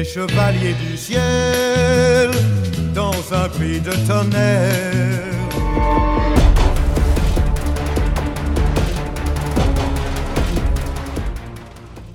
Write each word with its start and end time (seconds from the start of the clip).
les 0.00 0.06
chevaliers 0.06 0.74
du 0.88 0.96
ciel 0.96 2.30
dans 2.94 3.12
un 3.34 3.48
cri 3.50 3.80
de 3.80 3.92
tonnerre. 4.08 5.28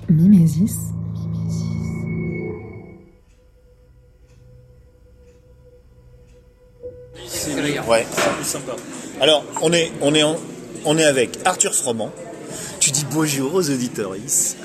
Mimésis. 0.08 0.92
Ouais, 7.88 8.04
c'est 8.10 8.30
plus 8.34 8.44
sympa. 8.44 8.72
Alors, 9.20 9.44
on 9.62 9.72
est, 9.72 9.92
on 10.00 10.14
est, 10.14 10.22
en- 10.22 10.36
on 10.84 10.98
est 10.98 11.04
avec 11.04 11.38
Arthur 11.44 11.74
Froment. 11.74 12.10
Tu 12.86 12.92
dis 12.92 13.04
bonjour 13.10 13.52
aux 13.52 13.68
auditeurs. 13.68 14.12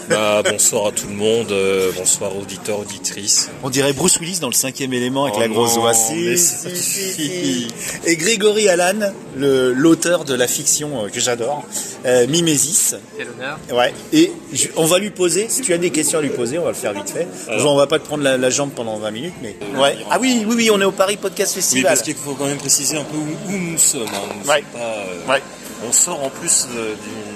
Bah, 0.08 0.44
bonsoir 0.48 0.86
à 0.86 0.92
tout 0.92 1.08
le 1.08 1.16
monde, 1.16 1.52
euh, 1.52 1.92
bonsoir 1.98 2.38
auditeurs, 2.38 2.78
auditrices. 2.78 3.50
On 3.64 3.72
dirait 3.72 3.94
Bruce 3.94 4.20
Willis 4.20 4.38
dans 4.40 4.48
le 4.50 4.54
cinquième 4.54 4.94
élément 4.94 5.24
avec 5.24 5.38
Oh 5.38 5.40
la 5.40 5.48
grosse 5.48 5.74
voix. 5.78 5.92
mais 6.14 6.38
Si, 6.38 6.38
c'est- 6.38 6.76
si, 6.76 7.12
si, 7.14 7.28
si. 7.28 7.68
Et 8.06 8.16
Grégory 8.18 8.70
Allan, 8.70 9.12
le- 9.36 9.74
l'auteur 9.74 10.24
de 10.24 10.36
la 10.36 10.48
fiction 10.48 11.04
euh, 11.06 11.10
que 11.10 11.20
j'adore, 11.20 11.64
euh, 12.06 12.28
Mimésis. 12.28 12.94
Quel 13.18 13.30
honneur. 13.30 13.58
Ouais. 13.74 13.92
Et 14.14 14.32
je- 14.54 14.68
on 14.76 14.86
va 14.86 15.00
lui 15.00 15.10
poser, 15.10 15.48
si 15.50 15.62
tu 15.62 15.74
as 15.74 15.80
des 15.80 15.90
questions 15.90 16.20
à 16.20 16.22
lui 16.22 16.30
poser, 16.30 16.60
on 16.60 16.64
va 16.64 16.70
le 16.70 16.76
faire 16.76 16.94
vite 16.94 17.10
fait. 17.10 17.28
Genre, 17.58 17.74
on 17.74 17.78
va 17.78 17.88
pas 17.88 17.98
te 17.98 18.06
prendre 18.06 18.24
la, 18.24 18.38
la 18.38 18.50
jambe 18.52 18.70
pendant 18.76 19.00
20 19.00 19.10
minutes, 19.10 19.34
mais. 19.42 19.56
Ouais. 19.80 19.98
Ah 20.12 20.20
oui, 20.22 20.44
oui, 20.48 20.54
oui, 20.56 20.70
on 20.72 20.80
est 20.80 20.86
au 20.86 20.92
Paris 20.92 21.18
Podcast 21.18 21.54
Oui, 21.56 21.62
Festival. 21.64 21.92
parce 21.92 22.04
qu'il 22.04 22.14
faut 22.14 22.36
quand 22.36 22.46
même 22.46 22.58
préciser 22.60 22.98
un 22.98 23.04
peu 23.04 23.18
où, 23.18 23.52
où 23.52 23.58
nous 23.58 23.80
sommes. 23.80 24.02
hein. 24.14 24.30
Nous 24.44 24.48
Ouais. 24.48 24.58
sommes 24.58 24.80
pas, 24.80 24.86
euh, 24.86 25.32
Ouais. 25.34 25.42
On 25.90 25.92
sort 25.92 26.24
en 26.24 26.30
plus 26.30 26.68
d'une 26.68 27.31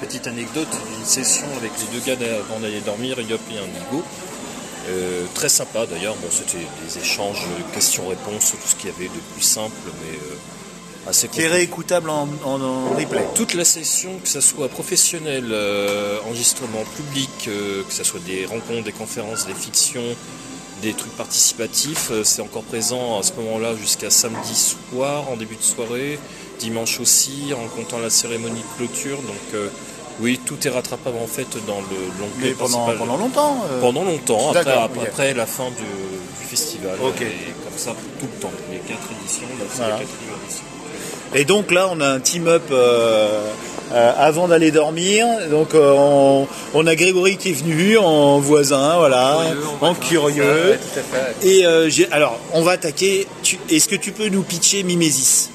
petite 0.00 0.26
anecdote 0.26 0.68
d'une 0.96 1.04
session 1.06 1.46
avec 1.58 1.72
les 1.78 1.98
deux 1.98 2.04
gars 2.06 2.16
avant 2.48 2.60
d'aller 2.60 2.80
dormir, 2.80 3.18
Yop 3.20 3.40
et 3.52 3.58
Indigo. 3.58 4.02
Euh, 4.88 5.24
très 5.34 5.48
sympa 5.48 5.86
d'ailleurs, 5.86 6.16
bon, 6.16 6.28
c'était 6.30 6.64
des 6.86 6.98
échanges, 6.98 7.42
euh, 7.46 7.74
questions-réponses, 7.74 8.52
tout 8.52 8.56
ce 8.68 8.74
qu'il 8.76 8.90
y 8.90 8.92
avait 8.92 9.04
de 9.08 9.20
plus 9.34 9.42
simple, 9.42 9.74
mais 10.02 10.16
euh, 10.16 11.08
assez 11.10 11.28
Qui 11.28 11.42
est 11.42 11.48
réécoutable 11.48 12.08
en, 12.10 12.26
en- 12.44 12.60
en 12.60 12.90
replay. 12.96 13.24
Toute 13.34 13.54
la 13.54 13.64
session, 13.64 14.10
que 14.22 14.28
ce 14.28 14.40
soit 14.40 14.68
professionnel, 14.68 15.48
euh, 15.52 16.18
enregistrement 16.26 16.82
public, 16.96 17.30
euh, 17.48 17.82
que 17.84 17.92
ce 17.92 18.04
soit 18.04 18.20
des 18.26 18.46
rencontres, 18.46 18.84
des 18.84 18.92
conférences, 18.92 19.46
des 19.46 19.54
fictions, 19.54 20.02
des 20.82 20.94
trucs 20.94 21.14
participatifs, 21.16 22.10
c'est 22.24 22.40
encore 22.40 22.62
présent 22.62 23.18
à 23.18 23.22
ce 23.22 23.34
moment-là 23.34 23.76
jusqu'à 23.76 24.08
samedi 24.08 24.54
soir, 24.54 25.28
en 25.30 25.36
début 25.36 25.56
de 25.56 25.62
soirée, 25.62 26.18
dimanche 26.58 27.00
aussi, 27.00 27.52
en 27.54 27.68
comptant 27.68 27.98
la 27.98 28.08
cérémonie 28.08 28.62
de 28.62 28.76
clôture. 28.78 29.18
Donc 29.18 29.60
oui, 30.20 30.40
tout 30.44 30.56
est 30.66 30.70
rattrapable 30.70 31.16
en 31.22 31.26
fait 31.26 31.46
dans 31.66 31.80
le 31.80 31.96
l'onglet 32.20 32.48
Mais 32.48 32.50
pendant, 32.50 32.84
principal. 32.84 32.98
pendant 32.98 33.16
longtemps. 33.16 33.64
euh, 33.70 33.80
Pendant 33.80 34.04
longtemps, 34.04 34.50
après, 34.50 34.72
après, 34.72 35.34
la 35.34 35.46
fin 35.46 35.68
du, 35.70 35.76
du 36.40 36.46
festival. 36.48 36.92
Ok. 37.04 37.20
Et 37.22 37.24
comme 37.64 37.78
ça, 37.78 37.92
tout 38.20 38.26
le 38.34 38.40
temps. 38.40 38.52
Les 38.70 38.78
quatre 38.78 39.08
éditions, 39.20 39.46
là, 39.58 39.64
c'est 39.70 39.76
Voilà. 39.78 39.94
la 39.94 40.00
quatrième 40.00 40.34
édition. 40.44 40.64
Et 41.34 41.44
donc 41.44 41.70
là, 41.70 41.88
on 41.92 42.00
a 42.00 42.08
un 42.08 42.18
team-up 42.20 42.62
euh, 42.72 43.46
euh, 43.92 44.12
avant 44.18 44.48
d'aller 44.48 44.70
dormir. 44.72 45.26
Donc 45.48 45.74
euh, 45.74 45.92
on, 45.96 46.48
on 46.74 46.86
a 46.88 46.94
Grégory 46.96 47.36
qui 47.36 47.50
est 47.50 47.52
venu 47.52 47.96
en 47.98 48.40
voisin, 48.40 48.96
voilà, 48.98 49.38
en 49.80 49.94
curieux. 49.94 50.42
Ouais, 50.72 50.78
tout 50.78 50.98
à 50.98 51.02
fait. 51.02 51.46
Et 51.48 51.64
euh, 51.66 51.88
j'ai- 51.88 52.10
alors, 52.10 52.36
on 52.52 52.62
va 52.62 52.72
attaquer. 52.72 53.26
Tu- 53.44 53.58
Est-ce 53.70 53.88
que 53.88 53.94
tu 53.96 54.10
peux 54.10 54.28
nous 54.28 54.42
pitcher 54.42 54.82
Mimésis 54.82 55.50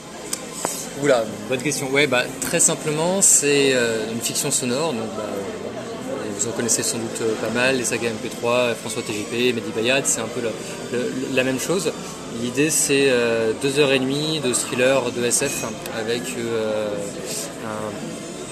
Oula, 1.04 1.26
bonne 1.50 1.62
question. 1.62 1.90
Ouais, 1.92 2.08
bah, 2.08 2.24
très 2.40 2.62
simplement, 2.62 3.22
c'est 3.22 3.74
euh, 3.74 4.10
une 4.14 4.22
fiction 4.22 4.50
sonore. 4.50 4.94
Donc, 4.94 5.08
bah, 5.18 5.24
euh, 5.28 6.30
vous 6.40 6.48
en 6.48 6.52
connaissez 6.52 6.84
sans 6.84 6.98
doute 6.98 7.20
euh, 7.22 7.34
pas 7.42 7.50
mal, 7.50 7.76
les 7.76 7.84
sagas 7.84 8.12
MP3, 8.12 8.76
François 8.76 9.02
TJP, 9.02 9.54
Mehdi 9.54 9.72
Bayad, 9.76 10.06
c'est 10.06 10.22
un 10.22 10.28
peu 10.28 10.40
la, 11.34 11.44
même 11.44 11.60
chose. 11.60 11.92
L'idée, 12.42 12.70
c'est 12.70 13.10
deux 13.62 13.80
heures 13.80 13.92
et 13.92 14.00
demie 14.00 14.40
de 14.40 14.54
thriller 14.54 15.12
de 15.12 15.24
SF 15.24 15.66
avec 15.98 16.22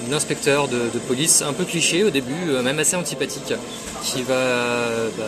un, 0.10 0.14
inspecteur 0.14 0.68
de, 0.68 1.00
police 1.08 1.42
un 1.42 1.54
peu 1.54 1.66
cliché 1.66 2.04
au 2.04 2.10
début, 2.10 2.46
même 2.64 2.80
assez 2.80 2.96
antipathique, 2.96 3.54
qui 4.04 4.22
va 4.22 4.36
bah, 5.18 5.24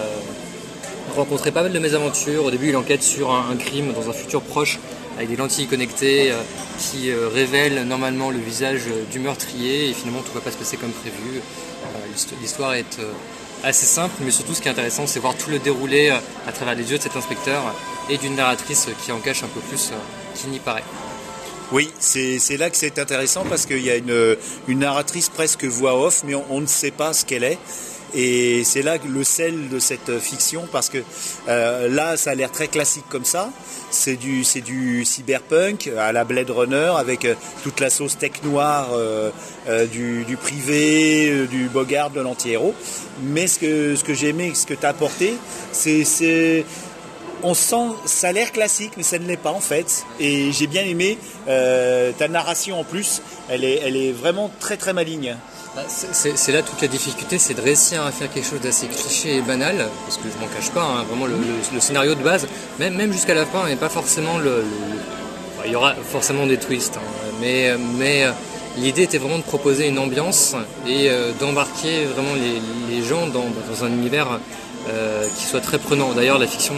rencontrer 1.15 1.51
pas 1.51 1.63
mal 1.63 1.73
de 1.73 1.79
mésaventures. 1.79 2.45
Au 2.45 2.51
début, 2.51 2.69
il 2.69 2.77
enquête 2.77 3.03
sur 3.03 3.33
un 3.33 3.55
crime 3.57 3.91
dans 3.93 4.09
un 4.09 4.13
futur 4.13 4.41
proche 4.41 4.79
avec 5.17 5.29
des 5.29 5.35
lentilles 5.35 5.67
connectées 5.67 6.31
euh, 6.31 6.41
qui 6.79 7.09
euh, 7.11 7.29
révèlent 7.29 7.83
normalement 7.87 8.31
le 8.31 8.39
visage 8.39 8.81
euh, 8.87 9.03
du 9.11 9.19
meurtrier 9.19 9.89
et 9.89 9.93
finalement 9.93 10.21
tout 10.21 10.33
va 10.33 10.41
pas 10.41 10.51
se 10.51 10.57
passer 10.57 10.77
comme 10.77 10.91
prévu. 10.91 11.41
L'histo- 12.13 12.35
L'histoire 12.41 12.73
est 12.73 12.97
assez 13.63 13.85
simple, 13.85 14.13
mais 14.21 14.31
surtout 14.31 14.53
ce 14.53 14.61
qui 14.61 14.67
est 14.67 14.71
intéressant, 14.71 15.07
c'est 15.07 15.19
voir 15.19 15.35
tout 15.35 15.49
le 15.49 15.59
déroulé 15.59 16.09
à 16.47 16.51
travers 16.51 16.75
les 16.75 16.89
yeux 16.91 16.97
de 16.97 17.03
cet 17.03 17.15
inspecteur 17.15 17.61
et 18.09 18.17
d'une 18.17 18.35
narratrice 18.35 18.87
qui 19.03 19.11
en 19.11 19.19
cache 19.19 19.43
un 19.43 19.47
peu 19.47 19.59
plus 19.61 19.91
qu'il 20.35 20.49
n'y 20.49 20.59
paraît. 20.59 20.83
Oui, 21.71 21.91
c'est 21.99 22.57
là 22.57 22.69
que 22.69 22.77
c'est 22.77 22.99
intéressant 22.99 23.43
parce 23.47 23.65
qu'il 23.65 23.81
y 23.83 23.89
a 23.89 23.95
une, 23.95 24.37
narratrice 24.67 25.29
presque 25.29 25.65
voix 25.65 25.99
off, 25.99 26.23
mais 26.25 26.35
on 26.49 26.61
ne 26.61 26.67
sait 26.67 26.91
pas 26.91 27.13
ce 27.13 27.25
qu'elle 27.25 27.43
est. 27.43 27.57
Et 28.15 28.63
c'est 28.63 28.81
là 28.81 28.95
le 29.05 29.23
sel 29.25 29.67
de 29.67 29.77
cette 29.77 30.19
fiction, 30.19 30.67
parce 30.71 30.87
que 30.89 30.99
euh, 31.49 31.89
là, 31.89 32.15
ça 32.15 32.31
a 32.31 32.35
l'air 32.35 32.49
très 32.49 32.69
classique 32.69 33.03
comme 33.09 33.25
ça. 33.25 33.49
C'est 33.91 34.15
du, 34.15 34.43
cyberpunk 35.03 35.89
à 35.97 36.13
la 36.13 36.23
Blade 36.23 36.49
Runner 36.49 36.93
avec 36.97 37.25
euh, 37.25 37.35
toute 37.63 37.79
la 37.81 37.89
sauce 37.89 38.17
tech 38.17 38.31
noire 38.43 38.89
euh, 38.93 39.31
du, 39.87 40.37
privé, 40.41 41.45
du 41.47 41.67
Bogart, 41.67 42.09
de 42.09 42.21
l'anti-héros. 42.21 42.73
Mais 43.21 43.47
ce 43.47 43.59
que, 44.03 44.13
j'ai 44.13 44.29
aimé, 44.29 44.53
ce 44.55 44.65
que 44.65 44.73
tu 44.73 44.85
as 44.85 44.89
apporté, 44.89 45.33
c'est- 45.73 46.65
on 47.43 47.53
sent, 47.53 47.91
ça 48.05 48.29
a 48.29 48.31
l'air 48.31 48.51
classique, 48.51 48.93
mais 48.97 49.03
ça 49.03 49.19
ne 49.19 49.27
l'est 49.27 49.37
pas 49.37 49.51
en 49.51 49.59
fait. 49.59 50.03
Et 50.19 50.51
j'ai 50.51 50.67
bien 50.67 50.83
aimé 50.83 51.17
ta 51.45 52.27
narration 52.29 52.79
en 52.79 52.83
plus. 52.83 53.21
Elle 53.49 53.63
est, 53.65 53.81
elle 53.83 53.97
est 53.97 54.11
vraiment 54.13 54.49
très 54.59 54.77
très 54.77 54.93
maligne. 54.93 55.35
Bah, 55.75 55.81
c'est- 55.89 56.51
là 56.53 56.61
toute 56.61 56.81
la 56.81 56.87
difficulté, 56.87 57.37
c'est 57.37 57.53
de 57.53 57.59
réussir 57.59 58.01
à 58.05 58.11
faire 58.11 58.31
quelque 58.31 58.47
chose 58.47 58.61
d'assez 58.61 58.87
cliché 58.87 59.35
et 59.35 59.41
banal, 59.41 59.75
parce 60.05 60.15
que 60.15 60.23
je 60.33 60.39
m'en 60.39 60.47
cache 60.47 60.71
pas, 60.71 60.83
hein, 60.83 61.03
vraiment 61.03 61.25
le, 61.25 61.35
scénario 61.81 62.15
de 62.15 62.23
base, 62.23 62.47
même, 62.79 63.11
jusqu'à 63.11 63.33
la 63.33 63.45
fin, 63.45 63.67
n'est 63.67 63.75
pas 63.75 63.89
forcément 63.89 64.37
le, 64.37 64.63
Il 65.65 65.71
y 65.71 65.75
aura 65.75 65.93
forcément 65.95 66.45
des 66.47 66.57
twists, 66.57 66.95
hein, 66.95 67.31
mais, 67.41 67.71
euh, 67.71 68.31
l'idée 68.77 69.03
était 69.03 69.17
vraiment 69.17 69.37
de 69.37 69.43
proposer 69.43 69.89
une 69.89 69.99
ambiance 69.99 70.55
et 70.87 71.09
euh, 71.09 71.31
d'embarquer 71.41 72.05
vraiment 72.05 72.35
les, 72.35 73.03
gens 73.03 73.27
dans, 73.27 73.43
un 73.83 73.89
univers 73.89 74.39
euh, 74.89 75.27
qui 75.37 75.43
soit 75.43 75.59
très 75.59 75.77
prenant. 75.77 76.13
D'ailleurs, 76.13 76.39
la 76.39 76.47
fiction 76.47 76.75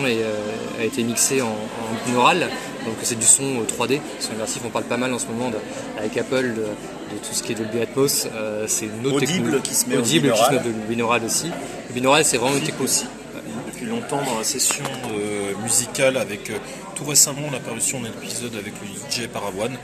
a 0.80 0.84
été 0.84 1.04
mixée 1.04 1.42
en, 1.42 1.50
en 1.50 2.08
binaural, 2.08 2.50
donc 2.86 2.96
c'est 3.04 3.20
du 3.20 3.26
son 3.26 3.44
euh, 3.44 3.66
3D. 3.68 4.00
Son 4.20 4.34
immersif, 4.34 4.62
on 4.66 4.70
parle 4.70 4.86
pas 4.86 4.98
mal 4.98 5.14
en 5.14 5.20
ce 5.20 5.28
moment 5.28 5.52
avec 6.00 6.18
Apple 6.18 6.54
de 7.18 7.26
tout 7.26 7.34
ce 7.34 7.44
qui 7.44 7.52
est 7.52 7.56
Dolby 7.56 7.82
Atmos. 7.82 8.28
Euh, 8.34 8.66
c'est 8.68 8.86
une 8.86 9.06
autre 9.06 9.18
Audible 9.18 9.62
qui 9.62 9.74
se 9.74 9.88
met 9.88 9.98
audible 9.98 10.32
qui 10.32 10.44
se 10.44 10.52
met 10.52 10.60
de 10.60 10.72
binaural 10.88 11.24
aussi. 11.24 11.48
Le 11.90 11.94
binaural, 11.94 12.24
c'est 12.24 12.38
vraiment 12.38 12.58
une 12.58 12.84
aussi. 12.84 13.06
depuis 13.68 13.86
longtemps 13.86 14.24
dans 14.24 14.38
la 14.38 14.44
session 14.44 14.84
euh, 15.12 15.54
musicale 15.64 16.18
avec 16.18 16.50
euh, 16.50 16.58
tout 16.96 17.06
récemment 17.06 17.50
la 17.52 17.60
parution 17.60 18.00
d'un 18.02 18.10
épisode 18.10 18.56
avec 18.56 18.74
le 18.82 18.88
DJ 18.88 19.28
Parawan 19.28 19.76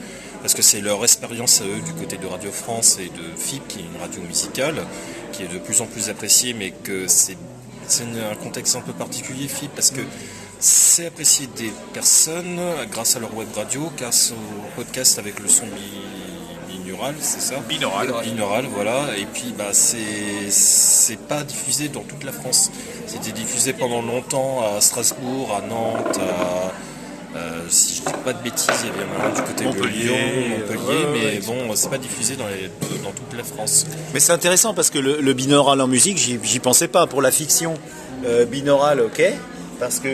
parce 0.41 0.53
que 0.53 0.61
c'est 0.61 0.81
leur 0.81 1.03
expérience 1.03 1.61
à 1.61 1.65
eux 1.65 1.81
du 1.85 1.93
côté 1.93 2.17
de 2.17 2.27
Radio 2.27 2.51
France 2.51 2.99
et 2.99 3.07
de 3.07 3.39
FIP 3.39 3.67
qui 3.67 3.79
est 3.79 3.83
une 3.83 4.01
radio 4.01 4.21
musicale 4.21 4.75
qui 5.31 5.43
est 5.43 5.47
de 5.47 5.57
plus 5.57 5.79
en 5.81 5.85
plus 5.85 6.09
appréciée 6.09 6.53
mais 6.53 6.71
que 6.71 7.07
c'est 7.07 7.37
c'est 7.87 8.03
un 8.03 8.35
contexte 8.35 8.75
un 8.75 8.81
peu 8.81 8.93
particulier 8.93 9.47
FIP 9.47 9.71
parce 9.75 9.91
que 9.91 10.01
c'est 10.59 11.07
apprécié 11.07 11.47
des 11.47 11.71
personnes 11.93 12.59
grâce 12.91 13.15
à 13.15 13.19
leur 13.19 13.35
web 13.35 13.49
radio, 13.55 13.91
grâce 13.97 14.31
au 14.31 14.75
podcast 14.75 15.19
avec 15.19 15.39
le 15.39 15.49
son 15.49 15.65
binaural, 16.83 17.15
c'est 17.19 17.41
ça 17.41 17.55
Binaural. 17.67 18.07
binaural, 18.23 18.65
voilà. 18.73 19.17
Et 19.17 19.25
puis, 19.33 19.53
bah, 19.57 19.69
c'est 19.71 20.49
c'est 20.49 21.19
pas 21.19 21.43
diffusé 21.43 21.87
dans 21.89 22.01
toute 22.01 22.23
la 22.23 22.31
France. 22.31 22.71
C'était 23.07 23.31
diffusé 23.31 23.73
pendant 23.73 24.01
longtemps 24.01 24.61
à 24.75 24.81
Strasbourg, 24.81 25.55
à 25.57 25.61
Nantes, 25.67 26.19
à, 26.19 27.37
euh, 27.37 27.61
si 27.69 27.95
je 27.95 28.01
dis 28.01 28.13
pas 28.23 28.33
de 28.33 28.43
bêtises, 28.43 28.67
il 28.83 28.87
y 28.87 28.91
avait 28.91 29.03
un 29.03 29.17
moment 29.17 29.35
du 29.35 29.41
côté 29.41 29.65
Montpellier, 29.65 30.03
de 30.03 30.09
Lyon, 30.09 30.15
Montpellier, 30.59 31.03
ouais, 31.05 31.07
mais 31.13 31.25
ouais. 31.25 31.41
bon, 31.67 31.75
c'est 31.75 31.89
pas 31.89 31.97
diffusé 31.97 32.35
dans, 32.35 32.45
les- 32.47 32.69
dans 33.03 33.11
toute 33.11 33.35
la 33.35 33.43
France. 33.43 33.85
Mais 34.13 34.19
c'est 34.19 34.31
intéressant 34.33 34.73
parce 34.73 34.89
que 34.89 34.99
le, 34.99 35.19
le 35.21 35.33
binaural 35.33 35.81
en 35.81 35.87
musique, 35.87 36.17
j'y 36.17 36.59
pensais 36.59 36.87
pas. 36.87 37.07
Pour 37.07 37.21
la 37.21 37.31
fiction, 37.31 37.73
euh, 38.25 38.45
binaural, 38.45 38.99
ok. 39.01 39.21
Parce 39.79 39.99
que 39.99 40.09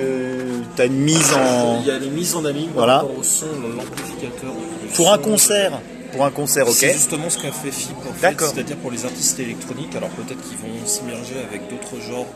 tu 0.75 0.81
as 0.81 0.85
une 0.85 0.93
mise 1.01 1.33
en. 1.33 1.81
Il 1.81 1.87
y 1.87 1.91
a 1.91 1.99
des 1.99 2.07
mises 2.09 2.33
en 2.35 2.45
ami 2.45 2.63
par 2.67 2.73
Voilà. 2.75 2.95
rapport 2.99 3.17
au 3.19 3.23
son, 3.23 3.45
l'amplificateur. 3.75 4.53
Pour 4.95 5.11
un 5.13 5.17
concert. 5.17 5.79
Pour 6.11 6.25
un 6.25 6.31
concert, 6.31 6.67
ok. 6.67 6.73
C'est 6.75 6.93
justement 6.93 7.29
ce 7.29 7.37
qu'a 7.37 7.51
fait 7.51 7.71
FIP 7.71 7.97
en 7.97 8.13
fait, 8.13 8.21
D'accord. 8.21 8.51
c'est-à-dire 8.53 8.77
pour 8.77 8.91
les 8.91 9.05
artistes 9.05 9.39
électroniques, 9.39 9.95
alors 9.95 10.09
peut-être 10.09 10.41
qu'ils 10.47 10.57
vont 10.57 10.85
s'immerger 10.85 11.35
avec 11.47 11.69
d'autres 11.69 11.99
genres 12.01 12.27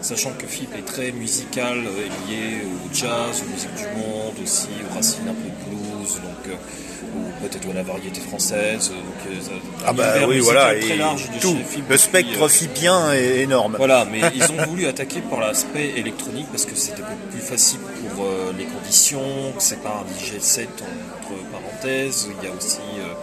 sachant 0.00 0.30
que 0.38 0.46
FIP 0.46 0.74
est 0.76 0.86
très 0.86 1.10
musical, 1.10 1.78
euh, 1.78 2.30
lié 2.30 2.62
au 2.64 2.94
jazz, 2.94 3.42
aux 3.44 3.50
musiques 3.52 3.74
du 3.74 4.00
monde 4.00 4.34
aussi, 4.42 4.68
aux 4.88 4.94
racines 4.94 5.28
un 5.28 5.34
peu 5.34 5.50
blues, 5.68 6.14
donc, 6.22 6.46
euh, 6.48 6.54
ou 7.16 7.42
peut-être 7.48 7.68
à 7.68 7.72
la 7.74 7.82
variété 7.82 8.20
française. 8.20 8.90
Donc, 8.90 9.32
euh, 9.32 9.58
Ah 9.84 9.90
un 9.90 9.94
bah 9.94 10.14
oui, 10.28 10.38
voilà, 10.38 10.74
très 10.80 10.96
large 10.96 11.28
de 11.34 11.40
tout. 11.40 11.56
chez 11.56 11.64
FIP 11.64 11.90
Le 11.90 11.96
spectre 11.96 12.42
euh, 12.44 12.48
fipien 12.48 13.12
est 13.12 13.38
énorme. 13.40 13.74
voilà, 13.76 14.04
mais 14.04 14.20
ils 14.34 14.44
ont 14.52 14.66
voulu 14.68 14.86
attaquer 14.86 15.20
par 15.20 15.40
l'aspect 15.40 15.94
électronique 15.96 16.46
parce 16.50 16.64
que 16.64 16.76
c'était 16.76 17.02
beaucoup 17.02 17.28
plus 17.32 17.40
facile 17.40 17.80
pour 17.80 18.24
euh, 18.24 18.52
les 18.56 18.66
conditions, 18.66 19.52
que 19.56 19.62
c'est 19.62 19.82
pas 19.82 20.04
un 20.04 20.20
DJ 20.20 20.38
set 20.40 20.68
entre 21.20 21.34
parenthèses, 21.50 22.28
il 22.40 22.48
y 22.48 22.50
a 22.50 22.54
aussi 22.54 22.78
euh, 23.00 23.14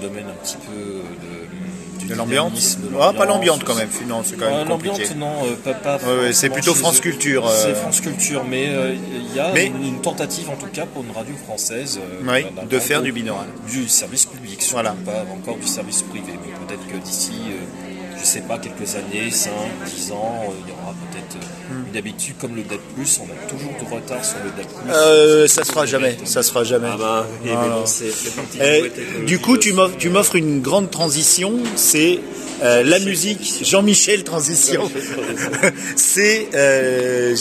le, 0.00 0.08
domaine 0.08 0.26
un 0.28 0.44
petit 0.44 0.56
peu 0.56 0.72
euh, 0.72 2.08
de, 2.08 2.14
l'ambiance 2.14 2.78
Ah, 3.00 3.12
pas 3.16 3.24
l'ambiance 3.24 3.60
quand 3.64 3.74
même, 3.74 3.88
non, 4.06 4.22
c'est 4.24 4.36
quand 4.36 4.50
même 4.50 4.66
compliqué. 4.68 5.04
L'ambiance, 5.14 5.16
non, 5.16 5.46
euh, 5.46 5.56
pas, 5.56 5.74
pas 5.74 5.96
Ouais, 6.04 6.18
ouais, 6.26 6.32
c'est 6.32 6.50
plutôt 6.50 6.74
France. 6.74 7.00
Culture, 7.00 7.46
euh. 7.48 7.52
C'est 7.62 7.74
France 7.74 8.00
Culture, 8.00 8.44
mais 8.44 8.66
euh, 8.68 8.94
il 8.94 9.34
y 9.34 9.40
a 9.40 9.52
Mais- 9.52 9.66
une, 9.66 9.82
une 9.84 10.00
tentative 10.00 10.50
en 10.50 10.56
tout 10.56 10.66
cas 10.72 10.84
pour 10.86 11.02
une 11.02 11.10
radio 11.12 11.34
française 11.36 11.98
euh, 12.02 12.20
Oui, 12.26 12.44
de 12.68 12.78
faire 12.78 13.00
du 13.02 13.12
binaural. 13.12 13.46
Du 13.68 13.88
service 13.88 14.26
public, 14.26 14.60
surtout 14.60 14.74
Voilà. 14.74 14.94
pas 15.04 15.24
encore 15.32 15.56
du 15.56 15.66
service 15.66 16.02
privé, 16.02 16.32
mais 16.44 16.52
peut-être 16.66 16.86
que 16.86 16.96
d'ici, 17.02 17.32
euh, 17.48 18.18
je 18.18 18.24
sais 18.24 18.42
pas, 18.42 18.58
quelques 18.58 18.94
années, 18.96 19.30
5, 19.30 19.50
10 19.86 20.12
ans, 20.12 20.42
euh, 20.44 20.52
il 20.66 20.70
y 20.70 20.72
aura 20.72 20.83
peut-être 20.92 21.36
Hmm. 21.70 21.88
une 21.90 21.96
habitude 21.96 22.34
comme 22.38 22.54
le 22.56 22.62
DAP+, 22.62 22.78
on 22.98 23.02
a 23.24 23.48
toujours 23.50 23.70
du 23.78 23.84
retard 23.94 24.22
sur 24.22 24.36
le 24.44 24.50
DAP+. 24.50 24.68
Euh, 24.90 25.48
ça 25.48 25.64
se 25.64 25.72
fera 25.72 25.86
jamais, 25.86 26.16
ça 26.24 26.42
se 26.42 26.50
fera 26.52 26.62
jamais. 26.62 26.88
Ah 26.92 26.96
bah, 26.98 27.26
oui, 27.42 27.50
mais 27.50 27.68
bon, 27.68 27.86
c'est 27.86 28.12
Eh, 28.60 29.24
du 29.24 29.38
coup, 29.38 29.56
tu 29.56 29.72
m'offres, 29.72 30.36
une 30.36 30.60
grande 30.60 30.90
transition, 30.90 31.54
c'est 31.76 32.20
euh, 32.62 32.82
la 32.82 32.98
musique, 32.98 33.60
Jean-Michel 33.64 34.24
Transition. 34.24 34.90
c'est 35.96 36.48
euh, 36.54 37.34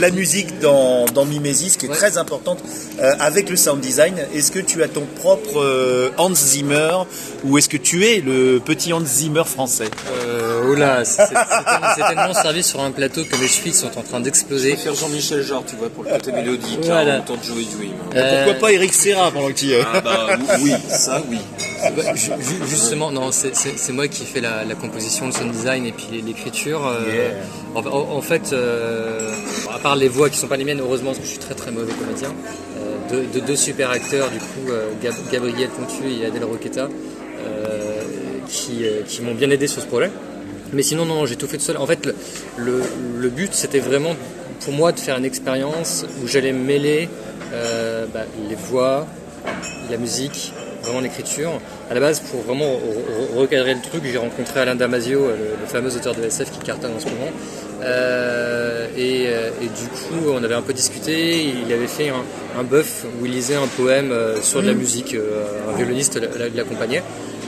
la 0.00 0.10
musique 0.10 0.58
dans, 0.60 1.06
dans 1.06 1.24
Mimesis 1.24 1.76
qui 1.78 1.86
est 1.86 1.88
Ouais. 1.88 1.94
très 1.96 2.18
importante 2.18 2.58
euh, 3.00 3.12
avec 3.20 3.48
le 3.48 3.56
sound 3.56 3.80
design. 3.80 4.14
Est-ce 4.34 4.50
que 4.52 4.58
tu 4.58 4.82
as 4.82 4.88
ton 4.88 5.06
propre 5.20 5.60
euh, 5.62 6.10
Hans 6.18 6.34
Zimmer 6.34 6.90
ou 7.44 7.58
est-ce 7.58 7.68
que 7.68 7.76
tu 7.76 8.04
es 8.06 8.20
le 8.20 8.60
petit 8.64 8.92
Hans 8.92 9.04
Zimmer 9.04 9.44
français? 9.46 9.88
Euh, 10.26 10.68
oula, 10.70 11.04
c'est 11.04 11.22
c'est 11.26 11.28
tellement, 11.34 11.86
c'est 11.96 12.02
tellement 12.14 12.34
servi 12.34 12.62
sur 12.66 12.80
un 12.80 12.90
plateau 12.90 13.22
que 13.24 13.36
mes 13.36 13.46
chevilles 13.46 13.72
sont 13.72 13.96
en 13.96 14.02
train 14.02 14.18
Je 14.18 14.24
d'exploser. 14.24 14.72
préfère 14.74 14.94
Jean-Michel 14.94 15.42
Jarre, 15.42 15.62
tu 15.66 15.76
vois, 15.76 15.88
pour 15.88 16.04
le 16.04 16.10
côté 16.10 16.32
mélodique, 16.32 16.80
Voilà. 16.82 17.16
hein, 17.16 17.22
autant 17.24 17.36
de 17.40 17.44
Joey 17.44 17.64
Dream. 17.76 17.92
Euh, 18.14 18.44
Pourquoi 18.44 18.60
pas 18.68 18.72
Eric 18.72 18.92
Serra 18.92 19.30
pendant 19.30 19.48
que 19.48 19.52
tu 19.52 19.66
y 19.66 19.72
es 19.74 19.80
Ah 19.94 20.00
bah 20.00 20.26
oui, 20.62 20.72
ça 20.88 21.22
oui. 21.30 21.38
bah, 21.96 22.14
ju- 22.14 22.32
ju- 22.40 22.68
justement, 22.68 23.10
non, 23.12 23.30
c'est- 23.32 23.52
moi 23.92 24.08
qui 24.08 24.24
fais 24.24 24.40
la, 24.40 24.64
la 24.64 24.74
composition, 24.74 25.26
le 25.26 25.32
sound 25.32 25.52
design 25.52 25.86
et 25.86 25.92
puis 25.92 26.08
l'écriture. 26.24 26.86
euh, 26.86 27.30
en, 27.74 27.80
en- 27.86 28.16
en 28.16 28.20
fait, 28.22 28.52
euh, 28.52 29.30
à 29.74 29.78
part 29.78 29.96
les 29.96 30.08
voix 30.08 30.28
qui 30.30 30.38
sont 30.38 30.48
pas 30.48 30.56
les 30.56 30.64
miennes, 30.64 30.80
heureusement, 30.80 31.10
parce 31.10 31.18
que 31.18 31.24
je 31.24 31.30
suis 31.30 31.38
très 31.38 31.54
très 31.54 31.70
mauvais 31.70 31.92
comédien, 31.92 32.32
euh, 32.78 33.22
de, 33.24 33.38
de 33.40 33.46
deux 33.46 33.56
super 33.56 33.90
acteurs, 33.90 34.30
du 34.30 34.38
coup, 34.38 34.70
euh, 34.70 34.88
Gab- 35.02 35.14
Gabriel 35.30 35.68
Pontu 35.68 36.02
et 36.20 36.26
Adèle 36.26 36.44
Roqueta, 36.44 36.88
euh, 36.88 38.00
qui, 38.48 38.84
euh, 38.84 39.02
qui 39.06 39.22
m'ont 39.22 39.34
bien 39.34 39.50
aidé 39.50 39.66
sur 39.66 39.82
ce 39.82 39.86
projet. 39.86 40.10
Mais 40.72 40.82
sinon, 40.82 41.04
non, 41.04 41.26
j'ai 41.26 41.36
tout 41.36 41.46
fait 41.46 41.56
tout 41.58 41.64
seul. 41.64 41.76
En 41.76 41.86
fait, 41.86 42.04
le, 42.06 42.14
le, 42.56 42.82
le 43.18 43.28
but, 43.28 43.54
c'était 43.54 43.78
vraiment 43.78 44.14
pour 44.64 44.72
moi 44.72 44.92
de 44.92 44.98
faire 45.00 45.16
une 45.16 45.24
expérience 45.24 46.04
où 46.22 46.26
j'allais 46.26 46.52
mêler 46.52 47.08
euh, 47.52 48.06
bah, 48.12 48.24
les 48.48 48.56
voix, 48.56 49.06
la 49.90 49.96
musique, 49.96 50.52
vraiment 50.82 51.00
l'écriture. 51.00 51.60
À 51.90 51.94
la 51.94 52.00
base, 52.00 52.18
pour 52.20 52.40
vraiment 52.42 52.64
re- 52.64 53.34
re- 53.34 53.38
recadrer 53.38 53.74
le 53.74 53.80
truc, 53.80 54.02
j'ai 54.04 54.18
rencontré 54.18 54.58
Alain 54.60 54.74
Damasio, 54.74 55.20
euh, 55.20 55.36
le, 55.36 55.44
le 55.60 55.66
fameux 55.66 55.94
auteur 55.96 56.14
de 56.16 56.22
SF 56.24 56.50
qui 56.50 56.58
cartonne 56.58 56.92
en 56.96 57.00
ce 57.00 57.04
moment. 57.06 57.30
Euh, 57.82 58.86
et, 58.96 59.24
et 59.24 59.68
du 59.68 59.86
coup, 59.88 60.30
on 60.32 60.42
avait 60.42 60.54
un 60.54 60.62
peu 60.62 60.72
discuté. 60.72 61.44
Il 61.66 61.72
avait 61.72 61.86
fait 61.86 62.08
un, 62.08 62.24
un 62.58 62.64
bœuf 62.64 63.04
où 63.20 63.26
il 63.26 63.32
lisait 63.32 63.54
un 63.54 63.66
poème 63.68 64.12
sur 64.42 64.62
de 64.62 64.66
la 64.66 64.74
musique. 64.74 65.14
euh, 65.14 65.44
un 65.72 65.76
violoniste 65.76 66.16
l'a- 66.20 66.48
l'accompagnait. 66.54 67.02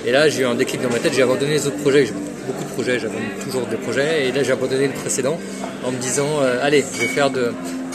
Et 0.07 0.13
là, 0.13 0.29
j'ai 0.29 0.43
eu 0.43 0.47
un 0.47 0.55
déclic 0.55 0.81
dans 0.83 0.91
ma 0.91 0.99
tête. 1.01 1.13
J'ai 1.15 1.23
abandonné 1.23 1.53
les 1.53 1.67
autres 1.67 1.79
projets. 1.79 2.07
Beaucoup 2.49 2.65
de 2.65 2.71
projets, 2.71 2.99
j'abandonne 2.99 3.45
toujours 3.45 3.67
des 3.67 3.77
projets. 3.77 4.27
Et 4.27 4.33
là, 4.33 4.43
j'ai 4.43 4.53
abandonné 4.53 4.87
le 4.87 4.95
précédent 4.95 5.39
en 5.85 5.93
me 5.93 5.99
disant 5.99 6.41
euh, 6.41 6.59
allez, 6.65 6.83
je 6.95 7.03
vais 7.03 7.09
faire 7.09 7.31
de, 7.31 7.53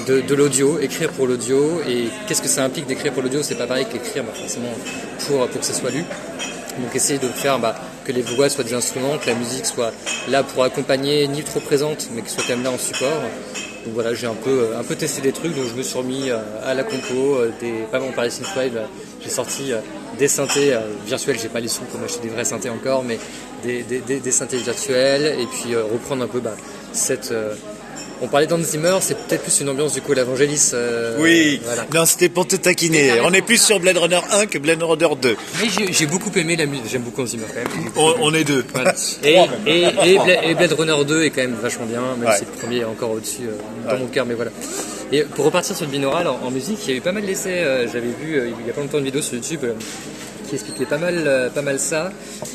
de, 0.08 0.36
l'audio, 0.36 0.80
écrire 0.80 1.10
pour 1.10 1.26
l'audio. 1.26 1.82
Et 1.90 2.10
qu'est-ce 2.28 2.44
que 2.44 2.48
ça 2.48 2.64
implique 2.64 2.86
d'écrire 2.86 3.14
pour 3.14 3.24
l'audio? 3.24 3.42
C'est 3.42 3.56
pas 3.56 3.66
pareil 3.66 3.88
qu'écrire 3.92 4.24
bah, 4.24 4.32
forcément 4.36 4.70
pour, 5.28 5.48
pour 5.48 5.60
que 5.60 5.66
ça 5.66 5.74
soit 5.74 5.90
lu. 5.90 6.04
Donc 6.80 6.96
essayer 6.96 7.18
de 7.18 7.28
faire 7.30 7.58
bah, 7.58 7.76
que 8.06 8.12
les 8.12 8.22
voix 8.22 8.48
soient 8.48 8.64
des 8.64 8.76
instruments, 8.76 9.18
que 9.18 9.28
la 9.28 9.36
musique 9.36 9.66
soit 9.66 9.92
là 10.30 10.44
pour 10.44 10.64
accompagner, 10.64 11.28
ni 11.28 11.42
trop 11.42 11.60
présente, 11.60 12.10
mais 12.14 12.22
que 12.22 12.30
soit 12.30 12.44
quand 12.48 12.56
même 12.56 12.64
là 12.64 12.72
en 12.72 12.78
support. 12.78 13.24
Donc 13.86 13.96
voilà, 13.96 14.14
j'ai 14.14 14.28
un 14.28 14.34
peu, 14.34 14.50
euh, 14.50 14.80
un 14.80 14.84
peu 14.84 14.96
testé 14.96 15.22
des 15.22 15.34
trucs, 15.34 15.54
donc 15.56 15.66
je 15.68 15.76
me 15.76 15.84
suis 15.84 15.98
remis 15.98 16.30
euh, 16.30 16.38
à 16.64 16.74
la 16.74 16.84
compo, 16.84 17.36
euh, 17.36 17.52
des, 17.60 17.84
pas 17.92 18.00
vraiment 18.00 18.14
par 18.14 18.24
les 18.24 18.30
synthwave, 18.30 18.80
j'ai 19.22 19.30
sorti 19.30 19.74
des 20.18 20.28
synthés 20.28 20.78
virtuels, 21.06 21.38
j'ai 21.40 21.50
pas 21.50 21.60
les 21.60 21.68
sous 21.68 21.84
pour 21.84 22.00
m'acheter 22.00 22.22
des 22.22 22.30
vrais 22.30 22.46
synthés 22.46 22.70
encore, 22.70 23.04
mais 23.04 23.20
des, 23.64 23.84
des, 23.84 24.00
des, 24.00 24.32
synthés 24.32 24.58
virtuels, 24.58 25.40
et 25.40 25.46
puis 25.46 25.76
reprendre 25.76 26.24
un 26.24 26.28
peu 26.28 26.40
bah, 26.40 26.56
cette... 26.92 27.34
on 28.22 28.28
parlait 28.28 28.48
d'Hans 28.48 28.62
Zimmer, 28.64 28.98
c'est 29.02 29.18
peut-être 29.18 29.44
plus 29.44 29.60
une 29.62 29.70
ambiance 29.70 29.94
du 29.94 30.02
coup 30.02 30.14
l'Evangelis. 30.14 30.72
euh, 30.74 31.18
Oui, 31.20 31.60
Voilà. 31.64 31.86
non, 31.94 32.06
c'était 32.06 32.30
pour 32.30 32.48
te 32.48 32.56
taquiner. 32.56 33.20
On 33.24 33.34
est 33.34 33.42
plus 33.42 33.62
sur 33.62 33.80
Blade 33.80 33.98
Runner 33.98 34.20
1 34.32 34.46
que 34.46 34.58
Blade 34.58 34.82
Runner 34.84 35.08
2. 35.22 35.36
Mais 35.62 35.68
j'ai- 35.92 36.06
beaucoup 36.06 36.32
aimé 36.38 36.56
la 36.56 36.66
musique, 36.66 36.86
j'aime 36.92 37.02
beaucoup 37.02 37.26
Zimmer 37.26 37.46
quand 37.48 37.56
même. 37.56 37.90
On, 37.96 38.14
on 38.22 38.34
est 38.34 38.44
deux. 38.44 38.64
Voilà. 38.74 38.94
Et, 39.24 39.36
et, 39.66 39.82
et, 39.84 40.18
Bla- 40.20 40.46
et 40.46 40.54
Blade 40.56 40.74
Runner 40.74 41.06
2 41.06 41.24
est 41.24 41.30
quand 41.32 41.42
même 41.42 41.56
vachement 41.62 41.86
bien, 41.86 42.02
même 42.20 42.28
Ouais. 42.30 42.38
si 42.38 42.46
le 42.46 42.52
premier 42.52 42.78
est 42.80 42.86
encore 42.86 43.12
au-dessus 43.12 43.44
euh, 43.48 43.90
dans 43.92 43.98
mon 43.98 44.08
cœur, 44.08 44.26
mais 44.26 44.34
voilà. 44.36 44.52
Et 45.12 45.22
pour 45.24 45.46
repartir 45.46 45.76
sur 45.76 45.86
le 45.86 45.92
binaural 45.92 46.28
en, 46.28 46.40
en 46.44 46.50
musique, 46.52 46.80
il 46.86 46.92
y 46.92 46.94
a 46.94 46.98
eu 46.98 47.02
pas 47.02 47.12
mal 47.12 47.26
d'essais, 47.26 47.60
euh, 47.64 47.88
j'avais 47.88 48.08
vu 48.20 48.36
euh, 48.40 48.50
il 48.60 48.68
y 48.68 48.70
a 48.70 48.74
pas 48.74 48.82
longtemps 48.82 48.98
une 49.00 49.06
vidéo 49.06 49.22
sur 49.22 49.36
YouTube 49.36 49.60
euh, 49.64 49.74
qui 50.48 50.56
expliquait 50.56 50.86
pas 50.86 50.98
mal, 50.98 51.16
euh, 51.26 51.50
pas 51.50 51.62
mal 51.62 51.80
ça. 51.80 52.12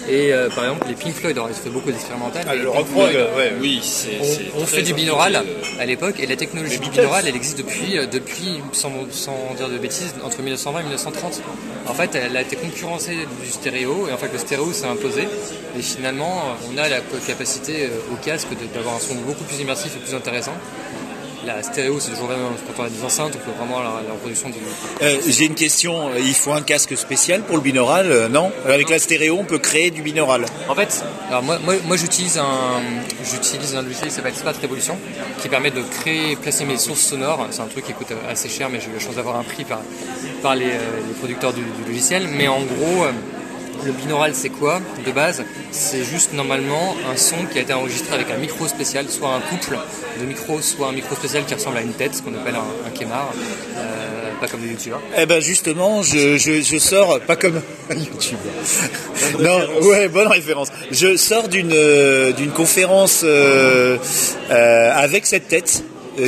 Et 0.09 0.33
euh, 0.33 0.49
par 0.51 0.65
exemple, 0.65 0.87
les 0.89 0.95
Pink 0.95 1.15
Floyd, 1.15 1.37
alors 1.37 1.49
ils 1.51 1.53
ont 1.55 1.63
fait 1.63 1.71
beaucoup 1.71 1.91
d'expérimental. 1.91 2.45
Pink 2.45 2.87
Floyd, 2.87 3.17
ouais. 3.37 3.53
Oui, 3.61 3.81
c'est. 3.83 4.19
on, 4.57 4.67
fait 4.67 4.83
du 4.83 4.95
binaural 4.95 5.37
euh, 5.37 5.43
à 5.81 5.87
l'époque 5.87 6.21
et 6.21 6.27
la 6.27 6.37
technologie 6.37 6.79
du 6.79 6.91
binaural 6.91 7.25
elle 7.27 7.37
existe 7.37 7.59
depuis, 7.59 7.99
depuis 8.11 8.61
sans, 8.73 8.93
sans 9.11 9.55
dire 9.57 9.69
de 9.69 9.79
bêtises, 9.79 10.15
entre 10.25 10.43
1920 10.43 10.81
et 10.81 10.83
1930. 10.85 11.43
En 11.87 11.95
fait, 11.95 12.15
elle 12.15 12.37
a 12.37 12.43
été 12.43 12.57
concurrencée 12.57 13.17
du 13.43 13.51
stéréo 13.51 14.07
et 14.09 14.13
en 14.13 14.19
fait 14.19 14.31
le 14.33 14.39
stéréo 14.39 14.73
s'est 14.73 14.87
imposé 14.87 15.23
et 15.79 15.83
finalement 15.83 16.43
on 16.73 16.79
a 16.79 16.89
la 16.89 16.99
capacité 17.27 17.89
au 18.13 18.17
casque 18.17 18.49
de- 18.51 18.75
d'avoir 18.75 18.97
un 18.97 19.01
son 19.01 19.15
beaucoup 19.15 19.45
plus 19.45 19.61
immersif 19.61 19.97
et 19.97 19.99
plus 20.01 20.15
intéressant. 20.15 20.53
La 21.49 21.63
stéréo 21.63 21.99
c'est 21.99 22.11
toujours 22.11 22.29
quand 22.29 22.83
on 22.83 22.85
a 22.85 22.91
des 22.91 23.03
enceintes, 23.03 23.33
on 23.35 23.39
peut 23.39 23.57
vraiment 23.57 23.81
la, 23.81 24.03
la 24.07 24.13
reproduction 24.13 24.51
du, 24.51 24.57
Euh, 25.01 25.17
J'ai 25.27 25.47
une 25.47 25.55
question. 25.55 26.11
Il 26.19 26.35
faut 26.35 26.53
un 26.53 26.61
casque 26.61 26.95
spécial 26.95 27.41
pour 27.41 27.57
le 27.57 27.63
binaural 27.63 28.13
euh, 28.13 28.29
Non? 28.29 28.53
Avec 28.67 28.91
la 28.91 28.99
stéréo, 28.99 29.39
on 29.41 29.45
peut 29.45 29.59
créer 29.59 29.91
du 29.91 30.03
binaural. 30.03 30.45
En 30.69 30.75
fait, 30.75 31.03
alors 31.31 31.43
moi, 31.43 31.59
moi, 31.65 31.75
moi 31.87 31.97
j'utilise 31.97 32.37
un, 32.37 32.83
j'utilise 33.25 33.75
un 33.75 33.81
logiciel 33.83 34.09
qui 34.11 34.15
s'appelle 34.15 34.35
Sprat 34.35 34.53
Revolution, 34.61 34.99
qui 35.41 35.49
permet 35.49 35.71
de 35.71 35.81
créer, 35.81 36.37
placer 36.37 36.67
mes 36.67 36.77
sources 36.77 37.01
sonores. 37.01 37.47
C'est 37.51 37.63
un 37.63 37.67
truc 37.67 37.87
qui 37.87 37.95
coûte 37.95 38.13
assez 38.31 38.51
cher, 38.51 38.69
mais 38.69 38.79
j'ai 38.81 38.91
eu 38.91 38.95
la 38.95 39.01
chance 39.01 39.15
d'avoir 39.15 39.37
un 39.37 39.45
prix 39.45 39.65
par, 39.65 39.81
par 40.43 40.55
les, 40.55 40.67
euh, 40.67 41.01
les 41.09 41.15
producteurs 41.15 41.55
du, 41.55 41.63
du 41.63 41.85
logiciel. 41.89 42.29
Mais 42.29 42.47
en 42.49 42.61
gros, 42.61 43.05
euh, 43.05 43.13
le 43.85 43.93
binaural 43.93 44.33
c'est 44.35 44.49
quoi 44.49 44.81
de 45.07 45.13
base? 45.13 45.45
C'est 45.71 46.05
juste 46.05 46.33
normalement 46.33 46.97
un 47.13 47.17
son 47.17 47.37
qui 47.51 47.59
a 47.59 47.63
été 47.63 47.73
enregistré 47.73 48.15
avec 48.15 48.31
un 48.31 48.39
micro 48.39 48.67
spécial, 48.69 49.07
soit 49.09 49.31
un 49.35 49.41
couple 49.41 49.77
de 50.21 50.25
micros, 50.27 50.61
soit 50.61 50.89
un 50.89 50.93
micro 50.93 51.15
spécial 51.15 51.45
qui 51.45 51.55
ressemble 51.55 51.79
à 51.79 51.83
une 51.83 51.93
tête, 51.93 52.15
ce 52.15 52.23
qu'on 52.23 52.35
appelle 52.35 52.57
un, 52.57 52.87
un 52.87 52.91
kémar, 52.91 53.31
euh, 53.77 54.31
pas 54.41 54.49
comme 54.49 54.63
les 54.63 54.69
youtubeurs. 54.69 55.01
Eh 55.17 55.27
ben 55.27 55.41
justement, 55.41 56.03
je, 56.03 56.37
je, 56.37 56.61
je 56.63 56.79
sors 56.79 57.21
pas 57.21 57.37
comme 57.37 57.61
un 57.91 57.95
YouTuber. 57.95 58.39
Non, 59.41 59.61
ouais, 59.83 60.09
bonne 60.09 60.29
référence. 60.29 60.69
Je 60.91 61.17
sors 61.17 61.49
d'une 61.49 61.73
euh, 61.73 62.33
d'une 62.33 62.51
conférence 62.51 63.23
euh, 63.25 63.97
euh, 64.51 64.91
avec 64.95 65.27
cette 65.27 65.49
tête 65.49 65.83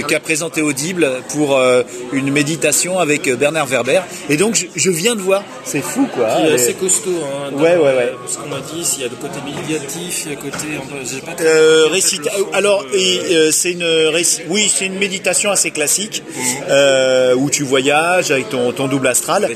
qu'a 0.06 0.20
présenté 0.20 0.62
Audible 0.62 1.09
pour 1.32 1.56
euh, 1.56 1.82
une 2.12 2.30
méditation 2.30 2.99
avec 2.99 3.26
euh, 3.28 3.37
Bernard 3.37 3.66
Werber. 3.66 4.00
Et 4.28 4.37
donc 4.37 4.54
je, 4.54 4.66
je 4.75 4.90
viens 4.90 5.14
de 5.16 5.20
voir, 5.20 5.42
c'est 5.64 5.82
fou 5.82 6.06
quoi. 6.14 6.28
Il 6.40 6.47
est 6.47 6.50
hein, 6.52 6.54
assez 6.54 6.75
costaud. 6.75 7.11
Hein, 7.25 7.52
Ouais, 7.54 7.76
ouais, 7.76 7.94
ouais. 7.94 8.12
Ce 8.26 8.37
qu'on 8.38 8.49
m'a 8.49 8.61
dit, 8.61 8.87
il 8.97 9.02
y 9.02 9.04
a 9.06 9.09
le 9.09 9.16
côté 9.16 9.38
médiatif, 9.44 10.23
il 10.26 10.32
y 10.32 10.35
a 10.35 10.38
le 10.38 10.42
côté. 10.50 10.66
J'ai 11.04 11.20
pas 11.20 11.32
Euh, 11.42 11.87
récita- 11.90 12.30
alors, 12.52 12.85
de- 12.85 12.88
euh, 12.97 13.50
c'est 13.50 13.73
une, 13.73 13.87
oui, 14.49 14.70
c'est 14.75 14.87
une 14.87 14.99
méditation 14.99 15.50
assez 15.50 15.70
classique 15.70 16.23
euh, 16.68 17.35
où 17.35 17.50
tu 17.50 17.62
voyages 17.64 18.30
avec 18.30 18.49
ton, 18.49 18.73
ton 18.73 18.87
double 18.88 19.09
astral. 19.09 19.49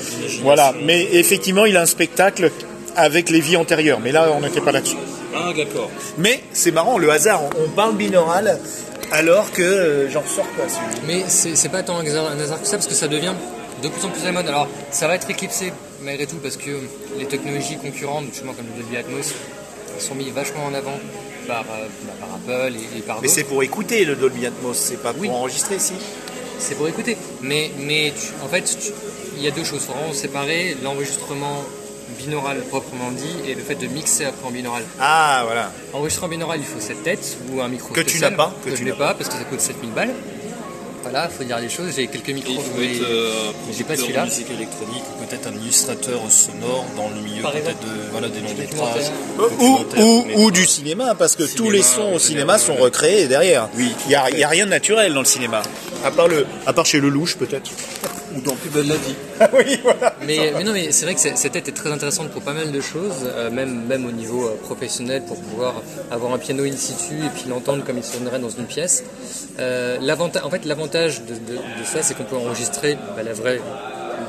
Voilà, 0.43 0.75
mais 0.85 1.07
effectivement, 1.12 1.64
il 1.67 1.76
a 1.76 1.83
un 1.83 1.87
spectacle 1.87 2.50
avec 2.97 3.31
les 3.31 3.41
vies 3.41 3.57
antérieures. 3.57 4.00
Mais 4.03 4.12
là, 4.12 4.29
on 4.37 4.41
n'était 4.41 4.61
pas 4.61 4.73
là-dessus. 4.73 4.97
Ah, 5.37 5.53
d'accord. 5.57 5.91
Mais 6.19 6.43
c'est 6.53 6.71
marrant, 6.71 6.99
le 6.99 7.11
hasard. 7.11 7.43
On, 7.59 7.69
parle 7.71 7.97
binaural 7.97 8.59
alors 9.12 9.50
que 9.53 9.62
euh, 9.62 10.11
j'en 10.11 10.21
ressors 10.21 10.47
pas. 10.57 10.64
Mais 11.07 11.25
c'est 11.29 11.57
c'est 11.57 11.69
pas 11.69 11.83
tant 11.83 11.99
un 11.99 12.07
hasard, 12.07 12.26
un 12.31 12.38
hasard 12.41 12.61
que 12.61 12.67
ça, 12.67 12.76
parce 12.76 12.87
que 12.87 12.95
ça 12.95 13.09
devient 13.09 13.33
de 13.83 13.88
plus 13.88 14.05
en 14.05 14.09
plus 14.11 14.23
à 14.23 14.26
la 14.26 14.33
mode. 14.33 14.49
Alors, 14.49 14.69
ça 14.91 15.09
va 15.09 15.14
être 15.17 15.29
éclipsé 15.31 15.73
malgré 16.03 16.26
tout, 16.26 16.37
parce 16.37 16.57
que 16.57 16.71
les 17.19 17.26
technologies 17.26 17.76
concurrentes, 17.79 18.26
justement 18.31 18.53
comme 18.53 18.67
le 18.76 18.83
Dolby 18.83 18.97
Atmos, 18.97 19.35
sont 19.99 20.14
mis 20.14 20.31
vachement 20.31 20.64
en 20.67 20.75
avant 20.75 20.99
par, 21.47 21.61
euh, 21.62 21.87
bah, 22.07 22.12
par 22.21 22.29
Apple 22.37 22.75
et, 22.76 22.99
et 22.99 23.00
par 23.03 23.17
Mais 23.17 23.23
d'autres. 23.23 23.35
c'est 23.35 23.45
pour 23.45 23.62
écouter 23.62 24.05
le 24.05 24.17
Dolby 24.17 24.47
Atmos, 24.47 24.76
c'est 24.76 25.03
pas 25.03 25.12
pour 25.12 25.23
Oui. 25.23 25.31
enregistrer, 25.31 25.79
si. 25.79 25.93
C'est 26.59 26.75
pour 26.76 26.88
écouter. 26.88 27.17
Mais, 27.43 27.71
mais 27.81 28.12
tu- 28.19 28.33
en 28.45 28.49
fait, 28.49 28.62
tu- 28.62 28.93
il 29.37 29.43
y 29.43 29.49
a 29.49 29.50
deux 29.50 29.64
choses. 29.64 29.83
Faut 29.83 29.93
vraiment 29.93 30.12
séparer 30.12 30.76
l'enregistrement 30.83 31.62
binaural 32.25 32.59
proprement 32.62 33.11
dit 33.12 33.49
et 33.50 33.54
le 33.54 33.62
fait 33.62 33.75
de 33.76 33.87
mixer 33.87 34.25
après 34.26 34.47
en 34.47 34.50
binaural. 34.50 34.83
Ah, 35.00 35.43
voilà. 35.45 35.71
Enregistrement 35.93 36.28
binaural, 36.28 36.59
il 36.61 36.64
faut 36.66 36.81
cette 36.81 37.02
tête 37.02 37.37
ou 37.52 37.61
un 37.61 37.69
micro 37.69 37.93
Que 37.93 38.00
tu 38.00 38.11
spécial, 38.11 38.31
n'as 38.33 38.37
pas, 38.37 38.54
que 38.64 38.71
Que, 38.71 38.75
tu 38.76 38.81
je 38.83 38.85
n'ai 38.88 38.93
pas 38.93 39.14
parce 39.14 39.28
que 39.28 39.35
ça 39.37 39.45
coûte 39.45 39.61
7000 39.61 39.90
balles. 39.90 40.11
Voilà, 41.02 41.28
faut 41.28 41.45
dire 41.45 41.59
les 41.61 41.69
choses. 41.69 41.93
J'ai 41.95 42.07
quelques 42.07 42.31
Et 42.31 42.33
micros. 42.33 42.54
il 42.54 42.61
faut 42.61 42.78
mais- 42.81 42.97
être 42.97 43.02
euh, 43.11 43.50
mais 43.66 43.75
j'ai 43.76 43.85
pas 43.85 43.95
celui-là. 43.95 44.23
de 44.23 44.31
musique 44.31 44.50
électronique 44.50 45.02
ou 45.21 45.25
peut-être 45.25 45.49
un 45.49 45.52
illustrateur 45.54 46.19
sonore 46.31 46.87
dans 46.97 47.11
le 47.11 47.21
milieu 47.21 47.43
peut-être 47.43 47.78
de 47.81 48.11
voilà, 48.11 48.28
des 48.28 48.40
longs 48.40 48.54
métrages. 48.57 49.11
Ou, 49.37 49.43
documentaires, 49.43 50.38
ou, 50.38 50.50
du 50.50 50.64
cinéma, 50.64 51.14
parce 51.14 51.37
que 51.37 51.43
tous 51.43 51.71
les 51.71 51.83
sons 51.83 52.14
au 52.14 52.19
cinéma 52.19 52.57
sont 52.59 52.75
recréés 52.76 53.26
derrière. 53.28 53.69
Oui, 53.76 53.93
Il 54.07 54.09
n'y 54.37 54.45
a 54.45 54.49
rien 54.49 54.64
de 54.64 54.71
naturel 54.71 55.12
dans 55.12 55.21
le 55.21 55.26
cinéma. 55.26 55.61
À 56.07 56.11
part, 56.11 56.28
le, 56.28 56.47
à 56.66 56.73
part 56.73 56.87
chez 56.87 57.00
Lelouch, 57.00 57.37
peut-être. 57.37 57.71
Ou 58.37 58.41
dans 58.41 58.55
Plus 58.57 58.71
belle 58.71 58.88
la 58.88 58.97
vie. 58.97 59.14
oui, 59.53 59.79
voilà. 59.83 60.14
Mais, 60.26 60.53
mais 60.57 60.64
non, 60.64 60.73
mais 60.73 60.91
c'est 60.93 61.05
vrai 61.05 61.14
que 61.14 61.21
cette 61.21 61.53
tête 61.53 61.69
est 61.69 61.73
très 61.73 61.91
intéressante 61.91 62.31
pour 62.31 62.43
pas 62.43 62.53
mal 62.53 62.73
de 62.73 62.81
choses, 62.81 63.12
euh, 63.26 63.50
même, 63.50 63.85
même 63.87 64.07
au 64.07 64.11
niveau 64.12 64.47
euh, 64.47 64.57
professionnel, 64.62 65.23
pour 65.26 65.37
pouvoir 65.41 65.75
avoir 66.11 66.33
un 66.33 66.38
piano 66.38 66.64
in 66.64 66.76
situ 66.76 67.14
et 67.25 67.29
puis 67.35 67.45
l'entendre 67.49 67.85
comme 67.85 67.99
il 67.99 68.05
sonnerait 68.05 68.38
dans 68.38 68.50
une 68.50 68.64
pièce. 68.67 69.05
Euh, 69.59 69.99
en 70.43 70.50
fait, 70.50 70.64
l'avantage 70.64 71.23
de, 71.23 71.35
de- 71.35 71.59
de 71.59 71.85
ça, 71.85 72.03
c'est 72.03 72.14
qu'on 72.14 72.25
peut 72.25 72.37
enregistrer 72.37 72.97
bah, 73.17 73.23
la 73.23 73.33
vraie, 73.33 73.61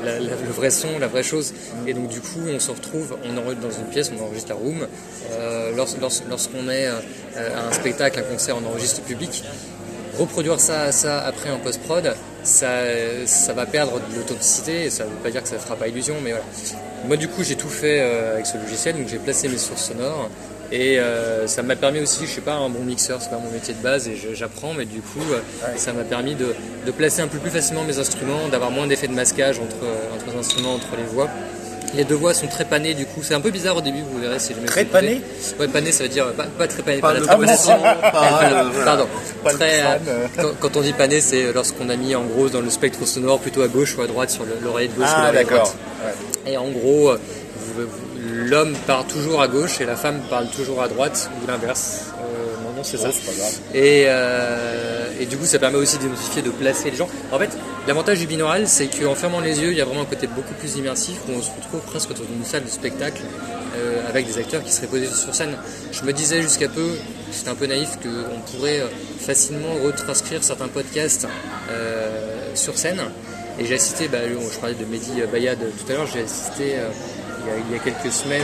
la- 0.04 0.18
la- 0.20 0.20
le 0.20 0.50
vrai 0.54 0.70
son, 0.70 0.98
la 1.00 1.08
vraie 1.08 1.22
chose. 1.22 1.52
Et 1.86 1.94
donc, 1.94 2.08
du 2.08 2.20
coup, 2.20 2.40
on 2.48 2.60
se 2.60 2.70
retrouve, 2.70 3.16
on 3.24 3.36
enregistre 3.38 3.68
dans 3.68 3.74
une 3.74 3.86
pièce, 3.86 4.12
on 4.18 4.22
enregistre 4.24 4.50
la 4.50 4.56
room. 4.56 4.86
Euh, 5.32 5.74
lors- 5.74 5.88
lors- 6.00 6.12
lorsqu'on 6.30 6.68
est 6.68 6.86
euh, 6.86 6.98
à 7.36 7.68
un 7.68 7.72
spectacle, 7.72 8.18
un 8.20 8.22
concert, 8.32 8.56
on 8.62 8.66
enregistre 8.68 9.00
le 9.02 9.14
public 9.14 9.42
reproduire 10.18 10.58
ça, 10.60 10.92
ça 10.92 11.20
après 11.26 11.50
en 11.50 11.58
post-prod, 11.58 12.14
ça, 12.46 12.68
ça 13.26 13.52
va 13.52 13.66
perdre 13.66 14.00
de 14.10 14.16
l'authenticité 14.16 14.84
et 14.84 14.90
ça 14.90 15.04
ne 15.04 15.10
veut 15.10 15.16
pas 15.16 15.30
dire 15.30 15.42
que 15.42 15.48
ça 15.48 15.56
ne 15.56 15.60
fera 15.60 15.76
pas 15.76 15.88
illusion, 15.88 16.16
mais 16.22 16.30
voilà. 16.30 16.44
Moi, 17.06 17.16
du 17.16 17.28
coup, 17.28 17.42
j'ai 17.42 17.56
tout 17.56 17.68
fait 17.68 18.00
euh, 18.00 18.34
avec 18.34 18.46
ce 18.46 18.56
logiciel, 18.56 18.96
donc 18.96 19.08
j'ai 19.08 19.18
placé 19.18 19.48
mes 19.48 19.58
sources 19.58 19.84
sonores 19.84 20.30
et 20.72 20.98
euh, 20.98 21.46
ça 21.46 21.62
m'a 21.62 21.76
permis 21.76 22.00
aussi, 22.00 22.26
je 22.26 22.30
suis 22.30 22.40
pas 22.40 22.54
un 22.54 22.68
bon 22.68 22.82
mixeur, 22.82 23.20
c'est 23.22 23.30
pas 23.30 23.38
mon 23.38 23.50
métier 23.50 23.74
de 23.74 23.82
base 23.82 24.08
et 24.08 24.16
j'apprends, 24.34 24.72
mais 24.74 24.84
du 24.84 25.00
coup, 25.00 25.20
euh, 25.30 25.40
ça 25.76 25.92
m'a 25.92 26.02
permis 26.02 26.34
de, 26.34 26.54
de 26.84 26.90
placer 26.90 27.22
un 27.22 27.28
peu 27.28 27.38
plus 27.38 27.50
facilement 27.50 27.84
mes 27.84 27.98
instruments, 27.98 28.48
d'avoir 28.50 28.70
moins 28.70 28.86
d'effet 28.86 29.06
de 29.08 29.12
masquage 29.12 29.58
entre, 29.58 29.86
entre 30.14 30.32
les 30.32 30.38
instruments, 30.38 30.74
entre 30.74 30.96
les 30.96 31.04
voix. 31.04 31.28
Les 31.94 32.04
deux 32.04 32.14
voix 32.14 32.34
sont 32.34 32.46
très 32.46 32.64
panées 32.64 32.94
du 32.94 33.06
coup, 33.06 33.22
c'est 33.22 33.34
un 33.34 33.40
peu 33.40 33.50
bizarre 33.50 33.76
au 33.76 33.80
début, 33.80 34.00
vous 34.00 34.18
verrez 34.18 34.38
si 34.38 34.52
jamais 34.54 34.66
Très 34.66 34.84
panées 34.84 35.20
Ouais, 35.58 35.68
pané 35.68 35.92
ça 35.92 36.02
veut 36.02 36.08
dire 36.10 36.26
pas, 36.32 36.44
pas 36.58 36.66
très 36.68 36.82
pané, 36.82 37.00
Pas 37.00 37.14
pas, 37.14 37.20
la 37.20 37.26
voilà. 38.64 38.66
Pardon. 38.84 39.06
Pas 39.44 39.52
Très, 39.54 39.80
euh, 39.82 40.26
quand, 40.36 40.50
quand 40.60 40.76
on 40.76 40.80
dit 40.82 40.92
pané, 40.92 41.20
c'est 41.20 41.52
lorsqu'on 41.52 41.88
a 41.88 41.96
mis 41.96 42.14
en 42.14 42.24
gros 42.24 42.48
dans 42.48 42.60
le 42.60 42.70
spectre 42.70 43.06
sonore 43.06 43.38
plutôt 43.38 43.62
à 43.62 43.68
gauche 43.68 43.96
ou 43.96 44.02
à 44.02 44.06
droite 44.06 44.30
sur 44.30 44.44
le- 44.44 44.58
l'oreille 44.62 44.88
de 44.88 44.94
gauche 44.94 45.08
ou 45.08 45.14
Ah, 45.16 45.26
l'oreille 45.30 45.44
d'accord. 45.46 45.58
droite. 46.00 46.16
Et 46.46 46.56
en 46.56 46.68
gros, 46.68 47.10
euh, 47.10 47.18
l'homme 48.18 48.74
parle 48.86 49.06
toujours 49.06 49.40
à 49.40 49.48
gauche 49.48 49.80
et 49.80 49.84
la 49.84 49.96
femme 49.96 50.20
parle 50.28 50.48
toujours 50.48 50.82
à 50.82 50.88
droite 50.88 51.30
ou 51.42 51.46
l'inverse. 51.46 52.06
C'est 52.86 52.98
ça. 52.98 53.10
Et, 53.74 54.04
euh, 54.06 55.08
et 55.20 55.26
du 55.26 55.36
coup, 55.36 55.44
ça 55.44 55.58
permet 55.58 55.76
aussi 55.76 55.98
d'identifier, 55.98 56.40
de 56.40 56.50
placer 56.50 56.90
les 56.90 56.96
gens. 56.96 57.08
En 57.32 57.38
fait, 57.38 57.50
l'avantage 57.88 58.20
du 58.20 58.26
binaural, 58.26 58.68
c'est 58.68 58.86
qu'en 58.86 59.16
fermant 59.16 59.40
les 59.40 59.60
yeux, 59.60 59.72
il 59.72 59.76
y 59.76 59.80
a 59.80 59.84
vraiment 59.84 60.02
un 60.02 60.06
côté 60.06 60.28
beaucoup 60.28 60.54
plus 60.54 60.76
immersif 60.76 61.16
où 61.28 61.32
on 61.32 61.42
se 61.42 61.50
retrouve 61.50 61.80
presque 61.80 62.10
dans 62.10 62.22
une 62.22 62.44
salle 62.44 62.64
de 62.64 62.68
spectacle 62.68 63.22
euh, 63.76 64.08
avec 64.08 64.26
des 64.26 64.38
acteurs 64.38 64.62
qui 64.62 64.70
seraient 64.70 64.86
posés 64.86 65.08
sur 65.08 65.34
scène. 65.34 65.56
Je 65.90 66.02
me 66.04 66.12
disais 66.12 66.40
jusqu'à 66.42 66.68
peu, 66.68 66.96
c'était 67.32 67.50
un 67.50 67.56
peu 67.56 67.66
naïf, 67.66 67.98
qu'on 68.00 68.56
pourrait 68.56 68.80
euh, 68.80 68.86
facilement 69.18 69.74
retranscrire 69.84 70.44
certains 70.44 70.68
podcasts 70.68 71.26
sur 72.54 72.78
scène. 72.78 73.00
Et 73.58 73.66
j'ai 73.66 73.74
assisté, 73.74 74.06
bah, 74.06 74.18
je 74.28 74.58
parlais 74.58 74.74
de 74.74 74.84
Mehdi 74.84 75.22
Bayad 75.32 75.58
tout 75.58 75.92
à 75.92 75.96
l'heure, 75.96 76.06
j'ai 76.06 76.22
assisté 76.22 76.76
il, 77.40 77.48
y 77.48 77.50
a, 77.50 77.56
il 77.68 77.74
y 77.74 77.78
a 77.78 77.82
quelques 77.82 78.12
semaines 78.12 78.42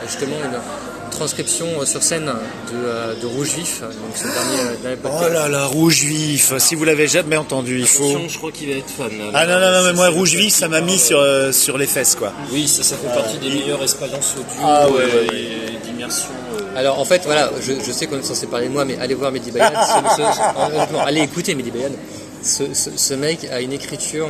à 0.00 0.06
justement 0.06 0.36
une 0.36 0.58
transcription 1.16 1.66
euh, 1.80 1.84
sur 1.86 2.02
scène 2.02 2.26
de, 2.26 2.76
euh, 2.76 3.14
de 3.20 3.26
Rouge 3.26 3.54
Vif, 3.56 3.80
donc 3.80 3.90
ce 4.14 4.22
dernier, 4.24 4.60
euh, 4.60 4.76
dernier 4.82 4.96
podcast. 4.96 5.24
Oh 5.28 5.32
là 5.32 5.48
là, 5.48 5.64
Rouge 5.66 6.02
Vif. 6.04 6.52
Si 6.58 6.74
vous 6.74 6.84
l'avez 6.84 7.08
jamais 7.08 7.36
entendu, 7.36 7.80
il 7.80 7.86
faut. 7.86 8.04
Attention, 8.10 8.28
je 8.28 8.38
crois 8.38 8.52
qu'il 8.52 8.68
va 8.70 8.76
être 8.76 8.90
fan. 8.90 9.10
Ah 9.34 9.46
non, 9.46 9.58
non, 9.58 9.72
non, 9.72 9.82
mais 9.86 9.92
moi, 9.94 10.08
Rouge 10.10 10.34
Vif, 10.34 10.54
ça 10.54 10.68
m'a 10.68 10.80
mis 10.80 10.98
sur, 10.98 11.18
euh, 11.18 11.50
sur 11.52 11.78
les 11.78 11.86
fesses, 11.86 12.14
quoi. 12.14 12.32
Oui, 12.52 12.68
ça, 12.68 12.82
ça 12.82 12.96
fait 12.96 13.08
partie 13.14 13.38
des 13.38 13.48
meilleures 13.48 13.82
expériences 13.82 14.34
audio 14.34 14.46
Ah 14.62 14.88
ouais, 14.88 14.94
euh, 15.00 15.22
ouais, 15.22 15.28
ouais. 15.30 15.36
et 15.82 15.86
d'immersion. 15.86 16.28
euh, 16.60 16.78
Alors 16.78 16.98
en 17.00 17.04
fait, 17.04 17.22
voilà, 17.24 17.50
je, 17.60 17.72
je 17.84 17.92
sais 17.92 18.06
qu'on 18.06 18.18
est 18.18 18.22
censé 18.22 18.46
parler 18.46 18.68
de 18.68 18.72
moi, 18.72 18.84
mais 18.84 18.96
allez 19.00 19.14
voir 19.14 19.32
Mehdi 19.32 19.50
Bayad. 19.50 19.72
Ce- 20.16 20.96
allez 21.06 21.22
écouter 21.22 21.54
Mehdi 21.54 21.70
Bayad. 21.70 21.92
Ce, 22.42 22.62
ce- 22.74 22.90
ce 22.96 23.14
mec 23.14 23.40
a 23.50 23.60
une 23.60 23.72
écriture 23.72 24.28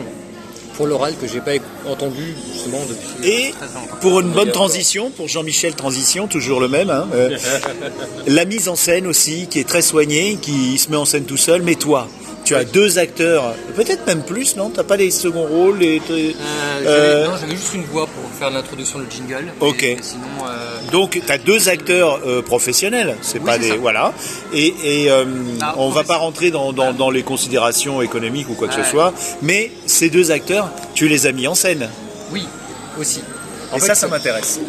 pour 0.76 0.86
l'oral 0.86 1.14
que 1.20 1.26
j'ai 1.26 1.40
pas 1.40 1.52
entendu 1.88 2.34
justement 2.52 2.80
depuis 2.88 3.28
Et 3.28 3.54
pour 4.00 4.20
une 4.20 4.30
bonne 4.30 4.52
transition, 4.52 5.10
pour 5.10 5.28
Jean-Michel 5.28 5.74
Transition, 5.74 6.26
toujours 6.26 6.60
le 6.60 6.68
même, 6.68 6.90
hein, 6.90 7.08
euh, 7.14 7.36
la 8.26 8.44
mise 8.44 8.68
en 8.68 8.76
scène 8.76 9.06
aussi, 9.06 9.46
qui 9.48 9.58
est 9.58 9.68
très 9.68 9.82
soignée, 9.82 10.38
qui 10.40 10.78
se 10.78 10.90
met 10.90 10.96
en 10.96 11.04
scène 11.04 11.24
tout 11.24 11.36
seul, 11.36 11.62
mais 11.62 11.74
toi, 11.74 12.08
tu 12.46 12.54
as 12.54 12.64
deux 12.64 12.98
acteurs, 12.98 13.54
peut-être 13.74 14.06
même 14.06 14.22
plus, 14.22 14.56
non? 14.56 14.70
T'as 14.70 14.84
pas 14.84 14.96
les 14.96 15.10
seconds 15.10 15.44
rôles 15.44 15.78
les... 15.78 16.00
Euh, 16.10 16.32
j'avais- 16.82 16.86
Euh, 16.88 17.26
Non, 17.26 17.32
j'avais 17.40 17.56
juste 17.56 17.74
une 17.74 17.84
voix 17.84 18.06
pour 18.06 18.30
faire 18.38 18.50
l'introduction, 18.50 18.98
le 19.00 19.06
jingle. 19.10 19.52
Ok. 19.60 19.82
Et, 19.82 19.96
sinon, 20.00 20.22
euh, 20.48 20.90
Donc, 20.92 21.20
tu 21.26 21.32
as 21.32 21.38
deux 21.38 21.68
acteurs 21.68 22.20
euh, 22.24 22.40
professionnels, 22.42 23.16
c'est 23.20 23.38
Oui, 23.40 23.44
pas 23.44 23.52
c'est 23.54 23.58
des. 23.58 23.68
ça. 23.70 23.74
Voilà. 23.76 24.12
Et, 24.54 24.74
et, 24.84 25.10
euh, 25.10 25.24
Ah, 25.60 25.74
on 25.76 25.90
va 25.90 26.04
pas 26.04 26.16
rentrer 26.16 26.50
dans, 26.50 26.72
dans- 26.72 26.92
dans 26.94 27.10
les 27.10 27.22
considérations 27.24 28.00
économiques 28.00 28.48
ou 28.48 28.54
quoi 28.54 28.68
que 28.68 28.74
ce 28.74 28.80
Ouais. 28.80 28.86
soit, 28.90 29.12
mais 29.42 29.72
ces 29.86 30.08
deux 30.08 30.30
acteurs, 30.30 30.70
tu 30.94 31.08
les 31.08 31.26
as 31.26 31.32
mis 31.32 31.46
en 31.48 31.54
scène. 31.56 31.88
oui, 32.32 32.46
aussi. 32.98 33.20
En 33.72 33.76
et 33.78 33.80
fait, 33.80 33.86
ça, 33.88 33.94
ça 33.96 34.06
c'est- 34.06 34.10
m'intéresse. 34.12 34.60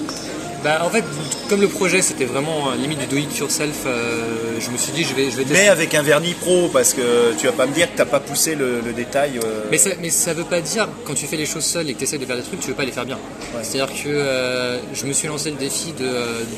Bah, 0.64 0.82
en 0.84 0.90
fait, 0.90 1.04
comme 1.50 1.62
le 1.62 1.68
projet 1.68 2.02
c'était 2.02 2.26
vraiment 2.26 2.70
euh, 2.72 2.76
limite 2.76 3.00
du 3.00 3.06
do 3.08 3.16
it 3.18 3.38
yourself, 3.38 3.84
euh, 3.86 4.60
je 4.60 4.70
me 4.72 4.78
suis 4.78 4.92
dit 4.92 5.04
je 5.04 5.14
vais, 5.14 5.30
je 5.32 5.38
vais 5.38 5.46
Mais 5.54 5.68
avec 5.68 5.94
un 5.94 6.02
vernis 6.02 6.34
pro, 6.34 6.68
parce 6.74 6.94
que 6.94 7.34
tu 7.40 7.46
vas 7.46 7.54
pas 7.54 7.66
me 7.68 7.74
dire 7.74 7.92
que 7.92 7.98
t'as 7.98 8.06
pas 8.06 8.20
poussé 8.20 8.56
le, 8.56 8.82
le 8.82 8.94
détail. 8.94 9.40
euh, 9.44 9.64
Mais 9.72 9.78
ça, 9.78 9.92
mais 10.02 10.10
ça 10.10 10.34
veut 10.34 10.44
pas 10.44 10.62
dire, 10.62 10.88
quand 11.06 11.14
tu 11.14 11.26
fais 11.28 11.38
les 11.38 11.46
choses 11.46 11.64
seul 11.66 11.90
et 11.90 11.94
que 11.94 12.00
tu 12.00 12.04
essaies 12.06 12.18
de 12.18 12.26
faire 12.26 12.36
des 12.38 12.44
trucs, 12.44 12.60
tu 12.60 12.68
veux 12.70 12.74
pas 12.76 12.86
les 12.86 12.92
faire 12.92 13.06
bien. 13.06 13.20
C'est-à-dire 13.62 13.94
que 13.96 14.10
euh, 14.10 14.80
je 14.94 15.06
me 15.06 15.14
suis 15.14 15.28
lancé 15.28 15.52
le 15.52 15.58
défi 15.58 15.94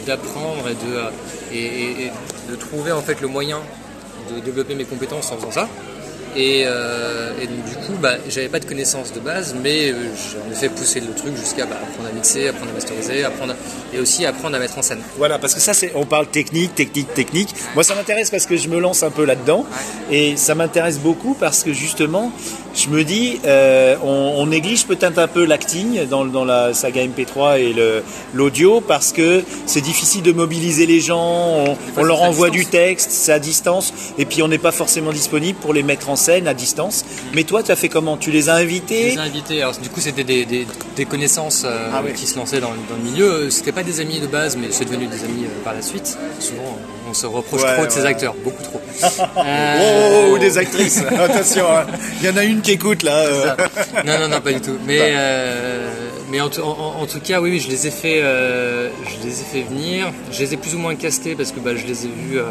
d'apprendre 0.07 0.65
et 0.69 0.73
de, 0.73 1.55
et, 1.57 1.63
et- 1.65 2.05
et 2.05 2.11
de 2.51 2.55
trouver 2.55 2.91
en 2.91 3.01
fait 3.01 3.21
le 3.21 3.27
moyen 3.27 3.59
de 4.33 4.39
développer 4.41 4.75
mes 4.75 4.85
compétences 4.85 5.31
en 5.31 5.37
faisant 5.37 5.51
ça. 5.51 5.67
Et, 6.35 6.63
euh, 6.65 7.31
et 7.41 7.47
donc 7.47 7.65
du 7.65 7.75
coup, 7.75 7.93
bah, 8.01 8.15
j'avais 8.27 8.49
pas 8.49 8.59
de 8.59 8.65
connaissances 8.65 9.13
de 9.13 9.19
base, 9.19 9.55
mais 9.61 9.91
euh, 9.91 9.95
j'en 10.15 10.51
ai 10.51 10.55
fait 10.55 10.69
pousser 10.69 10.99
le 10.99 11.13
truc 11.13 11.35
jusqu'à 11.35 11.65
bah, 11.65 11.77
apprendre 11.81 12.09
à 12.09 12.11
mixer, 12.11 12.47
apprendre 12.47 12.71
à 12.71 12.73
masteriser, 12.73 13.23
apprendre 13.23 13.55
et 13.93 13.99
aussi 13.99 14.25
apprendre 14.25 14.55
à 14.55 14.59
mettre 14.59 14.77
en 14.77 14.81
scène. 14.81 15.01
Voilà, 15.17 15.39
parce 15.39 15.53
que 15.55 15.59
ça, 15.59 15.73
c'est, 15.73 15.91
on 15.95 16.05
parle 16.05 16.27
technique, 16.27 16.75
technique, 16.75 17.13
technique. 17.13 17.55
Moi, 17.73 17.83
ça 17.83 17.95
m'intéresse 17.95 18.29
parce 18.29 18.45
que 18.45 18.57
je 18.57 18.69
me 18.69 18.79
lance 18.79 19.03
un 19.03 19.11
peu 19.11 19.25
là-dedans. 19.25 19.65
Et 20.11 20.37
ça 20.37 20.55
m'intéresse 20.55 20.99
beaucoup 20.99 21.33
parce 21.33 21.63
que 21.63 21.73
justement, 21.73 22.31
je 22.75 22.87
me 22.89 23.03
dis, 23.03 23.39
euh, 23.45 23.95
on, 24.03 24.33
on 24.37 24.45
néglige 24.47 24.85
peut-être 24.85 25.17
un 25.17 25.27
peu 25.27 25.43
l'acting 25.45 26.05
dans, 26.07 26.25
dans 26.25 26.45
la 26.45 26.73
saga 26.73 27.01
MP3 27.05 27.59
et 27.59 27.73
l'audio 28.33 28.81
parce 28.81 29.11
que 29.11 29.43
c'est 29.65 29.81
difficile 29.81 30.21
de 30.21 30.31
mobiliser 30.31 30.85
les 30.85 30.99
gens, 30.99 31.19
on, 31.65 31.77
on 31.97 32.03
leur 32.03 32.21
envoie 32.21 32.49
du 32.49 32.65
texte, 32.65 33.09
c'est 33.11 33.31
à 33.31 33.39
distance, 33.39 33.93
et 34.17 34.25
puis 34.25 34.41
on 34.43 34.47
n'est 34.47 34.57
pas 34.57 34.71
forcément 34.71 35.11
disponible 35.11 35.57
pour 35.59 35.73
les 35.73 35.83
mettre 35.83 36.09
en 36.09 36.15
scène 36.15 36.47
à 36.47 36.53
distance. 36.53 37.05
Mais 37.33 37.43
toi, 37.43 37.63
tu 37.63 37.71
as 37.71 37.75
fait 37.75 37.89
comment? 37.89 38.17
Tu 38.17 38.31
les 38.31 38.49
as 38.49 38.59
Je 38.59 38.63
invités 38.63 39.03
les 39.05 39.13
ai 39.15 39.17
invités. 39.19 39.61
Alors, 39.61 39.75
du 39.77 39.89
coup, 39.89 39.99
c'était 39.99 40.23
des, 40.23 40.45
des- 40.45 40.67
des 40.95 41.05
connaissances 41.05 41.63
euh, 41.65 41.89
Ah 41.93 42.01
oui. 42.05 42.13
qui 42.13 42.27
se 42.27 42.37
lançaient 42.37 42.59
dans, 42.59 42.69
dans 42.69 42.95
le 43.03 43.09
milieu. 43.09 43.49
C'était 43.49 43.71
pas 43.71 43.83
des 43.83 43.99
amis 43.99 44.19
de 44.19 44.27
base, 44.27 44.57
mais 44.57 44.67
c'est 44.71 44.85
devenu 44.85 45.07
des 45.07 45.23
amis 45.23 45.45
euh, 45.45 45.63
par 45.63 45.73
la 45.73 45.81
suite. 45.81 46.17
Souvent, 46.39 46.77
on 47.09 47.13
se 47.13 47.25
reproche 47.25 47.63
Ouais, 47.63 47.75
trop 47.75 47.85
de 47.85 47.91
ces 47.91 48.05
acteurs, 48.05 48.33
beaucoup 48.43 48.63
trop. 48.63 48.81
Oh, 49.01 49.39
Euh, 49.45 49.77
oh, 50.27 50.31
oh, 50.33 50.37
des 50.37 50.57
actrices, 50.57 51.01
attention, 51.19 51.65
hein. 51.71 51.85
il 52.21 52.27
y 52.27 52.29
en 52.29 52.37
a 52.37 52.43
une 52.43 52.61
qui 52.61 52.71
écoute 52.73 53.03
là. 53.03 53.17
euh. 53.17 53.55
Non, 54.05 54.19
non, 54.19 54.27
non, 54.27 54.41
pas 54.41 54.51
du 54.53 54.61
tout. 54.61 54.77
Mais, 54.85 54.99
euh, 55.01 55.89
mais 56.29 56.41
en, 56.41 56.49
tout- 56.49 56.61
en- 56.61 57.01
en 57.01 57.05
tout 57.05 57.19
cas, 57.21 57.39
oui, 57.41 57.51
oui, 57.51 57.59
je 57.59 57.69
les 57.69 57.87
ai 57.87 57.91
fait, 57.91 58.19
euh, 58.21 58.89
je 59.05 59.25
les 59.27 59.41
ai 59.41 59.43
fait 59.43 59.61
venir. 59.61 60.11
Je 60.31 60.39
les 60.39 60.53
ai 60.53 60.57
plus 60.57 60.75
ou 60.75 60.79
moins 60.79 60.95
castés 60.95 61.35
parce 61.35 61.51
que 61.51 61.59
bah, 61.59 61.71
je 61.75 61.85
les 61.85 62.05
ai 62.05 62.09
vus 62.09 62.39
euh, 62.39 62.43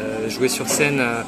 euh, 0.00 0.28
jouer 0.30 0.48
sur 0.48 0.68
scène 0.68 1.00
euh, 1.00 1.22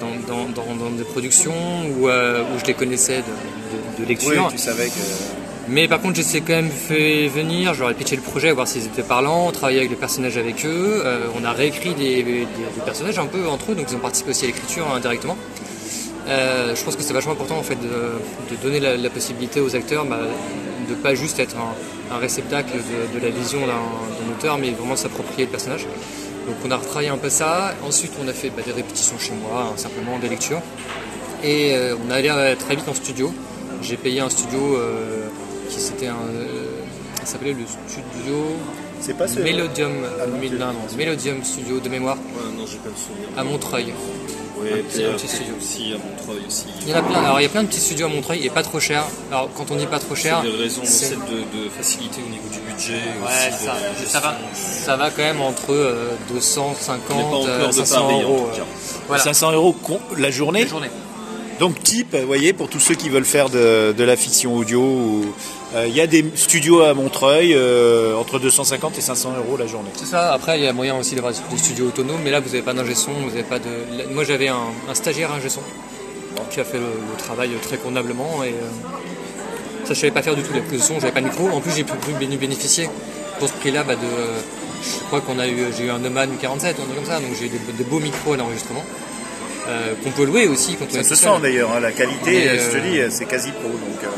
dans, 0.00 0.34
dans, 0.34 0.44
dans- 0.48 0.74
dans 0.84 0.90
des 0.90 1.04
productions 1.04 1.52
où, 1.98 2.08
euh, 2.08 2.42
où 2.42 2.58
je 2.58 2.64
les 2.64 2.74
connaissais 2.74 3.18
de, 3.18 3.22
de- 3.22 3.98
de 3.98 4.00
Oui, 4.00 4.06
lecture. 4.08 4.48
tu 4.50 4.58
savais 4.58 4.86
que. 4.86 5.43
Mais 5.68 5.88
par 5.88 6.00
contre, 6.00 6.16
je 6.16 6.20
les 6.20 6.36
ai 6.36 6.40
quand 6.42 6.52
même 6.52 6.70
fait 6.70 7.26
venir, 7.28 7.72
ai 7.88 7.94
pitché 7.94 8.16
le 8.16 8.22
projet, 8.22 8.52
voir 8.52 8.68
s'ils 8.68 8.84
étaient 8.84 9.02
parlants, 9.02 9.50
travailler 9.50 9.78
avec 9.78 9.90
les 9.90 9.96
personnages 9.96 10.36
avec 10.36 10.64
eux. 10.66 11.02
Euh, 11.04 11.26
on 11.40 11.44
a 11.44 11.52
réécrit 11.52 11.94
des, 11.94 12.46
personnages 12.84 13.18
un 13.18 13.26
peu 13.26 13.48
entre 13.48 13.72
eux, 13.72 13.74
donc 13.74 13.86
ils 13.90 13.96
ont 13.96 14.00
participé 14.00 14.30
aussi 14.30 14.44
à 14.44 14.48
l'écriture 14.48 14.86
hein, 14.90 14.96
indirectement. 14.96 15.38
Euh, 16.28 16.74
je 16.74 16.84
pense 16.84 16.96
que 16.96 17.02
c'est 17.02 17.12
vachement 17.12 17.32
important 17.32 17.58
en 17.58 17.62
fait 17.62 17.76
de, 17.76 18.56
donner 18.62 18.80
la, 18.80 19.10
possibilité 19.10 19.60
aux 19.60 19.76
acteurs 19.76 20.06
bah, 20.06 20.20
de 20.88 20.94
pas 20.94 21.14
juste 21.14 21.38
être 21.38 21.56
un, 21.56 22.18
réceptacle 22.18 22.72
de, 23.14 23.18
la 23.18 23.30
vision 23.30 23.60
d'un 23.66 24.32
auteur, 24.36 24.58
mais 24.58 24.70
vraiment 24.70 24.96
s'approprier 24.96 25.46
le 25.46 25.50
personnage. 25.50 25.86
Donc 26.46 26.56
on 26.66 26.70
a 26.70 26.76
retravaillé 26.76 27.08
un 27.08 27.16
peu 27.16 27.30
ça. 27.30 27.74
Ensuite, 27.86 28.12
on 28.22 28.28
a 28.28 28.34
fait 28.34 28.50
bah, 28.50 28.62
des 28.64 28.72
répétitions 28.72 29.18
chez 29.18 29.32
moi, 29.32 29.70
hein, 29.70 29.76
simplement 29.76 30.18
des 30.18 30.28
lectures. 30.28 30.60
Et 31.42 31.74
euh, 31.74 31.96
on 32.06 32.10
est 32.10 32.28
allé 32.28 32.56
très 32.56 32.76
vite 32.76 32.88
en 32.88 32.94
studio. 32.94 33.32
J'ai 33.80 33.96
payé 33.96 34.20
un 34.20 34.30
studio 34.30 34.78
qui 35.68 35.80
c'était 35.80 36.08
un. 36.08 36.14
euh, 36.14 36.66
ça 37.20 37.26
s'appelait 37.32 37.52
le 37.52 37.64
studio 37.88 38.44
C'est 39.00 39.16
pas 39.16 39.26
ce. 39.28 39.40
Melodium, 39.40 39.92
Ah, 40.20 40.26
non, 40.26 40.36
non, 40.36 40.66
non, 40.72 40.96
Melodium 40.96 41.42
Studio 41.44 41.80
de 41.80 41.88
mémoire 41.88 42.16
Ouais, 42.16 42.52
non, 42.56 42.64
j'ai 42.66 42.78
pas 42.78 42.88
le 42.90 42.96
souvenir. 42.96 43.28
à 43.38 43.44
Montreuil. 43.44 43.92
Petit- 44.56 44.98
puis, 44.98 45.04
un 45.04 45.12
petit 45.12 45.28
studio. 45.28 45.54
aussi 45.60 45.92
à 45.92 45.98
Montreuil 45.98 46.46
aussi. 46.46 46.64
Il 46.82 46.88
y 46.88 46.94
en 46.94 46.98
a 46.98 47.02
plein. 47.02 47.22
Alors 47.24 47.38
il 47.40 47.42
y 47.42 47.46
a 47.46 47.48
plein 47.50 47.62
de 47.64 47.68
petits 47.68 47.80
studios 47.80 48.06
à 48.06 48.08
Montreuil 48.08 48.46
et 48.46 48.50
pas 48.50 48.62
trop 48.62 48.80
cher. 48.80 49.04
Alors 49.30 49.50
quand 49.54 49.70
on 49.70 49.76
dit 49.76 49.86
pas 49.86 49.98
trop 49.98 50.14
cher, 50.14 50.40
C'est 50.42 50.50
des 50.50 50.56
raisons 50.56 50.82
c'est- 50.84 51.10
de, 51.16 51.16
de 51.64 51.68
facilité 51.76 52.20
au 52.26 52.30
niveau 52.30 52.48
du 52.50 52.60
budget. 52.60 52.94
Ouais, 52.94 53.52
aussi, 53.52 53.64
ça, 53.64 53.74
de 53.74 54.06
ça 54.08 54.20
va, 54.20 54.36
ça 54.54 54.96
va 54.96 55.10
quand 55.10 55.22
même 55.22 55.40
entre 55.42 55.72
euh, 55.72 56.10
On 56.30 56.34
n'est 56.34 56.40
250 56.40 57.00
pas 57.08 57.14
encore 57.24 57.46
euh, 57.48 57.66
de 57.66 57.72
500 57.72 58.02
Paris, 58.02 58.14
en 58.14 58.20
euros. 58.22 58.48
tout 58.52 58.56
cas. 58.56 58.62
euh, 58.62 58.98
voilà. 59.08 59.22
500 59.24 59.52
euros 59.52 59.72
con- 59.72 60.00
la 60.16 60.30
journée. 60.30 60.62
Une 60.62 60.68
journée. 60.68 60.90
Donc 61.60 61.82
type, 61.82 62.16
vous 62.16 62.26
voyez, 62.26 62.52
pour 62.52 62.68
tous 62.68 62.80
ceux 62.80 62.94
qui 62.94 63.08
veulent 63.08 63.24
faire 63.24 63.48
de, 63.48 63.94
la 64.02 64.16
fiction 64.16 64.56
audio, 64.56 65.22
euh, 65.74 65.86
il 65.86 65.94
y 65.94 66.00
a 66.00 66.06
des 66.06 66.24
studios 66.34 66.82
à 66.82 66.94
Montreuil 66.94 67.54
euh, 67.54 68.16
entre 68.16 68.38
250 68.38 68.98
et 68.98 69.00
500 69.00 69.34
euros 69.38 69.56
la 69.56 69.66
journée. 69.66 69.90
C'est 69.94 70.06
ça. 70.06 70.32
Après, 70.32 70.58
il 70.58 70.64
y 70.64 70.66
a 70.66 70.72
moyen 70.72 70.96
aussi 70.96 71.14
d'avoir 71.14 71.32
des 71.32 71.58
studios 71.58 71.86
autonomes, 71.86 72.20
mais 72.24 72.30
là, 72.30 72.40
vous 72.40 72.48
n'avez 72.48 72.62
pas 72.62 72.74
d'ingé 72.74 72.94
son, 72.94 73.12
vous 73.12 73.30
avez 73.34 73.44
pas 73.44 73.58
de. 73.58 74.12
Moi, 74.12 74.24
j'avais 74.24 74.48
un, 74.48 74.58
un 74.88 74.94
stagiaire 74.94 75.32
ingé 75.32 75.48
son 75.48 75.60
qui 76.50 76.60
a 76.60 76.64
fait 76.64 76.78
le, 76.78 77.16
travail 77.18 77.50
très 77.62 77.76
convenablement 77.76 78.42
et 78.44 78.48
euh, 78.48 79.84
ça, 79.84 79.94
je 79.94 80.00
savais 80.00 80.12
pas 80.12 80.22
faire 80.22 80.34
du 80.34 80.42
tout 80.42 80.52
la 80.52 80.60
prise 80.60 80.80
de 80.80 80.84
son, 80.84 81.00
j'avais 81.00 81.12
pas 81.12 81.20
de 81.20 81.26
micro. 81.26 81.48
En 81.48 81.60
plus, 81.60 81.72
j'ai 81.74 81.84
pu 81.84 81.92
bénéficier 82.38 82.88
pour 83.38 83.48
ce 83.48 83.54
prix-là 83.54 83.84
bah, 83.84 83.94
de. 83.94 84.00
Je 84.82 85.06
crois 85.06 85.20
qu'on 85.20 85.38
a 85.38 85.46
eu, 85.46 85.66
j'ai 85.76 85.84
eu 85.84 85.90
un 85.90 85.98
Neumann 85.98 86.30
47 86.40 86.78
ou 86.78 86.82
un 86.82 86.84
truc 86.84 86.96
comme 86.96 87.06
ça, 87.06 87.20
donc 87.20 87.30
j'ai 87.38 87.46
eu 87.46 87.48
des- 87.48 87.84
de 87.84 87.88
beaux 87.88 88.00
micros 88.00 88.34
à 88.34 88.36
l'enregistrement 88.36 88.84
euh, 89.68 89.94
qu'on 90.02 90.10
peut 90.10 90.24
louer 90.24 90.46
aussi 90.48 90.74
quand 90.74 90.86
on 90.90 90.94
Ça 90.94 91.00
est 91.00 91.04
se 91.04 91.14
sent 91.14 91.28
d'ailleurs, 91.42 91.70
hein, 91.74 91.80
la 91.80 91.92
qualité, 91.92 92.32
Mais, 92.46 92.58
je 92.58 92.70
te 92.70 92.76
euh, 92.76 93.08
dis, 93.08 93.14
c'est 93.16 93.26
quasi 93.26 93.50
pro. 93.50 93.68
Donc, 93.68 94.02
euh, 94.04 94.08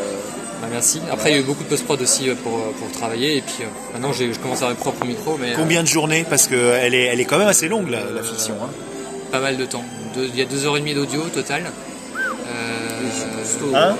Bah, 0.60 0.68
merci. 0.72 1.00
Après, 1.12 1.30
il 1.30 1.34
y 1.34 1.38
a 1.38 1.40
eu 1.40 1.44
beaucoup 1.44 1.62
de 1.64 1.68
post-prod 1.68 2.00
aussi 2.00 2.28
euh, 2.30 2.34
pour, 2.42 2.54
euh, 2.56 2.72
pour 2.78 2.90
travailler. 2.92 3.36
Et 3.36 3.40
puis 3.42 3.62
euh, 3.62 3.66
maintenant, 3.92 4.12
j'ai- 4.12 4.32
je 4.32 4.38
commence 4.38 4.62
à 4.62 4.68
avoir 4.68 4.70
mes 4.70 4.76
propres 4.82 5.04
micros, 5.04 5.36
mais 5.40 5.52
euh, 5.52 5.56
combien 5.56 5.82
de 5.82 5.88
journées? 5.88 6.24
Parce 6.28 6.46
qu'elle 6.48 6.94
est, 6.94 7.04
elle 7.04 7.20
est 7.20 7.24
quand 7.26 7.38
même 7.38 7.48
assez 7.48 7.68
longue, 7.68 7.90
la, 7.90 8.00
la 8.10 8.22
fiction. 8.22 8.54
hein. 8.62 8.70
pas 9.30 9.40
mal 9.40 9.56
de 9.56 9.66
temps. 9.66 9.84
Deux- 10.14 10.28
Il 10.32 10.38
y 10.38 10.42
a 10.42 10.46
deux 10.46 10.64
heures 10.66 10.76
et 10.76 10.80
demie 10.80 10.94
d'audio 10.94 11.20
au 11.22 11.28
total. 11.28 11.62
Euh, 11.64 12.50
Hein? 13.74 13.74
euh, 13.74 13.92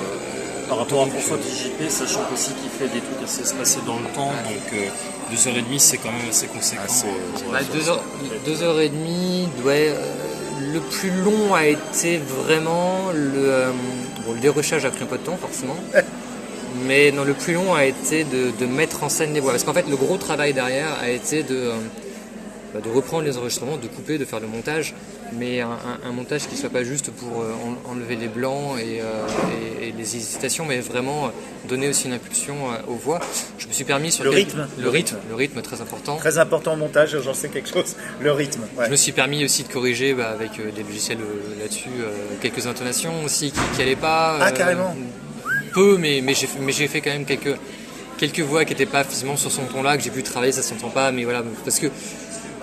par 0.68 0.78
rapport 0.78 1.02
à 1.02 1.06
François 1.06 1.36
TJP, 1.38 1.88
sachant 1.90 2.20
aussi 2.32 2.50
qu'il 2.54 2.70
fait 2.70 2.92
des 2.92 3.00
trucs 3.00 3.22
assez 3.24 3.42
espacés 3.42 3.80
dans 3.86 3.96
le 3.98 4.06
temps, 4.14 4.32
donc 4.44 4.72
euh, 4.72 4.86
deux 5.30 5.48
heures 5.48 5.56
et 5.56 5.62
demie 5.62 5.78
c'est 5.80 5.98
quand 5.98 6.10
même 6.10 6.28
assez 6.28 6.46
conséquent. 6.46 6.82
Ah, 6.84 6.88
c'est- 6.88 7.06
euh, 7.06 7.50
bah, 7.52 7.58
ouais, 7.58 7.64
deux, 7.72 7.88
heures, 7.88 8.02
deux 8.44 8.62
heures 8.62 8.80
et 8.80 8.88
demie. 8.88 9.48
Ouais, 9.64 9.88
euh, 9.90 10.15
le 10.60 10.80
plus 10.80 11.10
long 11.10 11.54
a 11.54 11.66
été 11.66 12.18
vraiment 12.18 13.10
le. 13.12 13.32
euh, 13.36 13.70
bon, 14.24 14.32
le 14.34 14.40
dérochage 14.40 14.84
a 14.84 14.90
pris 14.90 15.04
un 15.04 15.06
peu 15.06 15.18
de 15.18 15.22
temps, 15.22 15.36
forcément. 15.36 15.76
Mais 16.86 17.10
non, 17.10 17.24
le 17.24 17.32
plus 17.32 17.54
long 17.54 17.74
a 17.74 17.84
été 17.84 18.24
de, 18.24 18.50
de 18.58 18.66
mettre 18.66 19.02
en 19.02 19.08
scène 19.08 19.32
les 19.32 19.40
voix. 19.40 19.52
Parce 19.52 19.64
qu'en 19.64 19.72
fait, 19.72 19.88
le 19.88 19.96
gros 19.96 20.16
travail 20.18 20.52
derrière 20.52 20.98
a 21.00 21.08
été 21.08 21.42
de, 21.42 21.56
euh, 21.56 21.72
bah, 22.74 22.80
de 22.84 22.90
reprendre 22.90 23.24
les 23.24 23.38
enregistrements, 23.38 23.76
de 23.78 23.86
couper, 23.86 24.18
de 24.18 24.24
faire 24.24 24.40
le 24.40 24.46
montage. 24.46 24.94
Mais 25.32 25.60
un, 25.60 25.68
un- 25.70 26.08
un 26.08 26.12
montage 26.12 26.46
qui 26.48 26.56
soit 26.56 26.70
pas 26.70 26.84
juste 26.84 27.10
pour 27.10 27.42
euh, 27.42 27.52
en- 27.86 27.90
enlever 27.90 28.16
les 28.16 28.28
blancs 28.28 28.78
et, 28.78 29.00
euh, 29.00 29.04
et- 29.80 29.88
et 29.88 29.92
les 29.92 30.16
hésitations, 30.16 30.64
mais 30.64 30.78
vraiment 30.80 31.26
euh, 31.26 31.28
donner 31.68 31.88
aussi 31.88 32.06
une 32.06 32.12
impulsion 32.14 32.54
aux 32.86 32.94
voix. 32.94 33.20
Je 33.58 33.66
me 33.66 33.72
suis 33.72 33.84
permis 33.84 34.12
sur 34.12 34.24
Le 34.24 34.30
quel- 34.30 34.38
rythme. 34.40 34.68
Le 34.78 34.88
rythme, 34.88 35.16
le 35.28 35.34
rythme 35.34 35.62
très 35.62 35.80
important. 35.80 36.16
Très 36.16 36.38
important 36.38 36.74
au 36.74 36.76
montage, 36.76 37.16
j'en 37.22 37.34
sais 37.34 37.48
quelque 37.48 37.68
chose. 37.68 37.96
Le 38.20 38.30
rythme. 38.32 38.62
ouais. 38.78 38.86
Je 38.86 38.90
me 38.92 38.96
suis 38.96 39.12
permis 39.12 39.44
aussi 39.44 39.64
de 39.64 39.68
corriger 39.68 40.14
bah, 40.14 40.30
avec 40.30 40.52
des 40.56 40.82
logiciels 40.82 41.18
là-dessus 41.60 41.90
quelques 42.40 42.66
intonations 42.66 43.24
aussi 43.24 43.50
qui 43.52 43.78
n'allaient 43.78 43.96
pas. 43.96 44.38
Ah, 44.40 44.52
carrément. 44.52 44.94
Peu, 45.74 45.98
mais, 45.98 46.20
mais 46.22 46.34
j'ai 46.34 46.46
fait- 46.46 46.58
mais 46.60 46.72
j'ai 46.72 46.88
fait 46.88 47.00
quand 47.00 47.10
même 47.10 47.24
quelques, 47.26 47.56
quelques 48.16 48.40
voix 48.40 48.64
qui 48.64 48.72
n'étaient 48.72 48.86
pas 48.86 49.04
physiquement 49.04 49.36
sur 49.36 49.50
son 49.50 49.64
ton-là, 49.64 49.96
que 49.98 50.02
j'ai 50.02 50.10
pu 50.10 50.22
travailler, 50.22 50.52
ça 50.52 50.62
s'entend 50.62 50.88
pas, 50.88 51.10
mais 51.12 51.24
voilà. 51.24 51.42
Parce 51.64 51.78
que 51.80 51.88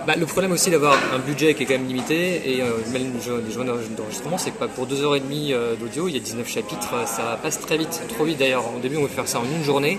bah, 0.06 0.14
le 0.18 0.26
problème 0.26 0.52
aussi 0.52 0.70
d'avoir 0.70 0.94
un 1.14 1.18
budget 1.18 1.54
qui 1.54 1.62
est 1.62 1.66
quand 1.66 1.74
même 1.74 1.86
limité 1.86 2.42
et 2.54 2.62
euh, 2.62 2.66
même 2.92 3.02
les 3.14 3.20
journées 3.22 3.42
les 3.46 3.52
journées 3.52 3.72
d'enregistrement, 3.96 4.38
c'est 4.38 4.50
que 4.50 4.58
bah, 4.60 4.68
pour 4.74 4.86
2h30 4.86 5.20
euh, 5.52 5.74
d'audio, 5.76 6.08
il 6.08 6.14
y 6.14 6.16
a 6.16 6.20
19 6.20 6.48
chapitres, 6.48 6.90
euh, 6.94 7.06
ça 7.06 7.38
passe 7.42 7.60
très 7.60 7.76
vite, 7.76 8.00
trop 8.14 8.24
vite 8.24 8.38
d'ailleurs. 8.38 8.64
Au 8.76 8.80
début, 8.80 8.96
on 8.96 9.00
voulait 9.00 9.12
faire 9.12 9.28
ça 9.28 9.38
en 9.40 9.44
une 9.44 9.64
journée. 9.64 9.98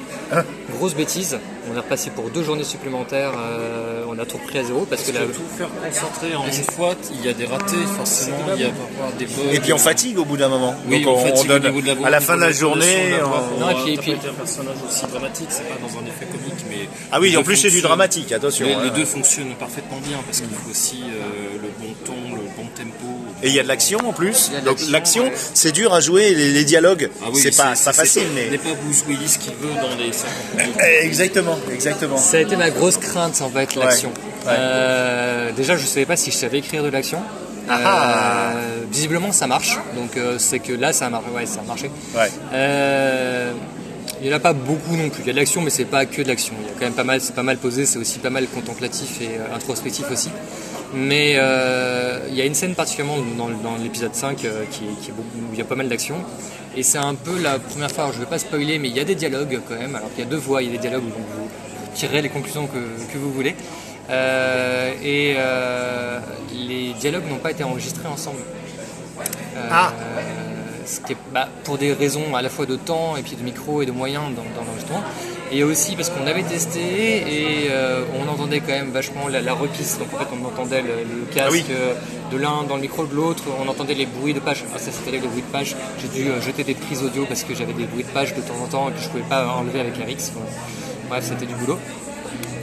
Grosse 0.77 0.93
bêtise, 0.95 1.37
on 1.71 1.75
est 1.75 1.79
repassé 1.79 2.09
pour 2.09 2.29
deux 2.29 2.43
journées 2.43 2.63
supplémentaires, 2.63 3.31
euh, 3.37 4.03
on 4.09 4.17
a 4.19 4.25
tout 4.25 4.37
repris 4.37 4.59
à 4.59 4.63
zéro 4.63 4.85
parce 4.89 5.03
que 5.03 5.11
Parce 5.11 5.25
que 5.27 5.31
tout 5.33 5.41
faire 5.57 5.69
concentrer 5.83 6.35
en 6.35 6.45
une 6.45 6.51
fois, 6.75 6.95
il 7.13 7.25
y 7.25 7.29
a 7.29 7.33
des 7.33 7.45
ratés, 7.45 7.75
forcément, 7.95 8.37
il 8.55 8.61
y 8.61 8.65
a 8.65 8.67
des 9.17 9.25
bugs. 9.25 9.53
Et 9.53 9.59
puis 9.59 9.71
on 9.73 9.77
fatigue 9.77 10.17
au 10.19 10.25
bout 10.25 10.37
d'un 10.37 10.49
moment. 10.49 10.75
Oui, 10.87 11.01
Donc 11.03 11.15
on, 11.15 11.19
on, 11.21 11.25
fatigue 11.25 11.47
donne 11.47 11.67
au 11.67 11.81
de 11.81 11.87
la 11.87 11.93
voix, 11.95 12.07
à 12.07 12.09
la 12.09 12.19
fin 12.19 12.35
de 12.35 12.41
la 12.41 12.51
journée. 12.51 13.15
on- 13.23 13.59
Non, 13.59 13.69
et 13.69 13.73
puis- 13.83 13.93
et 13.93 13.97
puis- 13.97 14.11
interpréter 14.11 14.29
un 14.29 14.33
personnage 14.33 14.75
aussi 14.87 15.05
dramatique, 15.05 15.47
c'est 15.49 15.63
pas 15.63 15.75
dans 15.81 15.99
un 15.99 16.05
effet 16.05 16.25
comique, 16.25 16.65
mais. 16.69 16.89
Ah 17.11 17.19
oui, 17.21 17.35
en 17.37 17.43
plus 17.43 17.55
c'est 17.55 17.69
du 17.71 17.81
dramatique, 17.81 18.31
attention. 18.31 18.65
Les, 18.67 18.73
hein. 18.73 18.81
les 18.83 18.89
deux 18.91 19.05
fonctionnent 19.05 19.53
parfaitement 19.59 19.94
bien 19.99 20.17
parce 20.25 20.39
qu'il 20.39 20.49
faut 20.49 20.69
aussi 20.71 21.03
euh, 21.03 21.57
le 21.61 21.69
bon 21.79 21.93
ton, 22.05 22.35
le 22.35 22.41
bon 22.57 22.67
tempo. 22.75 23.05
Et 23.43 23.49
il 23.49 23.53
y 23.53 23.59
a 23.59 23.63
de 23.63 23.67
l'action 23.67 23.99
en 24.07 24.13
plus. 24.13 24.51
Donc 24.65 24.77
l'action, 24.89 25.23
ouais. 25.25 25.33
c'est 25.53 25.71
dur 25.71 25.93
à 25.93 25.99
jouer, 25.99 26.33
les, 26.33 26.51
les 26.51 26.63
dialogues, 26.63 27.09
Ah 27.23 27.27
oui, 27.33 27.39
c'est 27.41 27.55
pas, 27.55 27.75
facile, 27.75 28.23
Ce 28.23 28.35
n'est 28.35 28.49
mais. 28.51 28.57
pas 28.57 28.73
Bruce 28.83 29.03
Willis 29.07 29.37
qui 29.39 29.49
veut 29.49 29.73
dans 29.81 29.95
les 29.97 30.11
50 30.11 30.57
minutes. 30.57 30.75
Eh, 30.81 31.05
Exactement, 31.05 31.57
exactement. 31.73 32.17
Ça 32.17 32.37
a 32.37 32.39
été 32.41 32.55
ma 32.55 32.69
grosse 32.69 32.97
crainte 32.97 33.41
en 33.41 33.49
fait, 33.49 33.75
l'action. 33.75 34.09
Ouais. 34.09 34.51
Euh, 34.53 35.51
déjà, 35.51 35.75
je 35.75 35.85
savais 35.85 36.05
pas 36.05 36.15
si 36.17 36.31
je 36.31 36.35
savais 36.37 36.59
écrire 36.59 36.83
de 36.83 36.89
l'action. 36.89 37.19
Ah. 37.67 38.51
Euh, 38.55 38.83
visiblement, 38.91 39.31
ça 39.31 39.47
marche. 39.47 39.79
Donc, 39.95 40.17
euh, 40.17 40.37
c'est 40.37 40.59
que 40.59 40.71
là, 40.73 40.93
ça 40.93 41.07
a 41.07 41.09
marché. 41.09 41.27
Ouais, 41.35 41.45
ça 41.47 41.61
a 41.61 41.63
marché. 41.63 41.89
Il 44.25 44.29
n'y 44.29 44.33
en 44.33 44.37
a 44.37 44.39
pas 44.39 44.53
beaucoup 44.53 44.95
non 44.95 45.11
plus. 45.11 45.21
Il 45.21 45.27
y 45.27 45.29
a 45.29 45.33
de 45.33 45.37
l'action, 45.37 45.61
mais 45.61 45.69
c'est 45.69 45.85
pas 45.85 46.07
que 46.07 46.23
de 46.23 46.27
l'action. 46.27 46.55
Il 46.59 46.65
y 46.65 46.69
a 46.71 46.73
quand 46.73 46.85
même 46.85 46.95
pas 46.95 47.03
mal, 47.03 47.21
c'est 47.21 47.35
pas 47.35 47.43
mal 47.43 47.57
posé, 47.57 47.85
c'est 47.85 47.99
aussi 47.99 48.17
pas 48.17 48.31
mal 48.31 48.47
contemplatif 48.47 49.21
et 49.21 49.37
euh, 49.37 49.55
introspectif 49.55 50.09
aussi. 50.09 50.31
Mais 50.95 51.35
euh, 51.35 52.21
il 52.29 52.33
y 52.33 52.41
a 52.41 52.45
une 52.45 52.55
scène 52.55 52.73
particulièrement 52.73 53.19
dans, 53.37 53.77
l'épisode 53.77 54.15
5 54.15 54.43
euh, 54.43 54.63
qui, 54.71 54.85
où 55.11 55.53
il 55.53 55.59
y 55.59 55.61
a 55.61 55.65
pas 55.65 55.75
mal 55.75 55.89
d'action. 55.89 56.15
Et 56.75 56.81
c'est 56.81 56.97
un 56.97 57.13
peu 57.13 57.39
la 57.39 57.59
première 57.59 57.91
fois, 57.91 58.09
je 58.13 58.17
ne 58.17 58.23
vais 58.23 58.29
pas 58.29 58.39
spoiler, 58.39 58.79
mais 58.79 58.89
il 58.89 58.95
y 58.95 58.99
a 58.99 59.03
des 59.03 59.13
dialogues 59.13 59.59
quand 59.69 59.75
même. 59.75 59.95
Alors 59.95 60.09
qu'il 60.09 60.23
y 60.23 60.27
a 60.27 60.29
deux 60.31 60.37
voix, 60.37 60.63
il 60.63 60.69
y 60.69 60.69
a 60.69 60.71
des 60.71 60.79
dialogues 60.79 61.03
où 61.03 61.09
vous, 61.09 61.49
tirerez 61.93 62.23
les 62.23 62.29
conclusions 62.29 62.65
que, 62.65 62.79
que 63.13 63.19
vous 63.19 63.31
voulez. 63.31 63.55
Et 65.03 65.35
les 66.51 66.93
dialogues 66.99 67.29
n'ont 67.29 67.37
pas 67.37 67.51
été 67.51 67.63
enregistrés 67.63 68.07
ensemble. 68.07 68.39
Ah. 69.69 69.93
Ce 70.85 70.99
qui 71.01 71.13
est, 71.13 71.17
bah, 71.33 71.47
pour 71.63 71.77
des 71.77 71.93
raisons 71.93 72.35
à 72.35 72.41
la 72.41 72.49
fois 72.49 72.65
de 72.65 72.75
temps 72.75 73.15
et 73.17 73.21
puis 73.21 73.35
de 73.35 73.43
micro 73.43 73.81
et 73.81 73.85
de 73.85 73.91
moyens 73.91 74.25
dans, 74.35 74.43
dans 74.43 74.65
l'enregistrement. 74.65 75.03
Et 75.51 75.63
aussi 75.63 75.95
parce 75.95 76.09
qu'on 76.09 76.25
avait 76.25 76.41
testé 76.43 76.79
et 76.81 77.67
euh, 77.69 78.03
on 78.19 78.27
entendait 78.27 78.59
quand 78.61 78.71
même 78.73 78.89
vachement 78.91 79.27
la, 79.27 79.41
la 79.41 79.53
repisse. 79.53 79.99
Donc 79.99 80.07
en 80.13 80.17
fait 80.17 80.27
on 80.41 80.45
entendait 80.45 80.81
le, 80.81 80.87
le 81.03 81.25
casque 81.33 81.47
Ah 81.47 81.51
oui. 81.51 81.65
euh, 81.69 81.93
de 82.31 82.37
l'un 82.37 82.63
dans 82.67 82.75
le 82.75 82.81
micro 82.81 83.05
de 83.05 83.13
l'autre, 83.13 83.43
on 83.63 83.67
entendait 83.69 83.93
les 83.93 84.07
bruits 84.07 84.33
de 84.33 84.39
page. 84.39 84.63
Ah, 84.73 84.79
ça 84.79 84.91
c'était 84.91 85.11
les 85.11 85.19
bruits 85.19 85.43
de 85.43 85.51
page. 85.51 85.75
J'ai 86.01 86.07
dû 86.23 86.29
euh, 86.29 86.41
jeter 86.41 86.63
des 86.63 86.73
prises 86.73 87.03
audio 87.03 87.25
parce 87.25 87.43
que 87.43 87.53
j'avais 87.53 87.73
des 87.73 87.85
bruits 87.85 88.03
de 88.03 88.09
page 88.09 88.33
de 88.33 88.41
temps 88.41 88.55
en 88.63 88.67
temps 88.67 88.89
et 88.89 88.93
que 88.93 88.99
je 89.01 89.09
pouvais 89.09 89.23
pas 89.29 89.47
enlever 89.47 89.79
avec 89.81 89.93
RX. 89.95 90.31
Voilà. 90.33 90.49
Bref, 91.09 91.25
c'était 91.27 91.45
du 91.45 91.53
boulot. 91.55 91.77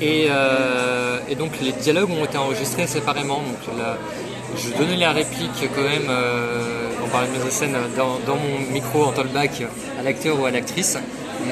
Et, 0.01 0.27
euh, 0.31 1.19
et 1.29 1.37
donc 1.37 1.53
les 1.63 1.71
dialogues 1.73 2.11
ont 2.11 2.25
été 2.25 2.37
enregistrés 2.37 2.89
séparément. 2.89 3.37
Donc 3.39 3.79
la- 3.79 3.97
je 4.57 4.77
donnais 4.77 4.97
la 4.97 5.13
réplique 5.13 5.69
quand 5.75 5.83
même, 5.83 6.09
euh, 6.11 6.82
parlait 7.13 7.29
de 7.29 7.33
mise 7.33 7.45
en 7.45 7.51
scène, 7.51 7.77
dans, 7.97 8.19
dans 8.27 8.37
mon 8.37 8.59
micro 8.73 9.05
en 9.05 9.13
talkback 9.13 9.63
à 9.99 10.03
l'acteur 10.03 10.41
ou 10.41 10.47
à 10.47 10.51
l'actrice. 10.51 10.97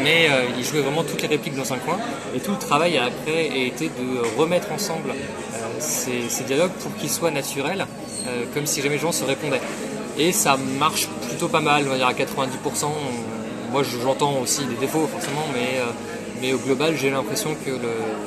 Mais 0.02 0.28
euh, 0.30 0.44
il 0.56 0.64
jouait 0.64 0.80
vraiment 0.80 1.04
toutes 1.04 1.22
les 1.22 1.28
répliques 1.28 1.56
dans 1.56 1.72
un 1.72 1.78
coin. 1.78 1.98
Et 2.34 2.40
tout 2.40 2.52
le 2.52 2.58
travail 2.58 2.96
après 2.98 3.50
a 3.50 3.56
été 3.56 3.88
de 3.88 4.38
remettre 4.38 4.72
ensemble 4.72 5.10
euh, 5.10 5.70
ces, 5.78 6.44
dialogues 6.44 6.72
pour 6.80 6.94
qu'ils 6.96 7.10
soient 7.10 7.30
naturels, 7.30 7.86
euh, 8.26 8.44
comme 8.54 8.66
si 8.66 8.82
jamais 8.82 8.94
les 8.96 9.00
gens 9.00 9.12
se 9.12 9.24
répondaient. 9.24 9.60
Et 10.18 10.32
ça 10.32 10.56
marche 10.78 11.08
plutôt 11.28 11.48
pas 11.48 11.60
mal, 11.60 11.84
on 11.86 11.90
va 11.90 11.96
dire 11.96 12.06
à 12.06 12.12
90%. 12.12 12.86
Moi 13.72 13.82
j'entends 14.02 14.38
aussi 14.42 14.64
des 14.64 14.74
défauts 14.74 15.06
forcément, 15.06 15.46
mais, 15.54 15.78
euh, 15.78 15.84
mais 16.40 16.52
au 16.52 16.58
global 16.58 16.94
j'ai 17.00 17.10
l'impression 17.10 17.54
que 17.64 17.70
le, 17.70 17.78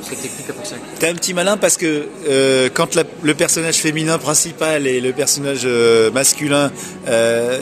cette 0.02 0.22
technique 0.22 0.48
a 0.50 0.52
fonctionné. 0.52 0.82
T'es 0.98 1.08
un 1.08 1.14
petit 1.14 1.34
malin 1.34 1.56
parce 1.56 1.76
que 1.76 2.06
euh, 2.28 2.68
quand 2.72 2.94
la- 2.94 3.04
le 3.22 3.34
personnage 3.34 3.76
féminin 3.76 4.18
principal 4.18 4.86
et 4.86 5.00
le 5.00 5.12
personnage 5.12 5.62
euh, 5.64 6.10
masculin 6.10 6.70
euh, 7.08 7.58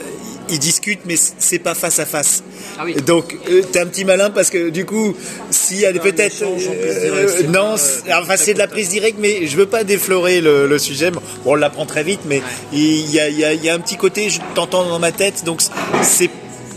ils 0.49 0.59
discutent 0.59 0.99
mais 1.05 1.15
c'est 1.17 1.59
pas 1.59 1.73
face 1.73 1.99
à 1.99 2.05
face. 2.05 2.43
Ah 2.77 2.81
oui. 2.85 2.95
Donc 2.95 3.37
euh, 3.49 3.61
t'es 3.71 3.79
un 3.79 3.85
petit 3.87 4.03
malin 4.03 4.29
parce 4.29 4.49
que 4.49 4.69
du 4.69 4.85
coup 4.85 5.15
s'il 5.51 5.79
y 5.79 5.85
a 5.85 5.93
des 5.93 5.99
pas 5.99 6.07
un 6.07 6.11
peut-être 6.11 6.41
euh, 6.43 7.43
non 7.47 7.75
euh, 7.75 8.11
enfin 8.21 8.35
c'est 8.35 8.53
de 8.53 8.59
la 8.59 8.67
prise 8.67 8.89
directe 8.89 9.17
mais 9.19 9.47
je 9.47 9.55
veux 9.55 9.65
pas 9.67 9.83
déflorer 9.83 10.41
le, 10.41 10.67
le 10.67 10.77
sujet. 10.79 11.11
Bon 11.11 11.21
on 11.45 11.55
l'apprend 11.55 11.85
très 11.85 12.03
vite 12.03 12.21
mais 12.25 12.41
il 12.73 13.09
y 13.09 13.19
a, 13.19 13.29
il 13.29 13.39
y 13.39 13.45
a- 13.45 13.53
il 13.53 13.63
y 13.63 13.69
a 13.69 13.73
un 13.73 13.79
petit 13.79 13.95
côté 13.97 14.29
je 14.29 14.39
t'entends 14.53 14.83
dans 14.87 14.99
ma 14.99 15.11
tête 15.13 15.43
donc 15.45 15.61
c'est 16.01 16.29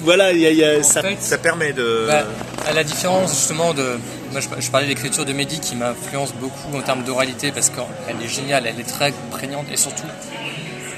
voilà 0.05 0.33
il 0.33 0.39
y 0.41 0.47
a- 0.47 0.51
il 0.51 0.59
y 0.59 0.65
a- 0.65 0.83
ça, 0.85 1.03
fait, 1.03 1.17
ça 1.21 1.37
permet 1.39 1.73
de 1.73 2.05
Bah, 2.07 2.25
à 2.67 2.73
la 2.73 2.85
différence 2.85 3.31
justement 3.31 3.73
de 3.75 3.99
moi 4.33 4.41
je, 4.41 4.71
parlais 4.71 4.87
de 4.87 4.91
l'écriture 4.91 5.25
de 5.25 5.33
Mehdi 5.33 5.61
qui 5.61 5.77
m'influence 5.77 6.33
beaucoup 6.35 6.77
en 6.77 6.83
termes 6.83 7.05
d'oralité 7.05 7.53
parce 7.53 7.71
qu'elle 7.71 8.21
est 8.21 8.29
géniale, 8.29 8.67
elle 8.67 8.81
est 8.81 8.89
très 8.89 9.13
prégnante 9.31 9.67
et 9.73 9.77
surtout 9.77 10.07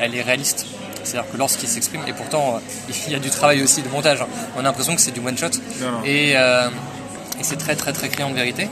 elle 0.00 0.14
est 0.14 0.22
réaliste. 0.22 0.66
C'est-à-dire 1.04 1.30
que 1.30 1.36
lorsqu'il 1.36 1.68
s'exprime, 1.68 2.02
et 2.06 2.12
pourtant 2.12 2.56
euh, 2.56 2.92
il 3.06 3.12
y 3.12 3.16
a 3.16 3.18
du 3.18 3.30
travail 3.30 3.62
aussi 3.62 3.82
de 3.82 3.88
montage, 3.88 4.20
hein. 4.20 4.26
on 4.56 4.60
a 4.60 4.62
l'impression 4.62 4.94
que 4.94 5.00
c'est 5.00 5.12
du 5.12 5.20
one-shot. 5.20 5.50
Et, 6.04 6.36
euh, 6.36 6.68
et 7.38 7.44
c'est 7.44 7.56
très 7.56 7.76
très 7.76 7.92
très 7.92 8.08
criant 8.08 8.30
de 8.30 8.34
vérité. 8.34 8.68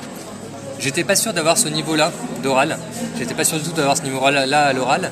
J'étais 0.78 1.04
pas 1.04 1.16
sûr 1.16 1.32
d'avoir 1.32 1.56
ce 1.56 1.68
niveau-là 1.68 2.12
d'oral. 2.42 2.78
J'étais 3.18 3.34
pas 3.34 3.44
sûr 3.44 3.58
du 3.58 3.64
tout 3.64 3.72
d'avoir 3.72 3.96
ce 3.96 4.02
niveau-là 4.02 4.66
à 4.66 4.72
l'oral. 4.72 5.10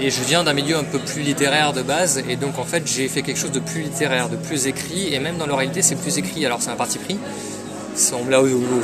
Et 0.00 0.10
je 0.10 0.22
viens 0.22 0.42
d'un 0.44 0.54
milieu 0.54 0.76
un 0.76 0.84
peu 0.84 0.98
plus 0.98 1.20
littéraire 1.22 1.72
de 1.72 1.82
base, 1.82 2.22
et 2.28 2.36
donc 2.36 2.58
en 2.58 2.64
fait 2.64 2.82
j'ai 2.86 3.06
fait 3.08 3.22
quelque 3.22 3.38
chose 3.38 3.52
de 3.52 3.60
plus 3.60 3.82
littéraire, 3.82 4.28
de 4.30 4.36
plus 4.36 4.66
écrit, 4.66 5.12
et 5.12 5.18
même 5.20 5.36
dans 5.36 5.46
l'oralité 5.46 5.82
c'est 5.82 5.96
plus 5.96 6.16
écrit, 6.18 6.44
alors 6.46 6.62
c'est 6.62 6.70
un 6.70 6.76
parti 6.76 6.98
pris. 6.98 7.18
On 8.14 8.24
me 8.24 8.30
l'a 8.30 8.38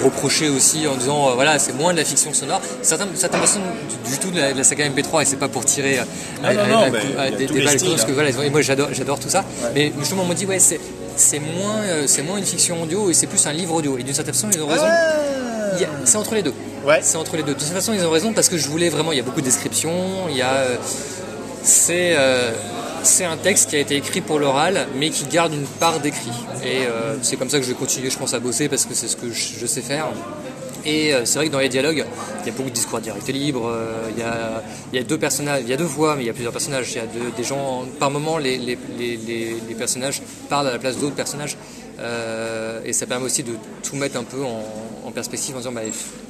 reproché 0.05 0.49
aussi 0.51 0.87
en 0.87 0.95
disant 0.97 1.31
euh, 1.31 1.35
voilà 1.35 1.59
c'est 1.59 1.73
moins 1.73 1.93
de 1.93 1.99
la 1.99 2.05
fiction 2.05 2.35
sonore. 2.35 2.61
Certaines, 2.83 3.09
certaines 3.15 3.41
personnes 3.41 3.63
du, 4.05 4.11
du 4.11 4.19
tout 4.19 4.31
de 4.31 4.39
la, 4.39 4.53
de 4.53 4.59
la 4.59 4.65
saga 4.65 4.87
MP3 4.91 5.23
et 5.23 5.25
c'est 5.25 5.37
pas 5.39 5.49
pour 5.49 5.65
tirer 5.65 6.01
euh, 6.01 6.03
Non, 6.43 6.49
à- 6.49 6.53
non, 6.55 6.61
à- 6.61 6.67
non, 6.67 6.79
à- 6.83 6.91
mais 6.91 6.99
à- 6.99 7.03
il 7.29 7.33
y 7.33 7.35
a 7.35 7.39
des 7.39 7.47
des 7.47 7.55
les 7.61 7.65
balles, 7.65 7.79
styles, 7.79 7.91
parce 7.91 8.05
que 8.05 8.11
hein. 8.11 8.15
voilà, 8.15 8.31
et 8.45 8.51
moi 8.51 8.61
j'adore 8.61 9.19
tout 9.21 9.31
ça. 9.31 9.45
Mais 9.75 9.91
justement 9.99 10.25
on 10.25 10.27
me 10.27 10.35
dit 10.35 10.45
ouais 10.45 10.59
c'est 10.59 11.39
moins 11.39 11.81
euh, 11.85 12.03
c'est 12.07 12.23
moins 12.23 12.37
une 12.37 12.45
fiction 12.45 12.83
audio 12.83 13.09
et 13.09 13.15
c'est 13.15 13.27
plus 13.29 13.47
un 13.47 13.53
livre 13.53 13.75
audio. 13.75 13.97
Et 13.97 14.03
d'une 14.03 14.13
certaine 14.13 14.35
façon 14.35 14.49
ils 14.53 14.61
ont 14.61 14.67
raison. 14.67 14.85
C'est 16.05 16.17
entre 16.19 16.35
les 16.35 16.43
deux. 16.43 16.53
C'est 17.03 17.17
entre 17.17 17.37
les 17.37 17.43
deux. 17.43 17.55
De 17.55 17.59
toute 17.59 17.69
façon, 17.69 17.93
ils 17.93 18.05
ont 18.05 18.11
raison 18.11 18.33
parce 18.33 18.49
que 18.49 18.57
je 18.57 18.69
voulais 18.69 18.89
vraiment. 18.89 19.13
Il 19.13 19.17
y 19.19 19.21
a 19.21 19.25
beaucoup 19.25 19.41
de 19.41 19.47
descriptions. 19.47 20.29
Il 20.29 20.37
y 20.37 20.43
a. 20.43 20.53
euh, 20.55 20.77
c'est. 21.63 22.15
euh, 22.17 22.53
c'est 23.03 23.25
un 23.25 23.37
texte 23.37 23.71
qui 23.71 23.77
a 23.77 23.79
été 23.79 23.95
écrit 23.95 24.21
pour 24.21 24.41
l'oral, 24.41 24.89
mais 24.99 25.11
qui 25.11 25.27
garde 25.27 25.53
une 25.55 25.67
part 25.67 26.01
d'écrit. 26.01 26.33
Et 26.65 26.87
euh, 26.87 27.17
c'est 27.23 27.37
comme 27.37 27.49
ça 27.49 27.59
que 27.59 27.65
je 27.65 27.69
vais 27.71 27.77
continuer, 27.77 28.11
je 28.11 28.19
pense, 28.19 28.35
à 28.35 28.41
bosser 28.41 28.69
parce 28.69 28.85
que 28.85 28.95
c'est 28.95 29.07
ce 29.07 29.15
que 29.17 29.31
je, 29.33 29.65
sais 29.67 29.81
faire. 29.81 30.07
Et 30.85 31.13
c'est 31.25 31.39
vrai 31.39 31.47
que 31.49 31.53
dans 31.53 31.61
les 31.61 31.69
dialogues, 31.69 32.05
il 32.43 32.47
y 32.47 32.51
a 32.51 32.53
beaucoup 32.53 32.69
de 32.69 32.75
discours 32.75 33.01
directs 33.01 33.29
et 33.29 33.33
libres. 33.33 33.69
euh, 33.69 34.09
il, 34.11 34.19
y 34.21 34.23
a, 34.25 34.63
il 34.93 34.97
y 34.97 35.01
a 35.01 35.05
deux 35.05 35.19
personnages, 35.19 35.63
il 35.63 35.69
y 35.69 35.73
a 35.73 35.77
deux 35.77 35.85
voix, 35.85 36.17
mais 36.17 36.23
il 36.23 36.27
y 36.27 36.31
a 36.31 36.33
plusieurs 36.33 36.53
personnages. 36.53 36.91
Il 36.93 36.97
y 36.97 37.01
a 37.01 37.31
des 37.37 37.45
gens. 37.45 37.85
Par 38.01 38.11
moment, 38.11 38.39
les, 38.39 38.59
les, 38.59 38.77
les- 38.99 39.57
les 39.69 39.75
personnages 39.77 40.21
parlent 40.49 40.67
à 40.69 40.73
la 40.73 40.79
place 40.79 40.97
d'autres 40.99 41.15
personnages. 41.17 41.57
Euh, 41.99 42.81
et 42.85 42.93
ça 42.93 43.07
permet 43.07 43.25
aussi 43.27 43.43
de 43.43 43.53
tout 43.83 43.97
mettre 43.97 44.19
un 44.19 44.25
peu 44.25 44.43
en, 44.45 44.63
en 45.07 45.11
perspective 45.13 45.55
en 45.55 45.59
disant 45.59 45.73
bah, 45.73 45.81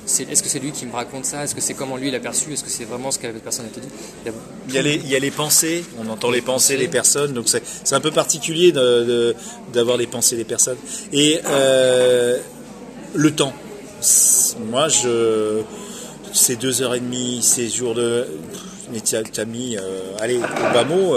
c'est- 0.07 0.31
est-ce 0.31 0.42
que 0.42 0.48
c'est 0.48 0.61
lui 0.61 0.70
qui 0.70 0.87
me 0.87 0.92
raconte 0.92 1.24
ça? 1.24 1.42
Est-ce 1.42 1.55
que 1.57 1.61
c'est 1.61 1.74
comment 1.74 1.96
lui 1.96 2.11
l'a 2.11 2.20
perçu? 2.20 2.52
Est-ce 2.52 2.62
que 2.62 2.70
c'est 2.70 2.85
vraiment 2.85 3.11
ce 3.11 3.18
que 3.18 3.26
la 3.26 3.33
personne 3.33 3.66
a 3.66 3.68
te 3.68 3.81
dit? 3.81 3.88
Il 4.24 4.29
y 4.29 4.31
a- 4.31 4.38
Il 4.68 4.74
y, 4.74 4.79
a 4.79 4.83
les, 4.83 4.94
il 4.94 5.09
y 5.09 5.16
a 5.16 5.18
les 5.18 5.31
pensées, 5.33 5.85
on 5.98 6.09
entend 6.09 6.31
les 6.31 6.40
pensées 6.42 6.76
des 6.76 6.87
personnes, 6.88 7.33
donc 7.33 7.48
c'est 7.48 7.62
c'est 7.85 7.94
un 7.96 8.00
peu 8.00 8.11
particulier 8.12 8.70
d'avoir 8.72 9.96
les 9.96 10.07
pensées 10.07 10.37
des 10.37 10.44
personnes. 10.44 10.79
Et 11.12 11.40
euh, 11.48 12.38
le 13.14 13.31
temps. 13.35 13.52
C'est- 14.00 14.59
Moi, 14.61 14.88
je, 14.88 15.62
ces 16.33 16.55
deux 16.57 16.83
heures 16.83 16.94
et 16.94 17.00
demie, 17.00 17.40
ces 17.42 17.68
jours 17.68 17.94
de. 17.94 18.26
Mais 18.92 19.00
tu 19.00 19.16
as, 19.16 19.44
mis, 19.44 19.76
euh, 19.76 19.81
allez, 20.20 20.37
au 20.37 20.72
bas 20.72 20.85
mot, 20.85 21.16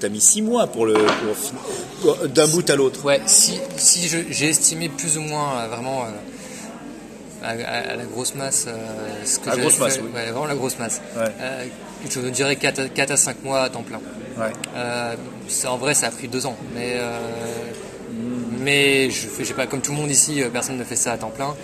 tu 0.00 0.06
as 0.06 0.08
mis 0.08 0.20
six 0.20 0.42
mois 0.42 0.66
pour 0.66 0.86
le. 0.86 0.94
pour 0.94 2.16
pour- 2.16 2.28
D'un 2.28 2.46
bout 2.48 2.68
à 2.70 2.76
l'autre. 2.76 3.04
Ouais, 3.04 3.20
si, 3.26 3.60
si 3.76 4.08
je- 4.08 4.18
j'ai 4.30 4.48
estimé 4.48 4.88
plus 4.88 5.18
ou 5.18 5.22
moins 5.22 5.60
euh, 5.60 5.68
vraiment 5.68 6.04
euh, 6.04 6.08
à, 7.42 7.50
à- 7.50 7.92
à 7.92 7.96
la 7.96 8.04
grosse 8.04 8.34
masse 8.34 8.64
euh, 8.68 8.72
ce 9.24 9.38
que 9.38 9.48
La 9.50 9.56
grosse 9.56 9.78
masse, 9.78 9.96
fait, 9.96 10.02
oui. 10.02 10.08
ouais, 10.14 10.24
vraiment 10.30 10.46
la 10.46 10.54
grosse 10.54 10.78
masse. 10.78 11.00
Ouais. 11.16 11.70
Je 12.10 12.20
dirais 12.30 12.56
4 12.56 12.78
à, 12.80 12.88
4 12.88 13.10
à 13.12 13.16
5 13.16 13.44
mois 13.44 13.62
à 13.62 13.68
temps 13.70 13.82
plein. 13.82 14.00
Ouais. 14.38 14.52
En 15.68 15.76
vrai, 15.76 15.92
ça 15.94 16.06
a 16.06 16.10
pris 16.10 16.28
deux 16.28 16.46
ans, 16.46 16.56
mais 16.74 16.94
euh, 16.96 17.18
mais 18.58 19.10
je 19.10 19.26
fais, 19.28 19.44
j'ai 19.44 19.54
pas 19.54 19.66
comme 19.66 19.80
tout 19.80 19.92
le 19.92 19.98
monde 19.98 20.10
ici, 20.10 20.42
personne 20.52 20.76
ne 20.78 20.84
fait 20.84 20.96
ça 20.96 21.12
à 21.12 21.18
temps 21.18 21.30
plein. 21.30 21.54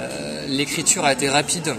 Euh, 0.00 0.46
L'écriture 0.48 1.04
a 1.04 1.12
été 1.12 1.28
rapide. 1.28 1.74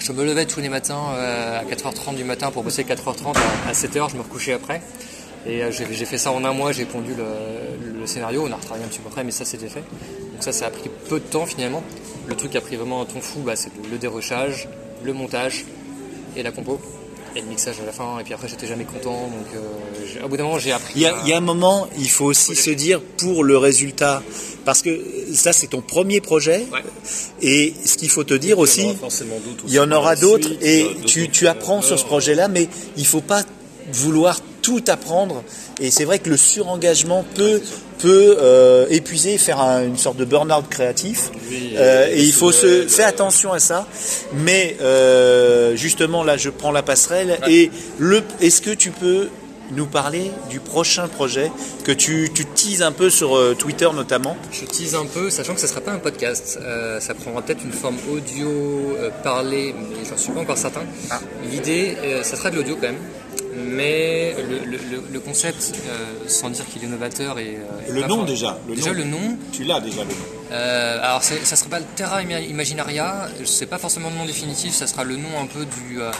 Je 0.00 0.12
me 0.12 0.24
levais 0.24 0.44
tous 0.44 0.60
les 0.60 0.68
matins 0.68 1.00
euh, 1.14 1.60
à 1.60 1.64
4h30 1.64 2.16
du 2.16 2.24
matin 2.24 2.50
pour 2.50 2.62
bosser 2.62 2.82
4h30 2.84 3.34
à, 3.66 3.70
à 3.70 3.72
7h, 3.72 4.10
je 4.10 4.16
me 4.16 4.22
recouchais 4.22 4.52
après. 4.52 4.82
Et 5.46 5.62
euh, 5.62 5.70
j'ai 5.70 6.04
fait 6.06 6.18
ça 6.18 6.30
en 6.32 6.42
un 6.44 6.52
mois, 6.52 6.72
j'ai 6.72 6.84
pondu 6.86 7.12
le, 7.14 8.00
le 8.00 8.06
scénario, 8.06 8.44
on 8.48 8.52
a 8.52 8.56
retravaillé 8.56 8.84
un 8.84 8.88
petit 8.88 8.98
peu 9.00 9.08
après, 9.08 9.24
mais 9.24 9.30
ça 9.30 9.44
c'était 9.44 9.68
fait. 9.68 9.80
Donc 10.32 10.40
ça, 10.42 10.52
ça 10.52 10.66
a 10.66 10.70
pris 10.70 10.88
peu 11.08 11.20
de 11.20 11.24
temps 11.24 11.46
finalement. 11.46 11.82
Le 12.26 12.34
truc 12.34 12.52
qui 12.52 12.56
a 12.56 12.60
pris 12.62 12.76
vraiment 12.76 13.02
un 13.02 13.04
ton 13.04 13.20
fou, 13.20 13.40
bah, 13.40 13.54
c'est 13.56 13.70
le, 13.90 13.98
dérochage, 13.98 14.68
le 15.02 15.12
montage 15.12 15.64
et 16.36 16.42
la 16.42 16.50
compo. 16.50 16.80
Et 17.36 17.40
le 17.40 17.48
mixage 17.48 17.74
à 17.82 17.84
la 17.84 17.90
fin, 17.90 18.20
et 18.20 18.22
puis 18.22 18.32
après 18.32 18.46
j'étais 18.46 18.68
jamais 18.68 18.84
content, 18.84 19.22
donc 19.26 19.46
euh, 19.56 19.58
j'ai- 20.06 20.22
au 20.22 20.28
bout 20.28 20.36
d'un 20.36 20.44
moment 20.44 20.60
j'ai 20.60 20.70
appris. 20.70 20.92
Il 20.94 21.02
y, 21.02 21.06
a, 21.06 21.16
à- 21.16 21.22
il 21.24 21.28
y 21.28 21.32
a 21.32 21.36
un 21.36 21.40
moment, 21.40 21.88
il 21.98 22.08
faut 22.08 22.26
aussi 22.26 22.54
se 22.54 22.70
dire 22.70 23.00
pour 23.16 23.42
le 23.42 23.58
résultat, 23.58 24.22
parce 24.64 24.82
que 24.82 25.00
ça 25.34 25.52
c'est 25.52 25.66
ton 25.66 25.80
premier 25.80 26.20
projet, 26.20 26.64
Ouais. 26.72 26.78
et 27.42 27.74
ce 27.84 27.96
qu'il 27.96 28.08
faut 28.08 28.22
te 28.22 28.34
dire 28.34 28.60
aussi, 28.60 28.82
Il 28.86 28.94
y 28.94 28.94
en 28.94 29.00
aura 29.00 29.34
d'autres 29.44 29.64
il 29.66 29.74
y 29.74 29.78
en 29.80 29.82
aussi 29.82 29.90
par 29.90 29.98
aura 29.98 30.14
la 30.14 30.20
d'autres, 30.20 30.46
suite, 30.48 30.62
et 30.62 30.86
tu, 31.06 31.28
tu 31.28 31.48
apprends 31.48 31.82
sur 31.82 31.98
ce 31.98 32.04
projet-là, 32.04 32.46
mais 32.46 32.68
il 32.96 33.04
faut 33.04 33.20
pas 33.20 33.42
vouloir 33.92 34.40
tout 34.64 34.82
apprendre, 34.88 35.42
et 35.78 35.90
c'est 35.90 36.04
vrai 36.06 36.18
que 36.18 36.30
le 36.30 36.36
surengagement 36.38 37.24
peut 37.34 37.60
peut 37.98 38.36
euh, 38.40 38.86
épuiser, 38.90 39.38
faire 39.38 39.60
un- 39.60 39.84
une 39.84 39.96
sorte 39.96 40.16
de 40.16 40.24
burn-out 40.24 40.68
créatif, 40.68 41.30
Oui, 41.50 41.74
Euh, 41.76 42.08
et 42.10 42.22
il 42.22 42.32
faut 42.32 42.52
se 42.52 42.86
faire 42.88 43.06
attention 43.08 43.52
à 43.52 43.60
ça. 43.60 43.86
Mais 44.34 44.76
euh, 44.80 45.76
justement 45.76 46.24
là, 46.24 46.36
je 46.36 46.50
prends 46.50 46.72
la 46.72 46.82
passerelle. 46.82 47.38
Et 47.48 47.70
le, 47.98 48.22
est-ce 48.40 48.60
que 48.62 48.70
tu 48.74 48.90
peux 48.90 49.28
nous 49.70 49.86
parler 49.86 50.30
du 50.50 50.60
prochain 50.60 51.08
projet 51.08 51.50
que 51.84 51.92
tu, 51.92 52.30
tu 52.34 52.44
teases 52.46 52.82
un 52.82 52.92
peu 52.92 53.08
sur 53.10 53.36
euh, 53.36 53.54
Twitter 53.58 53.88
notamment? 53.94 54.36
Je 54.52 54.64
tease 54.66 54.94
un 54.94 55.06
peu, 55.06 55.30
sachant 55.30 55.54
que 55.54 55.60
ce 55.60 55.66
ne 55.66 55.70
sera 55.70 55.80
pas 55.80 55.92
un 55.92 55.98
podcast. 55.98 56.58
Euh, 56.62 57.00
ça 57.00 57.14
prendra 57.14 57.40
peut-être 57.42 57.64
une 57.64 57.72
forme 57.72 57.96
audio 58.12 58.48
euh, 58.50 59.08
parlée, 59.22 59.72
mais 59.78 60.04
j'en 60.08 60.18
suis 60.18 60.32
pas 60.32 60.40
encore 60.40 60.58
certain. 60.58 60.82
Ah. 61.10 61.20
L'idée, 61.50 61.96
euh, 62.04 62.22
ça 62.22 62.36
sera 62.36 62.50
de 62.50 62.56
l'audio 62.56 62.74
quand 62.76 62.88
même. 62.88 62.98
Mais 63.56 64.34
le, 64.38 64.58
le- 64.70 64.76
le- 64.76 65.02
le 65.12 65.20
concept, 65.20 65.74
euh, 65.88 66.28
sans 66.28 66.50
dire 66.50 66.64
qu'il 66.66 66.82
est 66.84 66.86
novateur 66.88 67.38
et. 67.38 67.56
euh, 67.56 67.92
Le 67.92 68.02
nom 68.02 68.16
fort- 68.16 68.24
déjà, 68.26 68.58
le 68.68 68.74
déjà 68.74 68.90
nom. 68.92 68.96
le 68.98 69.04
nom. 69.04 69.38
Tu 69.52 69.64
l'as 69.64 69.80
déjà 69.80 70.02
le 70.02 70.08
nom. 70.08 70.14
Euh, 70.52 70.98
alors 71.02 71.22
ça 71.22 71.56
sera 71.56 71.70
pas 71.70 71.78
le 71.80 71.84
Terra 71.96 72.22
Ima- 72.22 72.40
Imaginaria, 72.40 73.28
c'est 73.44 73.66
pas 73.66 73.78
forcément 73.78 74.10
le 74.10 74.16
nom 74.16 74.24
définitif, 74.26 74.74
ça 74.74 74.86
sera 74.86 75.04
le 75.04 75.16
nom 75.16 75.40
un 75.40 75.46
peu 75.46 75.64
du. 75.64 76.00
euh, 76.00 76.10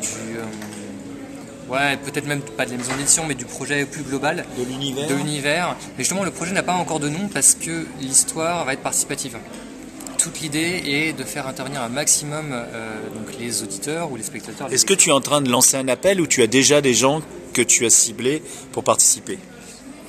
du 0.00 0.38
ouais, 1.70 1.96
peut-être 2.04 2.26
même 2.26 2.40
pas 2.40 2.66
de 2.66 2.72
la 2.72 2.76
maison 2.76 2.92
d'édition, 2.96 3.24
mais 3.26 3.34
du 3.34 3.44
projet 3.44 3.84
plus 3.86 4.02
global 4.02 4.44
De 4.58 4.64
l'univers. 4.64 5.08
de 5.08 5.14
l'univers. 5.14 5.76
Mais 5.96 6.04
justement, 6.04 6.24
le 6.24 6.30
projet 6.30 6.52
n'a 6.52 6.62
pas 6.62 6.74
encore 6.74 7.00
de 7.00 7.08
nom 7.08 7.28
parce 7.32 7.54
que 7.54 7.86
l'histoire 8.00 8.64
va 8.64 8.72
être 8.74 8.82
participative. 8.82 9.36
Toute 10.24 10.40
l'idée 10.40 10.82
est 10.86 11.12
de 11.12 11.22
faire 11.22 11.46
intervenir 11.46 11.82
un 11.82 11.90
maximum 11.90 12.46
euh, 12.52 12.96
donc 13.14 13.38
les 13.38 13.62
auditeurs 13.62 14.10
ou 14.10 14.16
les 14.16 14.22
spectateurs. 14.22 14.72
Est-ce 14.72 14.86
que 14.86 14.94
tu 14.94 15.10
es 15.10 15.12
en 15.12 15.20
train 15.20 15.42
de 15.42 15.50
lancer 15.50 15.76
un 15.76 15.86
appel 15.88 16.18
ou 16.18 16.26
tu 16.26 16.40
as 16.42 16.46
déjà 16.46 16.80
des 16.80 16.94
gens 16.94 17.20
que 17.52 17.60
tu 17.60 17.84
as 17.84 17.90
ciblés 17.90 18.42
pour 18.72 18.84
participer? 18.84 19.38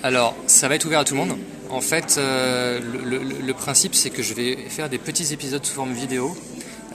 Alors, 0.03 0.33
ça 0.47 0.69
va 0.69 0.75
être 0.75 0.85
ouvert 0.85 0.99
à 0.99 1.03
tout 1.03 1.15
le 1.15 1.19
monde. 1.19 1.37
En 1.69 1.81
fait, 1.81 2.15
euh, 2.17 2.79
le, 2.79 3.17
le- 3.17 3.41
le 3.45 3.53
principe, 3.53 3.93
c'est 3.93 4.09
que 4.09 4.23
je 4.23 4.33
vais 4.33 4.55
faire 4.69 4.87
des 4.87 4.99
petits 4.99 5.33
épisodes 5.33 5.65
sous 5.65 5.73
forme 5.73 5.91
vidéo, 5.93 6.33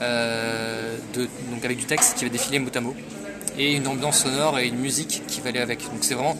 euh, 0.01 0.97
de, 1.13 1.27
donc 1.51 1.63
avec 1.63 1.77
du 1.77 1.85
texte 1.85 2.17
qui 2.17 2.23
va 2.23 2.31
défiler 2.31 2.57
mot 2.57 2.69
à 2.73 2.81
mot, 2.81 2.95
et 3.57 3.73
une 3.73 3.85
ambiance 3.87 4.23
sonore 4.23 4.57
et 4.57 4.67
une 4.67 4.79
musique 4.79 5.21
qui 5.27 5.41
va 5.41 5.49
aller 5.49 5.59
avec. 5.59 5.79
Donc 5.83 5.99
c'est 6.01 6.15
vraiment, 6.15 6.37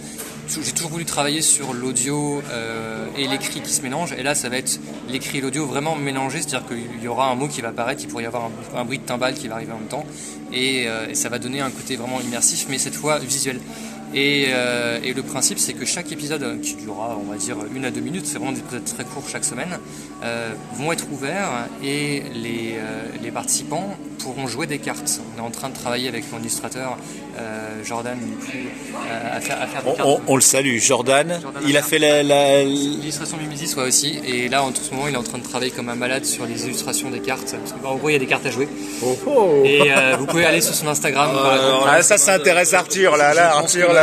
j'ai 0.61 0.71
toujours 0.73 0.91
voulu 0.91 1.05
travailler 1.05 1.41
sur 1.41 1.73
l'audio 1.73 2.41
euh, 2.51 3.07
et 3.17 3.27
l'écrit 3.27 3.61
qui 3.61 3.71
se 3.71 3.81
mélangent, 3.81 4.13
et 4.13 4.23
là 4.23 4.35
ça 4.35 4.49
va 4.49 4.57
être 4.57 4.79
l'écrit 5.09 5.37
et 5.37 5.41
l'audio 5.41 5.65
vraiment 5.65 5.95
mélangés, 5.95 6.41
c'est-à-dire 6.41 6.67
qu'il 6.67 7.01
y 7.01 7.07
aura 7.07 7.29
un 7.29 7.35
mot 7.35 7.47
qui 7.47 7.61
va 7.61 7.69
apparaître, 7.69 8.01
il 8.03 8.07
pourrait 8.07 8.23
y 8.23 8.27
avoir 8.27 8.49
un, 8.75 8.83
bruit 8.83 8.99
de 8.99 9.03
timbale 9.03 9.35
qui 9.35 9.47
va 9.47 9.55
arriver 9.55 9.71
en 9.71 9.77
même 9.77 9.87
temps, 9.87 10.05
euh, 10.53 11.07
et 11.07 11.15
ça 11.15 11.29
va 11.29 11.39
donner 11.39 11.61
un 11.61 11.69
côté 11.69 11.95
vraiment 11.95 12.19
immersif, 12.19 12.65
mais 12.69 12.77
cette 12.77 12.95
fois 12.95 13.19
visuel. 13.19 13.59
Et, 14.13 14.47
euh, 14.49 14.99
et 15.03 15.13
le 15.13 15.23
principe, 15.23 15.57
c'est 15.59 15.73
que 15.73 15.85
chaque 15.85 16.11
épisode, 16.11 16.43
euh, 16.43 16.57
qui 16.61 16.75
durera, 16.75 17.17
on 17.17 17.31
va 17.31 17.37
dire, 17.37 17.55
une 17.75 17.85
à 17.85 17.91
deux 17.91 18.01
minutes, 18.01 18.25
c'est 18.25 18.37
vraiment 18.37 18.51
des 18.51 18.59
épisodes 18.59 18.83
très 18.83 19.03
courts 19.05 19.23
chaque 19.31 19.45
semaine, 19.45 19.77
euh, 20.23 20.51
vont 20.73 20.91
être 20.91 21.05
ouverts 21.11 21.67
et 21.83 22.23
les, 22.33 22.73
euh, 22.77 23.03
les 23.23 23.31
participants 23.31 23.95
pourront 24.19 24.47
jouer 24.47 24.67
des 24.67 24.79
cartes. 24.79 25.19
On 25.35 25.39
est 25.41 25.45
en 25.45 25.49
train 25.49 25.69
de 25.69 25.75
travailler 25.75 26.07
avec 26.09 26.31
mon 26.31 26.39
illustrateur 26.39 26.97
Jordan 27.83 28.17
du 28.19 28.35
coup, 28.45 28.51
à, 29.33 29.39
faire, 29.41 29.59
à 29.59 29.65
faire 29.65 29.81
des 29.81 29.89
on, 29.89 29.93
cartes. 29.95 30.07
on- 30.07 30.21
on 30.27 30.35
le 30.35 30.41
salue, 30.41 30.77
Jordan. 30.77 31.39
Jordan 31.41 31.63
il 31.65 31.75
a 31.75 31.81
fait 31.81 31.97
la, 31.97 32.21
la- 32.21 32.63
L'illustration 32.63 33.37
Mimizis 33.37 33.73
ouais, 33.75 33.87
aussi, 33.87 34.19
et 34.23 34.47
là 34.47 34.63
en 34.63 34.71
ce 34.75 34.93
moment 34.93 35.07
il 35.07 35.15
est 35.15 35.17
en 35.17 35.23
train 35.23 35.39
de 35.39 35.43
travailler 35.43 35.71
comme 35.71 35.89
un 35.89 35.95
malade 35.95 36.23
sur 36.25 36.45
les 36.45 36.65
illustrations 36.65 37.09
des 37.09 37.19
cartes, 37.21 37.55
parce 37.57 37.71
qu'en 37.81 37.95
gros 37.95 38.09
il 38.09 38.13
y 38.13 38.15
a 38.15 38.19
des 38.19 38.27
cartes 38.27 38.45
à 38.45 38.51
jouer. 38.51 38.67
Et 39.65 39.91
euh, 39.91 40.15
vous 40.19 40.27
pouvez 40.27 40.45
aller 40.45 40.61
sur 40.61 40.75
son 40.75 40.87
Instagram. 40.87 41.29
exemple. 41.31 41.85
Ah, 41.87 42.01
ça, 42.03 42.17
ça 42.19 42.33
intéresse 42.35 42.73
Arthur 42.75 43.17
là, 43.17 43.33
là, 43.33 43.55
Arthur 43.55 43.91
là. 43.91 44.00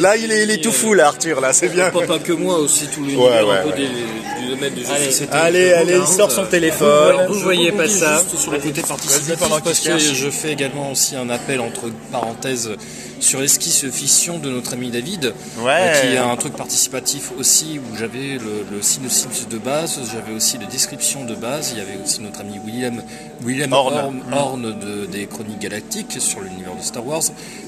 Là, 0.00 0.16
il 0.16 0.30
est, 0.32 0.42
il 0.44 0.50
est 0.50 0.62
tout 0.62 0.72
fou 0.72 0.94
là, 0.94 1.08
Arthur, 1.08 1.40
là, 1.40 1.52
c'est 1.52 1.68
bien. 1.68 1.90
Pas, 1.90 2.06
pas 2.06 2.18
que 2.18 2.32
moi, 2.32 2.58
aussi 2.58 2.86
tout 2.88 3.02
l'univers 3.02 3.46
Ouais, 3.46 3.50
ouais, 3.52 3.58
un 3.58 3.62
peu 3.62 3.68
ouais. 3.70 3.76
des- 3.76 4.42
du 4.42 4.48
domaine 4.54 4.74
du 4.74 4.80
jeu 4.82 4.86
de 4.86 5.34
Allez. 5.34 5.72
Allez, 5.72 5.96
il 6.00 6.06
sort 6.06 6.30
son 6.30 6.42
euh, 6.42 6.46
téléphone. 6.46 7.16
Vous 7.28 7.34
Je 7.34 7.42
voyez 7.44 7.72
pas 7.72 7.88
ça. 7.88 8.18
juste 8.18 8.36
sur 8.38 8.52
le 8.52 8.58
côté 8.58 8.82
participatif 8.82 9.34
parce 9.64 9.80
que 9.80 9.98
je 9.98 10.30
fais 10.30 10.52
également 10.52 10.92
aussi 10.92 11.16
un 11.16 11.28
appel 11.30 11.60
entre 11.60 11.90
parenthèses 12.12 12.70
sur 13.20 13.40
l'esquisse 13.40 13.84
fiction 13.90 14.38
de 14.38 14.50
notre 14.50 14.72
ami 14.74 14.90
David, 14.90 15.32
Ouais. 15.60 15.70
euh, 15.72 16.00
qui 16.00 16.06
est 16.14 16.18
un 16.18 16.36
truc 16.36 16.54
participatif 16.54 17.30
aussi 17.38 17.78
où 17.78 17.96
j'avais 17.96 18.38
le, 18.38 18.64
le 18.70 18.82
synopsis 18.82 19.48
de 19.48 19.58
base, 19.58 19.98
j'avais 20.12 20.32
aussi 20.36 20.58
les 20.58 20.66
descriptions 20.66 21.24
de 21.24 21.34
base, 21.34 21.72
il 21.72 21.78
y 21.78 21.80
avait 21.80 22.02
aussi 22.02 22.20
notre 22.22 22.40
ami 22.40 22.58
William, 22.64 23.02
William 23.44 23.72
Horn. 23.72 23.94
Horn, 23.94 24.20
Horn 24.32 24.62
de- 24.80 25.06
des 25.06 25.26
Chroniques 25.26 25.58
Galactiques 25.60 26.16
sur 26.20 26.40
l'univers 26.40 26.74
de 26.76 26.82
Star 26.82 27.06
Wars, 27.06 27.22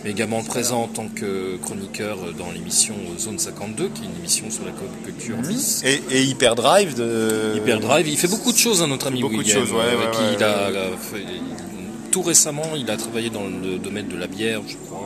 mais 0.04 0.10
également 0.10 0.42
présent 0.42 0.82
en 0.82 0.88
tant 0.88 1.08
que 1.08 1.56
chroniqueur 1.62 2.16
dans 2.38 2.50
l'émission 2.50 2.94
Zone 3.18 3.38
52, 3.38 3.88
qui 3.88 4.02
est 4.02 4.06
une 4.06 4.16
émission 4.18 4.50
sur 4.50 4.64
la 4.64 4.72
culture 5.04 5.36
bis. 5.38 5.82
Et, 5.84 6.02
et 6.10 6.22
Hyperdrive 6.24 6.94
de. 6.94 7.54
Hyperdrive, 7.56 8.08
il 8.08 8.16
fait 8.16 8.28
beaucoup 8.28 8.52
de 8.52 8.58
choses, 8.58 8.82
hein, 8.82 8.86
notre 8.86 9.06
ami 9.08 9.20
Beaucoup 9.20 9.34
de 9.34 9.38
William. 9.40 9.60
choses, 9.60 9.72
ouais, 9.72 9.78
ouais, 9.78 10.10
qui 10.12 10.18
ouais, 10.20 10.34
il 10.38 10.44
a, 10.44 10.70
ouais. 10.70 10.96
fait- 11.00 11.24
tout 12.10 12.22
récemment, 12.22 12.64
il 12.76 12.90
a 12.90 12.96
travaillé 12.96 13.30
dans 13.30 13.44
le 13.44 13.78
domaine 13.78 14.08
de 14.08 14.16
la 14.16 14.26
bière, 14.26 14.62
je 14.66 14.74
crois, 14.84 14.99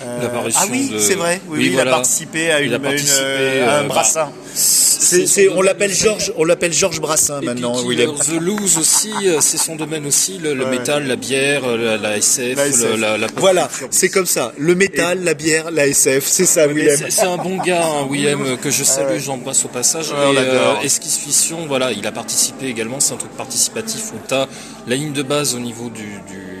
ah 0.00 0.64
oui, 0.70 0.88
de- 0.90 0.98
c'est 0.98 1.14
vrai. 1.14 1.40
Oui, 1.48 1.58
Oui, 1.58 1.64
oui, 1.68 1.74
voilà. 1.74 1.90
il 1.90 1.94
a 1.94 1.96
participé 1.96 2.50
à, 2.50 2.60
une, 2.60 2.70
Il 2.70 2.74
a 2.74 2.78
participé, 2.78 3.20
euh, 3.20 3.68
à 3.68 3.78
un 3.78 3.84
euh, 3.84 3.88
brassin. 3.88 4.30
C'est- 4.54 5.26
C'est, 5.26 5.46
son 5.46 5.56
on 5.56 5.62
l'appelle. 5.62 5.92
Georges, 5.94 6.32
on 6.36 6.44
l'appelle 6.44 6.72
Georges 6.72 7.00
Brassin 7.00 7.40
Et 7.40 7.46
maintenant, 7.46 7.74
puis 7.78 7.86
William. 7.86 8.14
Killer 8.14 8.38
The 8.38 8.42
Loose 8.42 8.78
aussi, 8.78 9.12
euh, 9.24 9.38
c'est 9.40 9.56
son 9.56 9.76
domaine 9.76 10.04
aussi, 10.06 10.38
le, 10.38 10.54
le 10.54 10.64
Ouais. 10.64 10.70
métal, 10.70 11.06
la 11.06 11.16
bière, 11.16 11.62
euh, 11.64 11.76
la, 11.76 11.96
la 11.96 12.16
SF, 12.18 12.56
La 12.56 12.66
SF. 12.66 12.90
le- 12.90 12.96
la, 12.96 13.16
la 13.18 13.26
pop 13.28 13.38
Voilà, 13.40 13.68
c'est 13.90 14.08
comme 14.08 14.26
ça. 14.26 14.52
Le 14.58 14.74
métal, 14.74 15.22
la 15.24 15.34
bière, 15.34 15.70
la 15.70 15.86
SF, 15.86 16.26
c'est 16.26 16.46
ça, 16.46 16.66
Mais 16.66 16.74
William. 16.74 16.96
C'est 16.98 17.10
c'est 17.10 17.26
un 17.26 17.36
bon 17.36 17.56
gars, 17.58 17.84
hein, 17.84 18.06
William, 18.10 18.42
euh, 18.44 18.56
que 18.56 18.70
je 18.70 18.84
salue, 18.84 19.18
j'embrasse 19.18 19.64
au 19.64 19.68
passage. 19.68 20.10
Ouais, 20.10 20.16
on 20.26 20.32
et 20.32 20.34
l'adore. 20.34 20.80
Esquisse 20.84 21.18
Fiction, 21.18 21.66
voilà, 21.66 21.92
il 21.92 22.06
a 22.06 22.12
participé 22.12 22.66
également, 22.66 23.00
c'est 23.00 23.14
un 23.14 23.18
truc 23.18 23.32
participatif 23.36 24.12
où 24.12 24.18
tu 24.28 24.34
as 24.34 24.46
la 24.86 24.96
ligne 24.96 25.12
de 25.12 25.22
base 25.22 25.54
au 25.54 25.60
niveau 25.60 25.88
du, 25.90 26.02
du- 26.02 26.57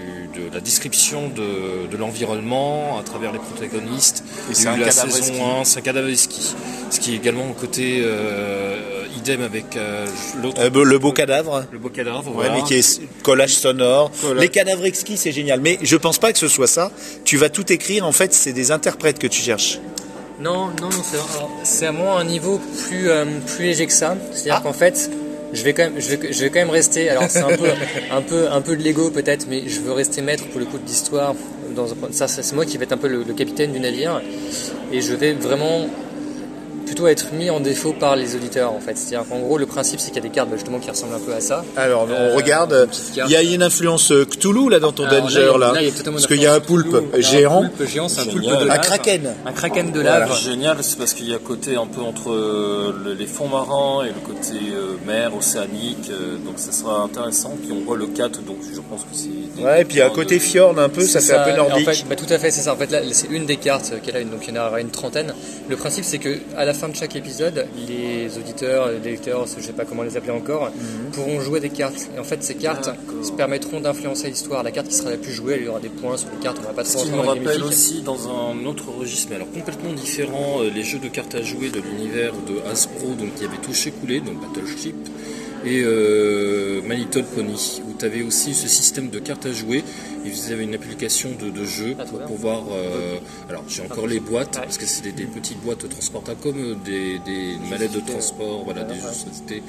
de 0.50 0.54
la 0.54 0.60
description 0.60 1.28
de, 1.28 1.90
de 1.90 1.96
l'environnement 1.96 2.98
à 2.98 3.02
travers 3.02 3.32
les 3.32 3.38
protagonistes. 3.38 4.24
Et 4.50 4.54
c'est 4.54 4.68
un 4.68 4.76
la 4.76 4.86
cadavre 4.88 5.12
saison 5.12 5.24
ski. 5.34 5.40
1, 5.60 5.64
c'est 5.64 5.78
un 5.78 5.82
cadavre 5.82 6.14
ski. 6.14 6.54
Ce 6.90 7.00
qui 7.00 7.12
est 7.12 7.16
également 7.16 7.50
au 7.50 7.54
côté 7.54 8.00
euh, 8.02 9.04
idem 9.16 9.42
avec 9.42 9.76
euh, 9.76 10.06
l'autre. 10.42 10.60
Euh, 10.60 10.84
le 10.84 10.98
beau 10.98 11.12
cadavre. 11.12 11.64
le 11.70 11.78
beau 11.78 11.88
cadavre, 11.90 12.26
Ouais, 12.28 12.32
voilà. 12.34 12.54
mais 12.54 12.62
qui 12.62 12.74
est 12.74 13.00
collage 13.22 13.54
sonore. 13.54 14.10
Collage. 14.20 14.40
Les 14.40 14.48
cadavres 14.48 14.86
exquis, 14.86 15.16
c'est 15.16 15.32
génial. 15.32 15.60
Mais 15.60 15.78
je 15.82 15.96
pense 15.96 16.18
pas 16.18 16.32
que 16.32 16.38
ce 16.38 16.48
soit 16.48 16.66
ça. 16.66 16.90
Tu 17.24 17.36
vas 17.36 17.48
tout 17.50 17.70
écrire. 17.72 18.06
En 18.06 18.12
fait, 18.12 18.32
c'est 18.34 18.52
des 18.52 18.70
interprètes 18.70 19.18
que 19.18 19.26
tu 19.26 19.40
cherches. 19.42 19.78
Non, 20.40 20.66
non, 20.80 20.88
non, 20.90 21.02
c'est 21.64 21.86
à 21.86 21.92
moi 21.92 22.20
un 22.20 22.24
niveau 22.24 22.60
plus, 22.86 23.10
euh, 23.10 23.24
plus 23.56 23.64
léger 23.64 23.86
que 23.86 23.92
ça. 23.92 24.16
C'est-à-dire 24.32 24.54
Ah. 24.58 24.60
qu'en 24.62 24.72
fait, 24.72 25.10
je 25.52 25.62
vais 25.62 25.72
quand 25.72 25.84
même, 25.84 26.00
je 26.00 26.14
vais, 26.14 26.32
je 26.32 26.40
vais 26.40 26.50
quand 26.50 26.60
même 26.60 26.70
rester. 26.70 27.08
Alors 27.08 27.24
c'est 27.28 27.40
un 27.40 27.56
peu, 27.56 27.68
un 28.10 28.22
peu, 28.22 28.50
un 28.50 28.60
peu 28.60 28.76
de 28.76 28.82
l'ego 28.82 29.10
peut-être, 29.10 29.46
mais 29.48 29.68
je 29.68 29.80
veux 29.80 29.92
rester 29.92 30.22
maître 30.22 30.46
pour 30.48 30.60
le 30.60 30.66
coup 30.66 30.78
de 30.78 30.86
l'histoire. 30.86 31.34
Dans 31.74 31.86
ça, 32.10 32.28
c'est 32.28 32.54
moi 32.54 32.64
qui 32.64 32.76
vais 32.78 32.84
être 32.84 32.92
un 32.92 32.98
peu 32.98 33.08
le, 33.08 33.22
le 33.22 33.34
capitaine 33.34 33.72
du 33.72 33.80
navire, 33.80 34.20
et 34.92 35.00
je 35.00 35.14
vais 35.14 35.32
vraiment 35.32 35.88
plutôt 36.88 37.06
être 37.06 37.32
mis 37.32 37.50
en 37.50 37.60
défaut 37.60 37.92
par 37.92 38.16
les 38.16 38.34
auditeurs 38.34 38.72
en 38.72 38.80
fait. 38.80 38.96
C'est-à-dire 38.96 39.28
qu'en 39.28 39.38
gros, 39.40 39.58
le 39.58 39.66
principe 39.66 40.00
c'est 40.00 40.08
qu'il 40.10 40.16
y 40.16 40.26
a 40.26 40.28
des 40.28 40.34
cartes 40.34 40.48
bah, 40.50 40.56
justement 40.56 40.78
qui 40.78 40.90
ressemblent 40.90 41.14
un 41.14 41.18
peu 41.20 41.32
à 41.34 41.40
ça. 41.40 41.64
Alors, 41.76 42.06
Euh, 42.10 42.30
on 42.32 42.36
regarde. 42.36 42.86
petite 42.90 43.14
carte. 43.14 43.30
Il 43.30 43.32
y 43.32 43.36
a 43.36 43.42
une 43.42 43.62
influence 43.62 44.10
euh, 44.10 44.24
Cthulhu 44.24 44.70
là 44.70 44.80
dans 44.80 44.92
ton 44.92 45.04
Alors, 45.04 45.22
danger 45.22 45.52
là. 45.58 45.72
Parce 46.04 46.26
qu'il 46.26 46.40
y 46.42 46.46
a 46.46 46.54
un 46.54 46.60
poulpe 46.60 46.88
Cthulhu. 46.88 47.04
A 47.12 47.16
un 47.16 47.20
géant. 47.20 47.62
poulpe 47.68 47.88
géant, 47.88 48.08
c'est 48.08 48.22
un 48.22 48.24
poulpe 48.24 48.44
de 48.44 48.48
Un 48.54 48.64
lave. 48.64 48.80
kraken. 48.80 49.34
Un 49.46 49.52
kraken 49.52 49.90
de 49.92 50.00
Voilà. 50.00 50.20
lave. 50.20 50.38
Génial, 50.40 50.76
c'est 50.80 50.98
parce 50.98 51.12
qu'il 51.14 51.28
y 51.28 51.32
a 51.32 51.36
un 51.36 51.40
côté 51.40 51.76
un 51.76 51.86
peu 51.86 52.00
entre 52.00 52.30
euh, 52.32 52.92
le- 53.04 53.14
les 53.14 53.26
fonds 53.26 53.48
marins 53.48 54.04
et 54.04 54.08
le 54.08 54.20
côté 54.26 54.54
euh, 54.72 54.96
mer, 55.06 55.32
océanique, 55.36 56.10
euh, 56.10 56.36
donc 56.44 56.54
ça 56.58 56.72
sera 56.72 57.00
intéressant. 57.02 57.54
Puis 57.62 57.72
on 57.72 57.84
voit 57.84 57.96
le 57.96 58.06
4, 58.06 58.42
donc 58.42 58.56
je 58.74 58.80
pense 58.80 59.02
que 59.02 59.08
c'est... 59.12 59.62
Ouais, 59.62 59.82
et 59.82 59.84
puis 59.84 60.00
à 60.00 60.08
côté 60.10 60.38
fjord 60.38 60.78
un 60.78 60.88
peu, 60.88 61.02
ça 61.02 61.20
C'est 61.20 61.32
fait 61.32 61.38
un 61.38 61.44
peu 61.44 61.60
En 61.60 61.68
nordique. 61.68 61.88
fait, 61.90 62.04
bah, 62.08 62.16
tout 62.16 62.32
à 62.32 62.38
fait, 62.38 62.50
c'est 62.50 62.60
ça. 62.62 62.72
En 62.72 62.76
fait, 62.76 62.90
là, 62.90 63.00
c'est 63.12 63.28
une 63.30 63.44
des 63.46 63.56
cartes 63.56 63.92
qu'elle 64.04 64.16
a, 64.16 64.22
donc 64.24 64.46
il 64.46 64.54
y 64.54 64.58
en 64.58 64.66
aura 64.66 64.80
une 64.80 64.90
trentaine. 64.90 65.34
Le 65.68 65.76
principe, 65.76 66.04
c'est 66.04 66.18
que 66.18 66.38
à 66.56 66.64
la 66.64 66.74
fin 66.78 66.88
de 66.88 66.96
chaque 66.96 67.16
épisode, 67.16 67.66
les 67.88 68.38
auditeurs, 68.38 68.88
les 68.90 69.10
lecteurs, 69.10 69.46
je 69.46 69.60
sais 69.62 69.72
pas 69.72 69.84
comment 69.84 70.02
les 70.04 70.16
appeler 70.16 70.32
encore, 70.32 70.66
Mhm. 70.70 71.10
pourront 71.12 71.40
jouer 71.40 71.60
des 71.60 71.70
cartes. 71.70 72.08
Et 72.16 72.18
en 72.20 72.24
fait, 72.24 72.42
ces 72.42 72.54
cartes 72.54 72.90
se 73.22 73.32
permettront 73.32 73.80
d'influencer 73.80 74.28
l'histoire. 74.28 74.62
La 74.62 74.70
carte 74.70 74.88
qui 74.88 74.94
sera 74.94 75.10
la 75.10 75.16
plus 75.16 75.32
jouée, 75.32 75.54
elle 75.54 75.64
y 75.64 75.68
aura 75.68 75.80
des 75.80 75.88
points 75.88 76.16
sur 76.16 76.28
les 76.30 76.38
cartes. 76.42 76.58
On 76.60 76.66
va 76.66 76.72
pas 76.74 76.84
Ce 76.84 76.94
trop 76.96 77.04
qui 77.04 77.10
me 77.10 77.20
rappelle 77.20 77.62
aussi 77.64 78.02
dans 78.02 78.28
un 78.28 78.64
autre 78.64 78.84
registre, 78.90 79.28
mais 79.30 79.36
alors 79.36 79.50
complètement 79.50 79.92
différent, 79.92 80.62
euh, 80.62 80.70
les 80.74 80.84
jeux 80.84 80.98
de 81.00 81.08
cartes 81.08 81.34
à 81.34 81.42
jouer 81.42 81.70
de 81.70 81.80
l'univers 81.80 82.32
de 82.46 82.70
Hasbro, 82.70 83.14
donc 83.14 83.34
qui 83.34 83.44
avait 83.44 83.56
touché 83.58 83.90
coulé, 83.90 84.20
donc 84.20 84.36
Battleship, 84.40 84.96
et 85.64 85.82
euh, 85.82 86.80
My 86.82 86.96
Little 86.96 87.24
Pony, 87.24 87.82
où 87.88 87.94
tu 87.98 88.04
avais 88.04 88.22
aussi 88.22 88.54
ce 88.54 88.68
système 88.68 89.10
de 89.10 89.18
cartes 89.18 89.46
à 89.46 89.52
jouer, 89.52 89.84
et 90.24 90.30
vous 90.30 90.52
avez 90.52 90.64
une 90.64 90.74
application 90.74 91.30
de, 91.40 91.50
de 91.50 91.64
jeu 91.64 91.94
pour 92.10 92.20
pouvoir... 92.24 92.64
euh, 92.72 93.18
alors 93.48 93.64
j'ai 93.68 93.82
encore 93.82 94.06
les 94.06 94.20
boîtes, 94.20 94.54
parce 94.54 94.78
que 94.78 94.86
c'est 94.86 95.02
des, 95.02 95.12
des 95.12 95.26
petites 95.26 95.60
boîtes 95.60 95.88
transportables 95.88 96.40
comme 96.40 96.58
euh, 96.58 96.74
des, 96.84 97.18
des 97.20 97.56
mallettes 97.70 97.92
de 97.92 98.00
transport, 98.00 98.64
voilà, 98.64 98.84
des 98.84 98.94
jeux 98.94 99.12
société 99.12 99.62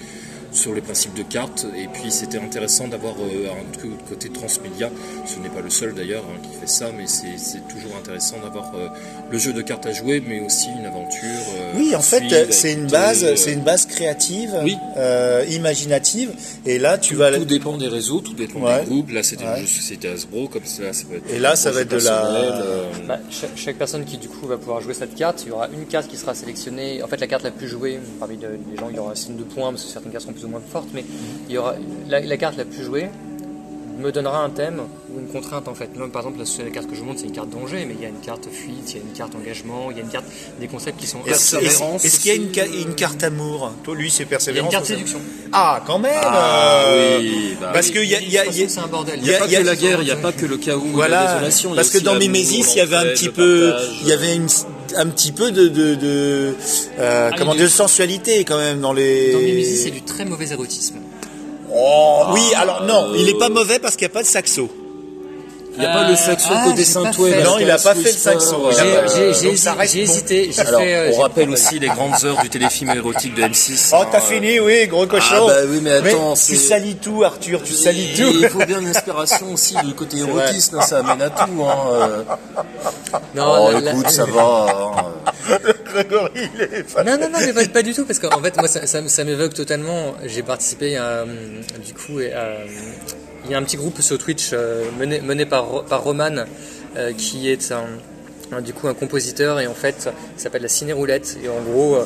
sur 0.52 0.74
les 0.74 0.82
principes 0.82 1.14
de 1.14 1.22
cartes. 1.24 1.68
Et 1.78 1.88
puis 1.88 2.12
c'était 2.12 2.40
intéressant 2.40 2.88
d'avoir 2.88 3.16
euh, 3.20 3.48
un 3.50 3.72
truc 3.72 3.92
côté 4.08 4.30
transmédia. 4.30 4.90
Ce 5.26 5.38
n'est 5.40 5.50
pas 5.50 5.62
le 5.62 5.70
seul 5.70 5.94
d'ailleurs 5.94 6.24
hein, 6.28 6.40
qui 6.42 6.58
fait 6.60 6.68
ça 6.68 6.92
mais 6.96 7.06
c'est 7.06 7.38
c'est 7.38 7.68
toujours 7.68 7.96
intéressant 7.98 8.38
d'avoir 8.40 8.74
euh, 8.76 8.88
le 9.32 9.38
jeu 9.38 9.54
de 9.54 9.62
cartes 9.62 9.86
à 9.86 9.92
jouer 9.92 10.22
mais 10.28 10.40
aussi 10.40 10.68
une 10.80 10.86
aventure 10.86 11.20
euh, 11.24 11.74
Oui, 11.78 11.96
en 11.96 12.02
fait, 12.02 12.24
euh, 12.32 12.46
c'est 12.50 12.74
une 12.74 12.88
base, 12.88 13.24
euh, 13.24 13.36
c'est 13.36 13.54
une 13.54 13.62
base 13.62 13.86
créative, 13.86 14.52
Oui. 14.64 14.76
euh, 14.98 15.46
imaginative, 15.52 16.32
et 16.66 16.80
là 16.80 16.98
tu 16.98 17.16
vas. 17.16 17.32
tout 17.32 17.46
dépend 17.46 17.78
des 17.78 17.88
réseaux 17.88 18.22
tout 18.22 18.34
dépend 18.34 18.60
Ouais. 18.62 18.80
des 18.82 18.86
groupes 18.88 19.12
là 19.12 19.24
c'était 19.24 19.46
Ouais. 19.46 19.66
société 19.66 20.08
Hasbro 20.10 20.48
comme 20.48 20.66
ça 20.66 20.92
ça 20.94 21.06
peut 21.10 21.18
être 21.18 21.34
Et 21.34 21.40
là, 21.40 21.56
ça 21.56 21.72
va 21.72 21.82
être 21.82 21.92
de 21.92 21.98
la- 21.98 22.26
euh, 22.26 22.84
Bah, 23.08 23.20
chaque, 23.30 23.56
chaque 23.56 23.76
personne 23.78 24.06
qui 24.06 24.18
du 24.18 24.28
coup 24.28 24.48
va 24.48 24.58
pouvoir 24.58 24.82
jouer 24.82 24.94
cette 24.94 25.16
carte, 25.16 25.44
il 25.46 25.50
y 25.50 25.52
aura 25.52 25.68
une 25.68 25.86
carte 25.86 26.08
qui 26.08 26.18
sera 26.18 26.34
sélectionnée. 26.36 27.02
En 27.04 27.08
fait, 27.08 27.20
la 27.20 27.28
carte 27.28 27.44
la 27.44 27.52
plus 27.52 27.68
jouée 27.68 28.00
parmi 28.20 28.38
le- 28.38 28.60
les 28.72 28.78
gens, 28.78 28.88
il 28.90 28.96
y 28.96 29.00
aura 29.00 29.12
un 29.12 29.16
signe 29.16 29.36
de 29.38 29.44
points 29.44 29.70
parce 29.72 29.84
que 29.86 29.90
certaines 29.92 30.12
cartes 30.12 30.26
sont 30.26 30.34
plus 30.34 30.46
ou 30.46 30.50
moins 30.50 30.62
fortes, 30.72 30.90
mais 30.94 31.04
il 31.48 31.56
y 31.56 31.58
aura 31.58 31.76
la, 32.08 32.20
la 32.20 32.38
carte 32.38 32.58
la 32.58 32.66
plus 32.66 32.84
jouée 32.84 33.08
me 34.00 34.12
donnera 34.12 34.44
un 34.44 34.50
thème 34.50 34.82
ou 35.14 35.20
une 35.20 35.28
contrainte 35.28 35.68
en 35.68 35.74
fait. 35.76 35.90
Là, 35.98 36.06
par 36.12 36.22
exemple, 36.22 36.40
la, 36.64 36.70
carte 36.72 36.88
que 36.88 36.96
je 36.96 37.00
vous 37.02 37.06
montre, 37.06 37.20
c'est 37.20 37.26
une 37.28 37.32
carte 37.34 37.50
danger, 37.50 37.86
mais 37.88 37.94
il 37.98 38.02
y 38.02 38.06
a 38.06 38.10
une 38.10 38.20
carte 38.20 38.48
fuite, 38.52 38.92
il 38.92 38.96
y 38.96 39.00
a 39.00 39.02
une 39.04 39.14
carte 39.18 39.36
engagement, 39.36 39.92
il 39.92 39.98
y 39.98 40.00
a 40.00 40.04
une 40.04 40.10
carte 40.10 40.26
des 40.60 40.68
concepts 40.68 41.00
qui 41.00 41.08
sont 41.08 41.20
Est-ce 41.26 41.56
Persévérance 41.58 42.06
est-ce 42.06 42.20
qu'il 42.20 42.28
y 42.30 42.32
a 42.32 42.36
une, 42.36 42.44
aussi, 42.46 42.54
ca- 42.56 42.64
euh, 42.66 42.82
une 42.88 42.96
carte 42.96 43.24
amour 43.24 43.74
Toi, 43.84 43.96
lui, 43.96 44.10
c'est 44.10 44.24
Il 44.24 44.26
y 44.26 44.26
a 44.26 44.30
persévérance. 44.30 44.72
une 44.72 44.78
carte 44.78 44.86
séduction. 44.86 45.20
Ah, 45.52 45.84
quand 45.86 46.00
même 46.00 46.12
Ah, 46.24 46.84
euh, 46.88 47.18
oui, 47.20 47.56
bah 47.60 47.72
Parce 47.74 47.88
oui. 47.88 47.94
qu'il 47.94 48.06
y 48.06 48.16
a, 48.16 48.22
y 48.22 48.28
y 48.62 48.70
c'est 48.70 48.80
un 48.80 48.88
bordel. 48.88 49.20
il 49.22 49.24
n'y 49.28 49.34
a, 49.34 49.40
pas 49.40 49.46
il 49.46 49.52
y 49.52 49.56
a- 49.56 49.62
que 49.62 49.66
la 49.66 49.76
guerre, 49.76 50.02
il 50.02 50.06
n'y 50.06 50.12
a 50.12 50.16
pas 50.16 50.32
que 50.32 50.46
le 50.46 50.58
chaos, 50.58 50.84
la 50.86 50.92
Voilà, 50.94 51.34
désolation. 51.34 51.74
parce 51.76 51.90
que 51.90 51.98
dans 52.00 52.16
Mimésis, 52.16 52.74
il 52.74 52.78
y 52.78 52.82
avait 52.82 52.96
un 52.96 53.06
petit 53.06 53.30
peu, 53.30 53.74
il 54.02 54.08
y 54.08 54.12
avait 54.12 54.36
une, 54.36 54.48
un 54.96 55.08
petit 55.08 55.32
peu 55.32 55.52
de, 55.52 55.68
de, 55.68 55.96
de 55.96 56.56
euh, 57.00 57.30
Ah, 57.32 57.36
comment 57.38 57.56
de 57.56 57.68
sensualité 57.68 58.44
quand 58.46 58.58
même 58.58 58.80
dans 58.82 58.94
les. 58.94 59.34
Dans 59.34 59.40
Mimésis, 59.40 59.84
c'est 59.84 59.92
du 59.92 60.02
très 60.04 60.26
mauvais 60.26 60.48
érotisme. 60.52 60.96
Oh, 61.82 62.26
oui, 62.34 62.42
alors 62.56 62.84
non, 62.84 63.14
il 63.16 63.30
est 63.30 63.38
pas 63.38 63.48
mauvais 63.48 63.80
parce 63.80 63.96
qu'il 63.96 64.06
n'y 64.06 64.12
a 64.12 64.14
pas 64.14 64.24
de 64.24 64.28
saxo. 64.28 64.70
Il 65.80 65.84
n'y 65.84 65.88
a 65.88 65.94
pas 65.94 66.10
le 66.10 66.16
saxo 66.18 66.50
Ah, 66.52 66.64
côté 66.66 66.84
fait. 66.84 67.44
Non, 67.44 67.58
il 67.58 67.72
a 67.72 67.78
pas 67.78 67.96
fait 67.96 68.12
le 68.12 68.18
saxo. 68.18 68.70
J'ai 69.86 70.02
hésité. 70.02 70.52
Alors, 70.58 70.82
fait, 70.82 70.94
euh, 70.94 71.12
on 71.14 71.22
rappelle 71.22 71.50
aussi 71.50 71.80
les 71.80 71.88
grandes 71.88 72.22
heures 72.26 72.42
du 72.42 72.50
téléfilm 72.50 72.90
érotique 72.90 73.34
de 73.34 73.44
M6. 73.44 73.92
Oh, 73.98 74.04
t'as 74.12 74.18
hein, 74.18 74.22
fini, 74.22 74.60
oui, 74.60 74.88
gros 74.88 75.08
cochon. 75.08 75.36
Ah, 75.36 75.48
bah 75.48 75.56
oui, 75.70 75.80
mais 75.82 75.92
attends, 75.92 76.34
tu 76.34 76.58
salis 76.58 76.96
tout, 76.98 77.24
Arthur, 77.24 77.64
tu 77.64 77.74
salis 77.74 78.10
Et 78.12 78.22
tout. 78.22 78.30
Il 78.42 78.50
faut 78.50 78.66
bien 78.66 78.82
une 78.82 78.90
inspiration 78.90 79.54
aussi 79.54 79.76
du 79.86 79.94
côté 79.94 80.18
érotisme, 80.18 80.82
ça 80.82 81.00
amène 81.00 81.22
à 81.22 81.30
tout. 81.30 81.64
Hein. 81.64 81.78
euh. 81.94 82.24
Non, 83.36 83.68
oh, 83.68 83.72
la- 83.72 83.80
la- 83.80 83.92
écoute, 83.92 84.10
ça 84.10 84.26
va. 84.26 84.66
hein. 85.48 85.58
Grégory, 85.86 86.50
il 86.56 86.62
est 86.62 86.90
fan. 86.90 87.06
Non, 87.06 87.14
non, 87.18 87.30
non, 87.32 87.40
mais 87.40 87.54
pas, 87.54 87.66
pas 87.68 87.82
du 87.84 87.94
tout, 87.94 88.06
parce 88.06 88.20
qu'en 88.20 88.42
fait, 88.42 88.58
moi, 88.58 88.68
ça, 88.68 88.86
ça, 88.86 89.08
ça 89.08 89.24
m'évoque 89.24 89.54
totalement. 89.54 90.14
J'ai 90.26 90.44
participé 90.44 90.98
à, 90.98 91.24
du 91.86 91.94
coup, 91.94 92.20
et, 92.20 92.34
à- 92.34 92.58
il 93.46 93.52
y 93.52 93.54
a 93.54 93.58
un 93.58 93.64
petit 93.64 93.78
groupe 93.78 94.02
sur 94.02 94.18
Twitch 94.18 94.52
euh, 94.54 94.86
mené, 94.98 95.46
par, 95.46 95.86
par 95.86 96.04
Roman, 96.04 96.46
euh, 96.98 97.14
qui 97.14 97.50
est 97.50 97.72
un, 97.72 97.86
du 98.62 98.74
coup 98.74 98.88
un 98.88 98.94
compositeur, 98.94 99.60
et 99.60 99.68
en 99.68 99.74
fait, 99.74 100.10
il 100.38 100.42
s'appelle 100.42 100.64
la 100.64 100.68
Ciné 100.68 100.94
Roulette, 100.94 101.38
et 101.44 101.50
en 101.50 101.62
gros, 101.62 101.96
euh, 101.96 102.04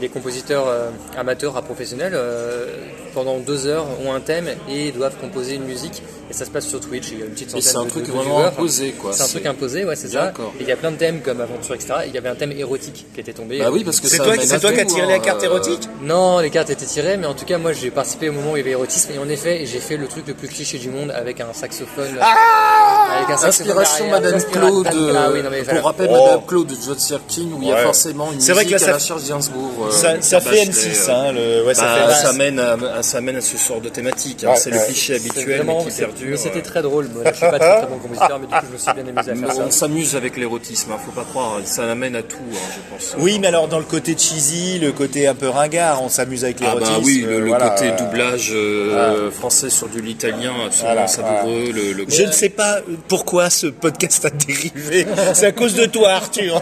les 0.00 0.08
compositeurs 0.08 0.66
euh, 0.68 0.90
amateurs 1.16 1.56
à 1.56 1.62
professionnels, 1.62 2.12
euh, 2.14 2.66
pendant 3.12 3.38
deux 3.38 3.66
heures, 3.66 3.86
ont 4.04 4.12
un 4.12 4.20
thème 4.20 4.48
et 4.68 4.92
doivent 4.92 5.16
composer 5.20 5.56
une 5.56 5.64
musique. 5.64 6.02
Et 6.30 6.32
ça 6.32 6.44
se 6.44 6.50
passe 6.50 6.68
sur 6.68 6.78
Twitch. 6.78 7.08
Il 7.10 7.18
y 7.18 7.22
a 7.22 7.24
une 7.24 7.32
petite 7.32 7.50
centaine 7.50 7.62
c'est 7.72 7.76
un 7.76 7.84
de- 7.84 7.88
truc 7.90 8.06
de 8.06 8.12
vraiment 8.12 8.36
viewers. 8.36 8.46
imposé, 8.46 8.92
quoi. 8.92 9.12
C'est 9.12 9.22
un 9.24 9.26
truc 9.26 9.46
imposé, 9.46 9.84
ouais, 9.84 9.96
c'est 9.96 10.06
ça. 10.10 10.26
D'accord. 10.26 10.52
Et 10.60 10.62
il 10.62 10.68
y 10.68 10.70
a 10.70 10.76
plein 10.76 10.92
de 10.92 10.96
thèmes 10.96 11.22
comme 11.22 11.40
aventure, 11.40 11.74
etc. 11.74 11.92
Et 12.04 12.08
il 12.08 12.14
y 12.14 12.18
avait 12.18 12.28
un 12.28 12.36
thème 12.36 12.52
érotique 12.52 13.06
qui 13.12 13.20
était 13.20 13.32
tombé. 13.32 13.58
Bah 13.58 13.70
oui, 13.72 13.82
parce 13.82 13.98
que 13.98 14.06
C'est 14.06 14.18
ça 14.18 14.22
toi, 14.24 14.34
c'est 14.38 14.60
toi 14.60 14.72
qui 14.72 14.78
as 14.78 14.84
tiré 14.84 15.02
hein, 15.02 15.08
la 15.08 15.18
carte 15.18 15.42
euh, 15.42 15.46
érotique 15.46 15.88
Non, 16.02 16.38
les 16.38 16.50
cartes 16.50 16.70
étaient 16.70 16.86
tirées, 16.86 17.16
mais 17.16 17.26
en 17.26 17.34
tout 17.34 17.44
cas, 17.46 17.58
moi 17.58 17.72
j'ai 17.72 17.90
participé 17.90 18.28
au 18.28 18.32
moment 18.32 18.52
où 18.52 18.56
il 18.56 18.60
y 18.60 18.62
avait 18.62 18.70
érotisme. 18.70 19.10
Et 19.12 19.18
en 19.18 19.28
effet, 19.28 19.66
j'ai 19.66 19.80
fait 19.80 19.96
le 19.96 20.06
truc 20.06 20.28
le 20.28 20.34
plus 20.34 20.46
cliché 20.46 20.78
du 20.78 20.88
monde 20.88 21.10
avec 21.10 21.40
un 21.40 21.52
saxophone. 21.52 22.04
avec 22.06 22.20
un 22.22 22.26
saxophone 22.26 22.99
Inspiration 23.42 24.04
derrière. 24.06 24.20
Madame 24.20 24.42
Claude, 24.50 24.86
Ah 25.16 25.28
oui, 25.32 25.42
non, 25.42 25.50
mais 25.50 25.62
pour 25.62 25.84
rappel 25.84 26.08
Oh. 26.10 26.24
Madame 26.24 26.46
Claude 26.46 26.66
de 26.68 26.74
John 26.84 26.98
Sirkin 26.98 27.48
où 27.56 27.62
il 27.62 27.68
y 27.68 27.72
a 27.72 27.76
forcément 27.78 28.32
une 28.32 28.40
C'est 28.40 28.52
vrai 28.52 28.64
que 28.64 28.72
musique 28.72 28.86
là, 28.86 28.94
à 28.94 28.98
ça- 28.98 29.12
la 29.14 29.20
Charles 29.20 29.28
Gainsbourg. 29.28 29.86
euh, 29.86 29.90
Ça, 29.90 30.20
ça 30.20 30.40
fait 30.40 30.66
Bachelet, 30.66 30.70
M6, 30.72 31.08
euh, 31.08 31.12
hein, 31.12 31.32
le, 31.32 31.66
ouais, 31.66 31.74
ça 31.74 31.82
bah, 31.82 32.08
fait 32.14 32.26
ça, 32.26 32.32
mène 32.32 32.58
à, 32.58 32.76
à- 32.98 33.02
ça 33.02 33.20
mène 33.20 33.36
à 33.36 33.40
ce 33.40 33.56
sort 33.56 33.80
de 33.80 33.88
thématique. 33.88 34.44
hein. 34.44 34.50
Ouais, 34.50 34.56
c'est 34.56 34.70
le 34.70 34.78
cliché 34.84 35.16
habituel 35.16 35.56
vraiment- 35.56 35.84
mais 35.84 35.90
qui 35.90 35.98
perdure. 35.98 36.26
Mais 36.30 36.36
c'était 36.36 36.62
très 36.62 36.82
drôle. 36.82 37.08
Moi, 37.12 37.22
je 37.26 37.36
suis 37.36 37.40
pas 37.46 37.58
très, 37.58 37.78
très 37.80 37.86
bon 37.86 37.98
compositeur, 37.98 38.38
mais 38.40 38.46
du 38.46 38.52
coup, 38.52 38.66
je 38.68 38.72
me 38.72 38.78
suis 38.78 38.92
bien 38.92 39.02
amusé 39.06 39.30
à 39.30 39.34
faire 39.46 39.54
ça. 39.56 39.62
On 39.66 39.70
s'amuse 39.70 40.16
avec 40.16 40.36
l'érotisme, 40.36 40.92
hein, 40.92 40.98
faut 41.04 41.12
pas 41.12 41.24
croire, 41.24 41.58
ça 41.64 41.90
amène 41.90 42.16
à 42.16 42.22
tout, 42.22 42.36
hein, 42.52 42.56
je 42.74 42.94
pense. 42.94 43.14
Oui, 43.18 43.38
mais 43.40 43.48
alors 43.48 43.68
dans 43.68 43.78
le 43.78 43.84
côté 43.84 44.16
cheesy, 44.16 44.78
le 44.78 44.92
côté 44.92 45.26
un 45.26 45.34
peu 45.34 45.48
ringard, 45.48 46.02
on 46.02 46.08
s'amuse 46.08 46.44
avec 46.44 46.56
Ah 46.60 46.64
l'érotisme. 46.66 46.92
bah 46.94 47.00
oui, 47.04 47.24
le, 47.28 47.40
le 47.40 47.46
voilà, 47.48 47.70
côté 47.70 47.88
euh, 47.90 47.96
doublage 47.96 48.50
euh, 48.52 49.30
français 49.30 49.70
sur 49.70 49.88
de 49.88 50.00
l'italien 50.00 50.52
absolument 50.66 50.92
Voilà, 50.94 51.06
savoureux. 51.06 51.70
Le, 51.72 51.92
le- 51.92 52.04
Je 52.08 52.22
ne 52.24 52.32
sais 52.32 52.48
pas 52.48 52.78
pourquoi 53.08 53.50
ce 53.50 53.66
podcast 53.68 54.24
a 54.24 54.30
dérivé. 54.30 55.06
C'est 55.34 55.46
à 55.46 55.52
cause 55.52 55.74
de 55.74 55.86
toi, 55.86 56.10
Arthur. 56.12 56.56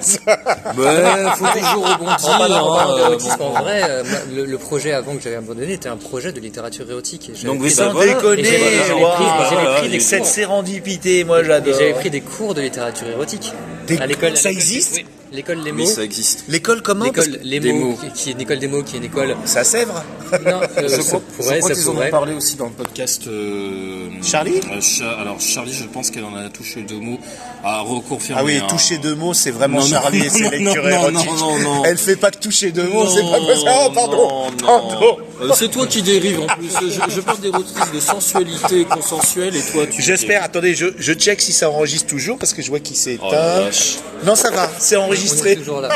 Ouais, 0.77 1.25
faut 1.37 1.47
toujours 1.59 1.87
rebondir. 1.89 2.17
Hein, 2.29 2.89
euh, 2.99 3.19
en 3.41 3.63
vrai, 3.63 3.83
euh, 3.85 4.03
le, 4.35 4.45
le 4.47 4.59
projet 4.59 4.93
avant 4.93 5.15
que 5.17 5.23
j'avais 5.23 5.37
abandonné 5.37 5.73
était 5.75 5.89
un 5.89 5.97
projet 5.97 6.33
de 6.33 6.41
littérature 6.41 6.91
érotique. 6.91 7.31
Et 7.31 7.47
Donc, 7.47 7.59
pris 7.61 7.69
vous 7.69 7.69
des- 7.69 7.71
Sans 7.71 7.93
déconner, 7.95 8.43
j'avais- 8.45 9.81
pris- 9.81 9.89
des 9.91 9.97
et 9.97 10.01
Cette 10.01 10.21
cours. 10.21 10.29
sérendipité, 10.29 11.25
moi 11.25 11.41
Et 11.41 11.45
j'adore. 11.45 11.75
j'avais 11.79 11.93
pris 11.95 12.11
des 12.11 12.21
cours 12.21 12.55
de 12.55 12.63
littérature 12.63 13.09
érotique. 13.09 13.53
Des- 13.87 13.99
à 13.99 14.07
l'école. 14.07 14.37
ça 14.37 14.51
existe? 14.51 14.97
Oui, 14.97 15.07
L'école 15.33 15.59
Les 15.65 15.73
Oui, 15.73 15.83
mots. 15.83 15.87
ça 15.89 16.03
existe. 16.03 16.45
L'école 16.49 16.83
comment 16.83 17.05
L'école 17.05 17.39
Les 17.43 17.61
des 17.61 17.73
mots, 17.73 17.91
mots. 17.91 17.99
qui- 18.15 18.23
qui 18.23 18.29
est 18.31 18.33
une 18.33 18.41
école 18.41 18.59
des 18.59 18.69
mots, 18.69 18.83
qui 18.83 18.95
est 18.97 18.99
une 18.99 19.05
école. 19.05 19.37
Ça 19.45 19.63
Sèvres 19.65 20.03
Non, 20.45 20.61
euh, 20.63 20.67
Je 20.83 20.89
ça 20.89 20.99
crois, 21.03 21.21
pourrait, 21.37 21.55
je 21.57 21.61
crois 21.61 21.71
qu'ils 21.75 21.89
en 21.91 21.97
ont 21.97 22.11
parlé 22.11 22.33
aussi 22.35 22.57
dans 22.57 22.67
le 22.67 22.71
podcast. 22.73 23.27
euh, 23.27 24.09
Charlie? 24.23 24.61
euh, 24.73 24.81
Cha- 24.81 25.13
Alors 25.21 25.41
Charlie, 25.41 25.73
je 25.75 25.85
pense 25.85 26.11
qu'elle 26.11 26.25
en 26.25 26.35
a 26.37 26.49
touché 26.49 26.83
deux 26.83 26.99
mots 26.99 27.19
à 27.65 27.81
reconfirmer. 27.81 28.41
Ah 28.41 28.45
oui, 28.45 28.59
hein. 28.63 28.67
toucher 28.69 28.99
deux 28.99 29.15
mots, 29.15 29.35
c'est 29.35 29.51
vraiment 29.51 29.79
Non, 29.81 29.85
non, 29.85 29.91
Charlie 29.91 30.21
et 30.21 30.25
non, 30.25 30.31
ses 30.31 30.43
non, 30.43 30.51
lectures 30.51 30.83
non, 30.85 30.89
érotiques. 30.91 31.31
non, 31.31 31.37
non, 31.37 31.59
non. 31.59 31.85
Elle 31.85 31.99
fait 31.99 32.17
pas 32.17 32.31
que 32.31 32.39
toucher 32.39 32.71
deux 32.73 32.89
mots, 32.89 33.07
c'est 33.07 33.23
pas 33.23 33.39
possible. 33.41 33.71
Oh, 33.87 33.91
pardon, 33.95 34.17
non, 34.17 34.51
non. 34.51 34.57
pardon. 34.67 35.17
Euh, 35.41 35.51
C'est 35.55 35.71
toi 35.71 35.87
qui 35.87 36.03
dérives 36.03 36.41
en 36.41 36.47
plus. 36.47 36.69
Je, 36.81 37.15
je 37.15 37.21
parle 37.21 37.41
d'érotisme, 37.41 37.79
de 37.95 38.01
sensualité 38.01 38.85
consensuelle 38.87 39.55
et 39.55 39.63
toi 39.73 39.87
tu. 39.87 40.03
J'espère, 40.03 40.43
attendez, 40.43 40.75
je, 40.75 40.87
je 40.99 41.13
check 41.13 41.41
si 41.41 41.53
ça 41.53 41.71
enregistre 41.71 42.09
toujours 42.09 42.39
parce 42.39 42.53
que 42.55 42.61
je 42.63 42.69
vois 42.71 42.81
qu'il 42.81 42.97
s'est 42.97 43.19
Oh 43.23 43.29
la 43.31 43.39
éteint. 43.57 43.65
vache. 43.67 43.97
non, 44.25 44.35
ça 44.35 44.51
va, 44.51 44.69
c'est 44.79 44.97
On 45.19 45.27
est 45.27 45.31
enregistré. 45.31 45.57
toujours 45.57 45.81
là. 45.81 45.89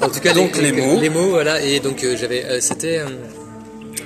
En 0.00 0.08
tout 0.08 0.20
cas, 0.20 0.32
Donc, 0.32 0.56
les 0.56 0.72
mots. 0.72 1.00
Les 1.00 1.10
mots, 1.10 1.30
voilà. 1.30 1.60
Et 1.62 1.80
donc, 1.80 2.04
euh, 2.04 2.16
j'avais. 2.16 2.44
euh, 2.44 2.58
C'était. 2.60 3.00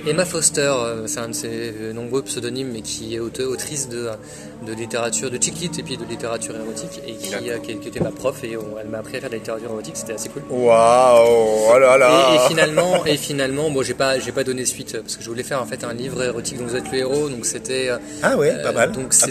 Emma 0.05 0.25
Foster, 0.25 0.61
euh, 0.61 1.07
c'est 1.07 1.19
un 1.19 1.29
de 1.29 1.33
ses 1.33 1.47
euh, 1.49 1.93
nombreux 1.93 2.21
pseudonymes, 2.23 2.71
mais 2.73 2.81
qui 2.81 3.15
est 3.15 3.19
autrice 3.19 3.87
de, 3.87 4.09
de 4.67 4.73
littérature, 4.73 5.31
de 5.31 5.41
chick 5.41 5.53
et 5.79 5.83
puis 5.83 5.95
de 5.95 6.03
littérature 6.03 6.55
érotique, 6.55 7.01
et 7.07 7.13
qui, 7.13 7.33
euh, 7.49 7.57
qui, 7.59 7.77
qui 7.77 7.87
était 7.87 8.01
ma 8.01 8.11
prof, 8.11 8.43
et 8.43 8.57
on- 8.57 8.77
elle 8.81 8.89
m'a 8.89 8.97
appris 8.99 9.15
à 9.15 9.21
faire 9.21 9.29
de 9.29 9.35
la 9.35 9.39
littérature 9.39 9.69
érotique, 9.71 9.95
c'était 9.95 10.13
assez 10.13 10.27
cool. 10.27 10.41
Waouh, 10.49 11.71
oh 11.73 11.79
là 11.79 11.97
là. 11.97 12.31
Et, 12.33 12.35
et 12.35 12.47
finalement, 12.49 13.05
et 13.05 13.15
finalement, 13.15 13.69
bon, 13.71 13.81
j'ai 13.81 13.93
pas, 13.93 14.19
j'ai 14.19 14.33
pas 14.33 14.43
donné 14.43 14.65
suite 14.65 14.97
parce 14.99 15.15
que 15.15 15.23
je 15.23 15.29
voulais 15.29 15.43
faire 15.43 15.61
en 15.61 15.65
fait 15.65 15.85
un 15.85 15.93
livre 15.93 16.21
érotique 16.21 16.57
dont 16.59 16.65
vous 16.65 16.75
êtes 16.75 16.91
le 16.91 16.97
héros, 16.97 17.29
donc 17.29 17.45
c'était. 17.45 17.89
Ah 18.21 18.35
ouais, 18.35 18.53
pas 18.61 18.73
mal. 18.73 18.91
donc 18.91 19.07
Ah, 19.11 19.13
ça 19.13 19.27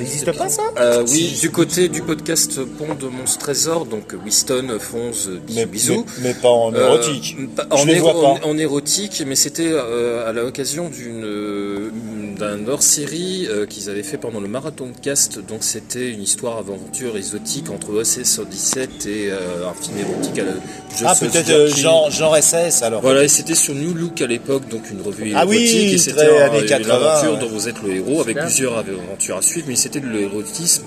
n'existe 0.00 0.32
pas 0.36 0.48
ça? 0.48 0.62
Euh, 0.80 1.04
oui, 1.08 1.38
du 1.40 1.50
côté 1.52 1.88
du 1.88 2.02
podcast 2.02 2.60
Pont 2.64 2.94
de 2.94 3.06
Monstre 3.06 3.38
Trésor, 3.38 3.86
donc 3.86 4.12
Winston, 4.24 4.76
Fonz, 4.80 5.30
bisous, 5.70 6.04
mais 6.20 6.34
pas 6.34 6.48
en 6.48 6.74
Euh, 6.74 6.86
érotique. 6.94 7.36
Je 7.38 7.76
en, 7.76 7.84
les 7.84 7.98
vois 8.00 8.12
pas. 8.12 8.18
en- 8.18 8.50
en 8.50 8.58
érotique, 8.58 9.22
mais 9.24 9.36
c'était 9.36 9.70
à 10.24 10.32
l'occasion 10.32 10.88
d'une 10.88 11.24
euh, 11.24 11.90
d'un 12.38 12.66
hors-série 12.68 13.46
euh, 13.48 13.66
qu'ils 13.66 13.88
avaient 13.90 14.02
fait 14.02 14.18
pendant 14.18 14.40
le 14.40 14.48
marathon 14.48 14.86
de 14.86 14.98
cast. 15.00 15.38
Donc 15.46 15.58
c'était 15.62 16.10
une 16.10 16.22
histoire 16.22 16.58
aventure 16.58 17.16
exotique 17.16 17.70
entre 17.70 17.90
OSS 17.94 18.22
117 18.24 19.06
et 19.06 19.30
euh, 19.30 19.68
un 19.68 19.74
film 19.82 19.96
érotique 19.98 20.38
à 20.38 20.44
la 20.44 20.50
Ah, 21.04 21.14
peut-être 21.18 21.50
euh, 21.50 21.68
genre, 21.68 22.10
genre 22.10 22.36
SS 22.36 22.82
alors. 22.82 23.00
Voilà, 23.00 23.24
et 23.24 23.28
c'était 23.28 23.54
sur 23.54 23.74
New 23.74 23.94
Look 23.94 24.20
à 24.20 24.26
l'époque, 24.26 24.68
donc 24.68 24.90
une 24.90 25.00
revue 25.02 25.32
Ah 25.34 25.44
oui, 25.46 25.56
érotique, 25.56 25.76
et 25.92 25.96
très 25.96 25.98
c'était 25.98 26.40
un- 26.42 26.60
une 26.60 26.66
80, 26.66 26.94
aventure 26.94 27.32
ouais. 27.34 27.38
dont 27.40 27.48
vous 27.48 27.68
êtes 27.68 27.82
le 27.82 27.94
héros, 27.94 28.20
avec 28.20 28.38
plusieurs 28.38 28.76
aventures 28.78 29.36
à 29.38 29.42
suivre, 29.42 29.66
mais 29.68 29.76
c'était 29.76 30.00
de 30.00 30.08
l'érotisme, 30.08 30.84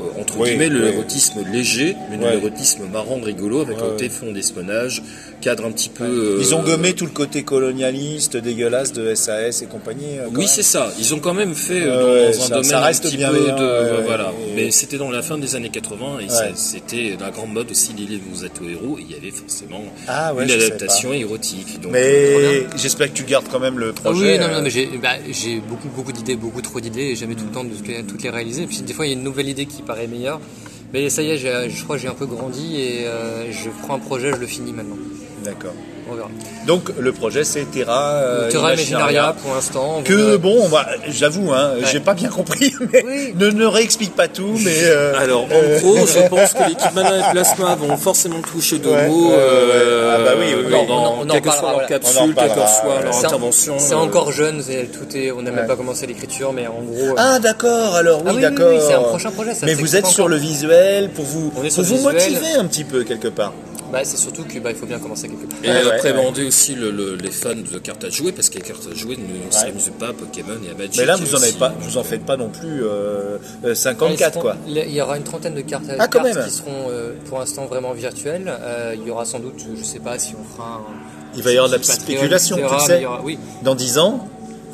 euh, 0.00 0.20
entre 0.20 0.38
Oui, 0.38 0.50
guillemets, 0.50 0.68
le 0.68 0.80
oui. 0.84 0.90
l'érotisme 0.90 1.40
léger, 1.52 1.96
mais 2.10 2.16
l'érotisme 2.30 2.82
marrant, 2.92 3.20
rigolo, 3.20 3.60
avec 3.60 3.78
Ouais, 3.78 4.04
un 4.06 4.08
fond 4.10 4.32
d'espionnage, 4.32 5.02
cadre 5.40 5.64
un 5.66 5.70
petit 5.72 5.88
peu... 5.88 6.04
euh, 6.04 6.38
Ils 6.40 6.54
ont 6.54 6.62
gommé 6.62 6.92
tout 6.94 7.04
le 7.04 7.10
côté 7.10 7.42
colonialiste, 7.44 8.36
dégueulasse 8.36 8.92
de 8.92 9.14
SAS 9.14 9.62
et 9.62 9.66
compagnie. 9.66 10.18
euh, 10.18 10.28
Oui, 10.34 10.46
c'est 10.48 10.62
ça. 10.62 10.90
Ils 10.98 11.14
ont 11.14 11.18
quand 11.20 11.34
même 11.34 11.54
fait 11.54 11.82
euh, 11.82 12.00
dans, 12.00 12.06
ouais, 12.12 12.28
un 12.28 12.32
ça- 12.32 12.48
domaine 12.48 12.64
ça 12.64 12.80
reste 12.80 13.06
un 13.06 13.08
petit 13.10 13.16
peu 13.18 13.22
de 13.22 13.96
ouais, 13.96 14.02
voilà. 14.04 14.26
ouais. 14.26 14.52
Mais 14.56 14.70
c'était 14.70 14.98
dans 14.98 15.10
la 15.10 15.22
fin 15.22 15.38
des 15.38 15.54
années 15.56 15.70
80 15.70 16.18
et 16.20 16.24
Ouais. 16.24 16.52
c'était 16.54 17.16
la 17.20 17.30
grande 17.30 17.52
mode 17.52 17.70
aussi. 17.70 17.92
L'île 17.96 18.20
vous 18.30 18.44
êtes 18.44 18.60
au 18.60 18.68
héros. 18.68 18.98
et 18.98 19.02
Il 19.08 19.10
y 19.12 19.14
avait 19.18 19.30
forcément 19.30 19.82
Ah 20.06 20.32
une 20.38 20.50
adaptation 20.50 21.12
érotique. 21.12 21.80
Donc, 21.80 21.92
Mais 21.92 22.66
j'espère 22.76 23.08
que 23.12 23.16
tu 23.16 23.24
gardes 23.24 23.46
quand 23.50 23.60
même 23.60 23.78
le 23.78 23.92
Ah 23.96 24.00
projet. 24.00 24.32
oui, 24.32 24.38
non, 24.38 24.48
non, 24.48 24.62
mais 24.62 24.70
j'ai 24.70 24.86
bah, 25.02 25.10
j'ai 25.30 25.60
beaucoup, 25.60 25.88
beaucoup 25.88 26.12
d'idées, 26.12 26.36
beaucoup 26.36 26.62
trop 26.62 26.80
d'idées, 26.80 27.10
et 27.12 27.16
jamais 27.16 27.34
tout 27.34 27.44
le 27.44 27.52
temps 27.52 27.64
de 27.64 27.70
toutes 28.02 28.22
les, 28.22 28.30
réaliser. 28.30 28.62
Et 28.62 28.66
puis 28.66 28.78
des 28.82 28.92
fois, 28.92 29.06
il 29.06 29.10
y 29.10 29.12
a 29.12 29.16
une 29.16 29.22
nouvelle 29.24 29.48
idée 29.48 29.66
qui 29.66 29.82
paraît 29.82 30.06
meilleure. 30.06 30.40
Mais 30.92 31.10
ça 31.10 31.22
y 31.22 31.30
est, 31.30 31.36
je 31.38 31.84
crois 31.84 31.96
que 31.96 32.02
j'ai 32.02 32.08
un 32.08 32.14
peu 32.14 32.24
grandi 32.26 32.80
et 32.80 33.06
euh, 33.06 33.52
je 33.52 33.68
prends 33.82 33.94
un 33.96 33.98
projet, 33.98 34.30
je 34.32 34.36
le 34.36 34.46
finis 34.46 34.72
maintenant. 34.72 34.96
D'accord. 35.44 35.72
On 36.10 36.14
verra. 36.14 36.28
Donc 36.66 36.90
le 36.98 37.12
projet 37.12 37.44
c'est 37.44 37.64
Terra, 37.70 38.12
euh, 38.14 38.50
Terra 38.50 38.72
Imaginaria. 38.72 39.04
Imaginaria 39.10 39.36
pour 39.42 39.54
l'instant. 39.54 40.00
Que 40.04 40.36
bon, 40.38 40.68
j'avoue, 41.08 41.52
hein, 41.52 41.72
j'ai 41.92 42.00
pas 42.00 42.14
bien 42.14 42.30
compris, 42.30 42.72
mais 42.92 43.04
Oui. 43.04 43.34
ne, 43.38 43.48
ne 43.50 43.66
réexplique 43.66 44.16
pas 44.16 44.26
tout, 44.26 44.54
mais 44.64 44.84
euh, 44.84 45.12
Alors, 45.18 45.44
en 45.44 45.48
euh, 45.52 45.78
gros, 45.80 45.96
je 46.06 46.26
pense 46.28 46.54
que 46.54 46.66
l'équipe 46.66 46.94
Mana 46.94 47.18
et 47.28 47.32
Plasma 47.32 47.74
vont 47.74 47.94
forcément 47.98 48.40
toucher 48.40 48.78
deux 48.78 48.88
Ouais, 48.90 49.06
mots 49.06 49.28
ouais, 49.28 49.34
ouais. 49.34 49.40
euh, 49.42 50.16
Ah 50.16 50.24
bah 50.24 50.30
oui, 50.40 50.86
dans, 50.88 51.26
quelle 51.34 51.42
que 51.42 51.50
soit 51.50 51.72
leur 51.72 51.86
capsule, 51.86 52.34
quelle 52.34 52.48
que 52.48 52.54
soit 52.54 53.00
leur 53.04 53.16
intervention. 53.18 53.74
C'est 53.78 53.92
euh, 53.94 53.98
encore 53.98 54.32
jeune, 54.32 54.62
tout 54.62 55.14
est, 55.16 55.30
on 55.30 55.42
n'a 55.42 55.50
même 55.50 55.60
Ouais. 55.60 55.66
pas 55.66 55.76
commencé 55.76 56.06
l'écriture, 56.06 56.54
mais 56.54 56.66
en 56.68 56.80
gros. 56.82 57.14
Ah 57.18 57.38
d'accord, 57.38 57.96
alors 57.96 58.20
oui, 58.20 58.28
Ah 58.30 58.32
oui, 58.34 58.40
d'accord. 58.40 58.68
oui, 58.72 58.78
c'est 58.86 58.94
un 58.94 59.02
prochain 59.02 59.30
projet, 59.30 59.52
ça 59.52 59.66
mais 59.66 59.74
vous 59.74 59.94
êtes 59.94 60.06
sur 60.06 60.26
le 60.28 60.36
visuel 60.36 61.10
pour 61.10 61.26
vous, 61.26 61.50
pour 61.50 61.62
motiver 61.62 62.54
un 62.58 62.64
petit 62.64 62.84
peu 62.84 63.04
quelque 63.04 63.28
part. 63.28 63.52
Bah, 63.92 64.00
c'est 64.04 64.16
surtout 64.16 64.44
qu'il 64.44 64.60
bah, 64.62 64.70
faut 64.74 64.86
bien 64.86 64.98
commencer 64.98 65.28
quelque 65.28 65.46
part. 65.48 65.58
Et 65.62 65.68
Ouais, 65.68 65.74
ouais, 65.84 65.92
après, 65.92 66.12
ouais. 66.12 66.44
aussi 66.46 66.74
le- 66.74 66.90
le- 66.90 67.16
les 67.16 67.30
fans 67.30 67.50
de 67.54 67.78
cartes 67.78 68.04
à 68.04 68.10
jouer, 68.10 68.32
parce 68.32 68.48
que 68.50 68.56
les 68.56 68.62
cartes 68.62 68.86
à 68.90 68.94
jouer 68.94 69.16
ne 69.16 69.50
s'amusent 69.52 69.90
pas 69.98 70.08
à 70.08 70.12
Pokémon 70.12 70.58
et 70.66 70.70
à 70.70 70.74
Magic. 70.74 70.96
Mais 70.98 71.04
là 71.06 71.16
vous 71.16 71.34
en 71.34 71.38
avez 71.38 71.48
aussi. 71.48 71.58
pas, 71.58 71.74
vous 71.80 71.96
en 71.98 72.04
faites 72.04 72.24
pas 72.24 72.36
non 72.36 72.48
plus 72.48 72.82
euh, 72.84 73.38
euh, 73.64 73.70
Ils 73.70 73.76
54 73.76 74.32
seront- 74.34 74.40
quoi. 74.42 74.56
Il 74.66 74.76
y 74.92 75.00
aura 75.00 75.16
une 75.16 75.22
trentaine 75.24 75.54
de 75.54 75.60
cartes, 75.62 75.84
Ah, 75.98 76.06
quand 76.08 76.22
cartes 76.22 76.34
même. 76.36 76.44
qui 76.46 76.50
seront 76.50 76.88
euh, 76.90 77.12
pour 77.28 77.38
l'instant 77.38 77.66
vraiment 77.66 77.92
virtuelles. 77.92 78.46
Euh, 78.60 78.94
il 78.94 79.06
y 79.06 79.10
aura 79.10 79.24
sans 79.24 79.38
doute, 79.40 79.60
je 79.78 79.82
sais 79.84 79.98
pas 80.00 80.18
si 80.18 80.34
on 80.38 80.44
fera 80.56 80.68
un. 80.76 81.36
Il 81.36 81.42
va 81.42 81.50
y 81.52 81.56
avoir 81.56 81.68
de 81.68 81.74
la 81.74 81.78
Patreon, 81.80 82.00
spéculation, 82.00 82.56
tu 82.56 82.62
le 82.62 82.80
sais. 82.80 83.04
aura- 83.04 83.20
Oui, 83.24 83.38
Dans 83.62 83.74
10 83.74 83.98
ans, 83.98 84.28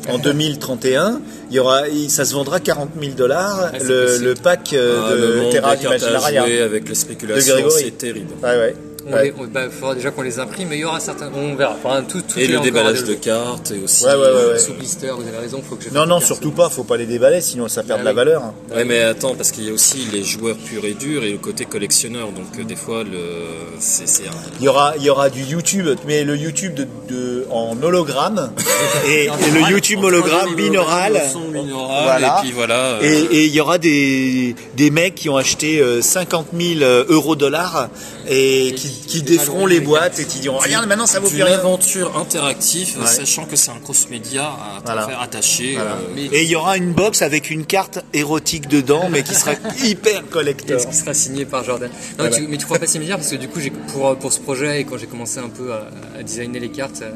en 0.08 0.18
2031, 0.18 1.20
il 1.50 1.56
y 1.56 1.58
aura, 1.58 1.82
ça 2.08 2.24
se 2.24 2.32
vendra 2.34 2.60
40 2.60 2.90
000 3.00 3.14
dollars 3.14 3.70
c'est 3.78 3.84
le, 3.84 4.18
le 4.18 4.34
pack 4.34 4.72
euh, 4.72 5.00
Ah, 5.06 5.10
de 5.46 5.50
Terra 5.52 5.76
des 5.76 5.82
cartes 5.82 5.94
à 5.94 5.96
Imaginaria. 6.10 6.44
jouer 6.44 6.60
avec 6.60 6.88
les 6.88 6.94
spéculations, 6.94 7.56
c'est 7.70 7.96
terrible. 7.98 8.32
Ouais. 8.42 8.74
On 9.06 9.12
Ouais. 9.12 9.24
les- 9.24 9.34
on- 9.38 9.46
bah, 9.46 9.62
il 9.66 9.70
faudra 9.70 9.94
déjà 9.94 10.10
qu'on 10.10 10.22
les 10.22 10.38
imprime, 10.38 10.68
mais 10.68 10.76
il 10.76 10.80
y 10.80 10.84
aura 10.84 11.00
certains. 11.00 11.30
On 11.34 11.54
verra. 11.54 11.76
Enfin, 11.82 12.02
tout, 12.08 12.22
tout 12.22 12.38
Et 12.38 12.46
le 12.46 12.54
encore 12.54 12.64
déballage 12.64 13.04
de 13.04 13.14
cartes 13.14 13.70
et 13.72 13.82
aussi. 13.84 14.04
Ouais, 14.04 14.12
ouais, 14.14 14.18
ouais, 14.18 14.52
ouais. 14.52 14.58
Sous 14.58 14.72
blister, 14.74 15.08
vous 15.16 15.26
avez 15.26 15.38
raison, 15.38 15.62
faut 15.68 15.76
que 15.76 15.84
je 15.84 15.90
Non, 15.90 16.06
non, 16.06 16.20
surtout 16.20 16.50
pas, 16.52 16.68
faut 16.68 16.84
pas 16.84 16.96
les 16.96 17.06
déballer, 17.06 17.40
sinon 17.40 17.68
ça 17.68 17.82
perd 17.82 17.98
Ah 17.98 18.00
de 18.00 18.04
la 18.06 18.10
oui. 18.12 18.16
valeur. 18.16 18.42
Ouais, 18.74 18.84
mais 18.84 19.00
attends, 19.02 19.34
parce 19.34 19.50
qu'il 19.50 19.64
y 19.64 19.70
a 19.70 19.72
aussi 19.72 20.08
les 20.12 20.24
joueurs 20.24 20.56
purs 20.56 20.84
et 20.84 20.94
durs 20.94 21.24
et 21.24 21.30
le 21.32 21.38
côté 21.38 21.64
collectionneur. 21.64 22.28
Donc, 22.28 22.46
euh, 22.58 22.64
des 22.64 22.76
fois, 22.76 23.04
le... 23.04 23.18
c'est 23.78 24.04
un. 24.26 24.30
Il 24.60 24.64
y 24.64 24.68
aura, 24.68 24.94
il 24.96 25.02
y 25.04 25.10
aura 25.10 25.28
du 25.30 25.42
YouTube, 25.42 25.86
mais 26.06 26.24
le 26.24 26.36
YouTube 26.36 26.74
de, 26.74 26.86
de- 27.08 27.46
en 27.50 27.76
hologramme 27.82 28.50
et, 29.08 29.24
et 29.24 29.50
le 29.52 29.70
YouTube 29.70 30.02
hologramme 30.02 30.54
binaural. 30.54 31.20
Voilà. 32.04 32.38
Et 32.38 32.42
puis 32.42 32.52
voilà. 32.52 32.74
euh, 32.74 33.00
Et, 33.02 33.36
et 33.36 33.44
il 33.46 33.54
y 33.54 33.60
aura 33.60 33.78
des, 33.78 34.54
des 34.76 34.90
mecs 34.90 35.14
qui 35.14 35.28
ont 35.28 35.36
acheté 35.36 35.80
euh, 35.80 36.00
50 36.02 36.46
000 36.58 36.80
euros 37.08 37.36
dollars 37.36 37.88
et 38.28 38.72
qui, 38.76 38.88
qui 39.06 39.22
déferont 39.22 39.66
les 39.66 39.80
boîtes 39.80 40.18
et 40.18 40.24
qui 40.24 40.38
diront 40.40 40.58
regarde 40.58 40.86
maintenant 40.86 41.06
ça 41.06 41.20
vaut 41.20 41.28
plus 41.28 41.38
Une 41.38 41.44
rien. 41.44 41.58
aventure 41.58 42.16
interactive, 42.18 42.98
Ouais. 43.00 43.06
sachant 43.06 43.44
que 43.44 43.56
c'est 43.56 43.70
un 43.70 43.78
cross-média 43.82 44.44
à 44.46 44.80
Voilà. 44.84 45.06
faire 45.06 45.20
attaché. 45.20 45.74
Voilà. 45.74 45.92
euh, 45.92 46.12
Mais- 46.14 46.24
Et 46.26 46.42
il 46.42 46.48
y 46.48 46.56
aura 46.56 46.76
une 46.76 46.92
box 46.92 47.22
avec 47.22 47.50
une 47.50 47.66
carte 47.66 47.98
érotique 48.12 48.68
dedans, 48.68 49.08
mais 49.10 49.22
qui 49.22 49.34
sera 49.34 49.52
hyper 49.84 50.28
collector. 50.28 50.80
Qui 50.88 50.96
sera 50.96 51.14
signé 51.14 51.44
par 51.44 51.64
Jordan 51.64 51.90
Non, 51.90 51.96
Voilà. 52.18 52.36
tu- 52.36 52.46
mais 52.48 52.56
tu 52.56 52.64
crois 52.64 52.78
pas 52.78 52.86
dire 52.86 53.16
parce 53.16 53.30
que 53.30 53.36
du 53.36 53.48
coup, 53.48 53.60
j'ai- 53.60 53.70
pour, 53.70 54.16
pour 54.16 54.32
ce 54.32 54.40
projet 54.40 54.80
et 54.80 54.84
quand 54.84 54.96
j'ai 54.98 55.06
commencé 55.06 55.38
un 55.38 55.48
peu 55.48 55.72
à, 55.72 55.88
à 56.18 56.22
designer 56.22 56.60
les 56.60 56.70
cartes 56.70 57.02
euh, 57.02 57.10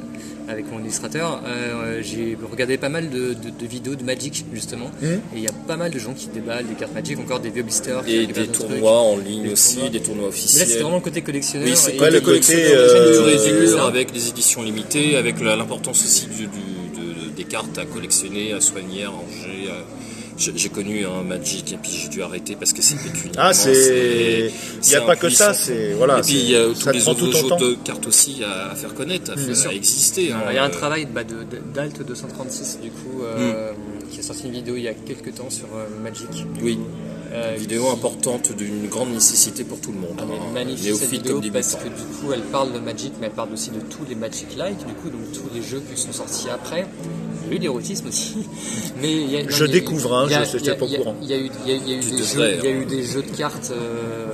avec 0.49 0.71
mon 0.73 0.81
illustrateur, 0.81 1.43
euh, 1.47 2.01
j'ai 2.03 2.37
regardé 2.51 2.79
pas 2.79 2.89
mal 2.89 3.11
de, 3.11 3.35
de- 3.35 3.51
de 3.51 3.67
vidéos 3.67 3.95
de 3.95 4.03
Magic 4.03 4.45
justement. 4.53 4.91
Mmh. 5.03 5.07
Et 5.07 5.19
il 5.37 5.43
y 5.43 5.47
a 5.47 5.53
pas 5.67 5.77
mal 5.77 5.91
de 5.91 5.99
gens 5.99 6.15
qui 6.15 6.29
déballent 6.29 6.67
des 6.67 6.75
cartes 6.75 6.95
Magic, 6.95 7.19
encore 7.19 7.41
des 7.41 7.51
vieux 7.51 7.63
blisters. 7.63 8.05
qui 8.05 8.17
Et 8.17 8.27
des 8.27 8.33
trucs. 8.33 8.53
tournois 8.53 8.99
en 8.99 9.17
ligne 9.19 9.45
Des 9.45 9.53
aussi, 9.53 9.75
tournois. 9.75 9.91
des 9.91 10.01
tournois 10.01 10.25
Mais 10.25 10.31
là, 10.31 10.37
c'était 10.37 10.61
officiels. 10.63 10.83
vraiment 10.83 10.97
le 10.97 11.03
côté 11.03 11.23
collectionneur. 11.23 11.69
Oui, 11.69 11.75
c'est 11.77 11.93
pas 11.93 12.11
le 12.11 12.21
côté, 12.21 12.55
euh, 12.75 13.87
avec 13.87 14.15
les 14.15 14.29
éditions 14.29 14.63
limitées, 14.63 15.17
avec 15.17 15.41
la- 15.41 15.57
l'importance 15.57 16.03
aussi 16.03 16.27
du- 16.27 16.47
du- 16.47 16.47
de- 16.47 17.31
des 17.37 17.45
cartes 17.45 17.77
à 17.79 17.85
collectionner, 17.85 18.53
à 18.53 18.61
soigner, 18.61 19.05
à 19.05 19.11
ranger. 19.11 19.69
à- 19.71 19.85
J'ai 20.39 20.69
connu 20.69 21.05
un 21.05 21.23
Magic 21.25 21.73
et 21.73 21.77
puis 21.77 21.91
j'ai 21.91 22.09
dû 22.09 22.23
arrêter 22.23 22.55
parce 22.55 22.73
que 22.73 22.81
c'était 22.81 23.09
qu'une. 23.11 23.33
Ah, 23.37 23.53
c'est. 23.53 24.53
Il 24.85 24.89
n'y 24.89 24.95
a 24.95 25.01
pas 25.03 25.17
que 25.17 25.29
ça, 25.29 25.53
c'est. 25.53 25.93
Voilà. 25.95 26.19
et 26.19 26.23
puis 26.23 26.33
c'est- 26.33 26.39
il 26.39 26.51
y 26.51 26.57
a 26.57 26.67
tous 26.75 26.91
les 26.93 27.09
autres 27.09 27.33
jeux 27.33 27.57
de 27.59 27.75
cartes 27.85 28.07
aussi 28.07 28.43
à, 28.45 28.71
à 28.71 28.75
faire 28.77 28.95
connaître, 28.95 29.33
à, 29.33 29.37
faire- 29.37 29.71
à 29.71 29.75
exister. 29.75 30.31
hein. 30.33 30.41
Il 30.51 30.55
y 30.55 30.59
a 30.59 30.65
un 30.65 30.69
Euh, 30.69 30.71
travail 30.71 31.07
bah, 31.13 31.23
d'Alt 31.75 32.03
236 32.07 32.79
du 32.83 32.91
coup 32.91 33.23
euh, 33.25 33.73
qui 34.11 34.21
a 34.21 34.23
sorti 34.23 34.47
une 34.47 34.53
vidéo 34.53 34.77
il 34.77 34.83
y 34.85 34.89
a 34.89 34.95
quelques 34.95 35.35
temps 35.35 35.51
sur 35.51 35.67
euh, 35.75 35.87
Magic. 36.03 36.29
Oui, 36.63 36.79
Euh, 37.31 37.57
vidéo 37.59 37.91
importante 37.91 38.53
d'une 38.57 38.89
grande 38.89 39.11
nécessité 39.13 39.63
pour 39.63 39.81
tout 39.81 39.93
le 39.93 39.99
monde. 39.99 40.17
Ah, 40.19 40.25
mais 40.27 40.35
hein. 40.37 40.51
magnifique 40.55 40.95
cette 40.97 41.11
vidéo 41.11 41.41
comme 41.43 41.51
parce 41.51 41.75
que 41.75 41.85
du 41.89 42.03
coup 42.19 42.33
elle 42.33 42.41
parle 42.41 42.73
de 42.73 42.79
Magic 42.79 43.13
mais 43.21 43.27
elle 43.27 43.33
parle 43.35 43.53
aussi 43.53 43.71
de 43.71 43.81
tous 43.81 44.05
les 44.09 44.15
Magic-like 44.15 44.79
du 44.79 44.95
coup 44.95 45.11
donc 45.11 45.31
tous 45.33 45.55
les 45.55 45.61
jeux 45.63 45.83
qui 45.95 46.01
sont 46.01 46.13
sortis 46.13 46.49
après. 46.49 46.87
Il 47.47 47.53
y 47.53 47.55
a 47.55 47.57
eu 47.57 47.61
l'érotisme 47.61 48.09
aussi. 48.09 48.37
Mais 49.01 49.13
il 49.13 49.31
y 49.31 49.37
a- 49.37 49.43
non, 49.43 49.49
Je 49.51 49.65
il 49.65 49.69
y 49.69 49.71
a- 49.71 49.81
découvre, 49.81 50.15
hein, 50.15 50.25
il 50.27 50.33
y 50.33 50.35
a- 50.37 50.45
je- 50.45 50.53
j'étais 50.59 50.65
il 50.65 50.67
y 50.67 50.71
a- 50.71 50.75
pas 50.75 50.85
au 50.85 50.89
courant. 50.89 51.17
Il 51.23 51.29
y 51.31 51.33
a 51.35 51.39
eu, 51.39 51.51
il 51.67 51.71
y 51.71 51.75
a- 51.75 51.77
il 51.77 51.89
y 51.91 51.95
a 51.95 51.97
eu 51.97 52.01
Tu 52.01 52.11
des 52.11 52.17
jeux, 52.25 52.51
il 52.59 52.65
y 52.65 52.67
a 52.67 52.71
eu 52.71 52.85
des 52.87 53.03
jeux 53.05 53.23
de 53.23 53.37
cartes. 53.37 53.71
euh, 53.73 54.27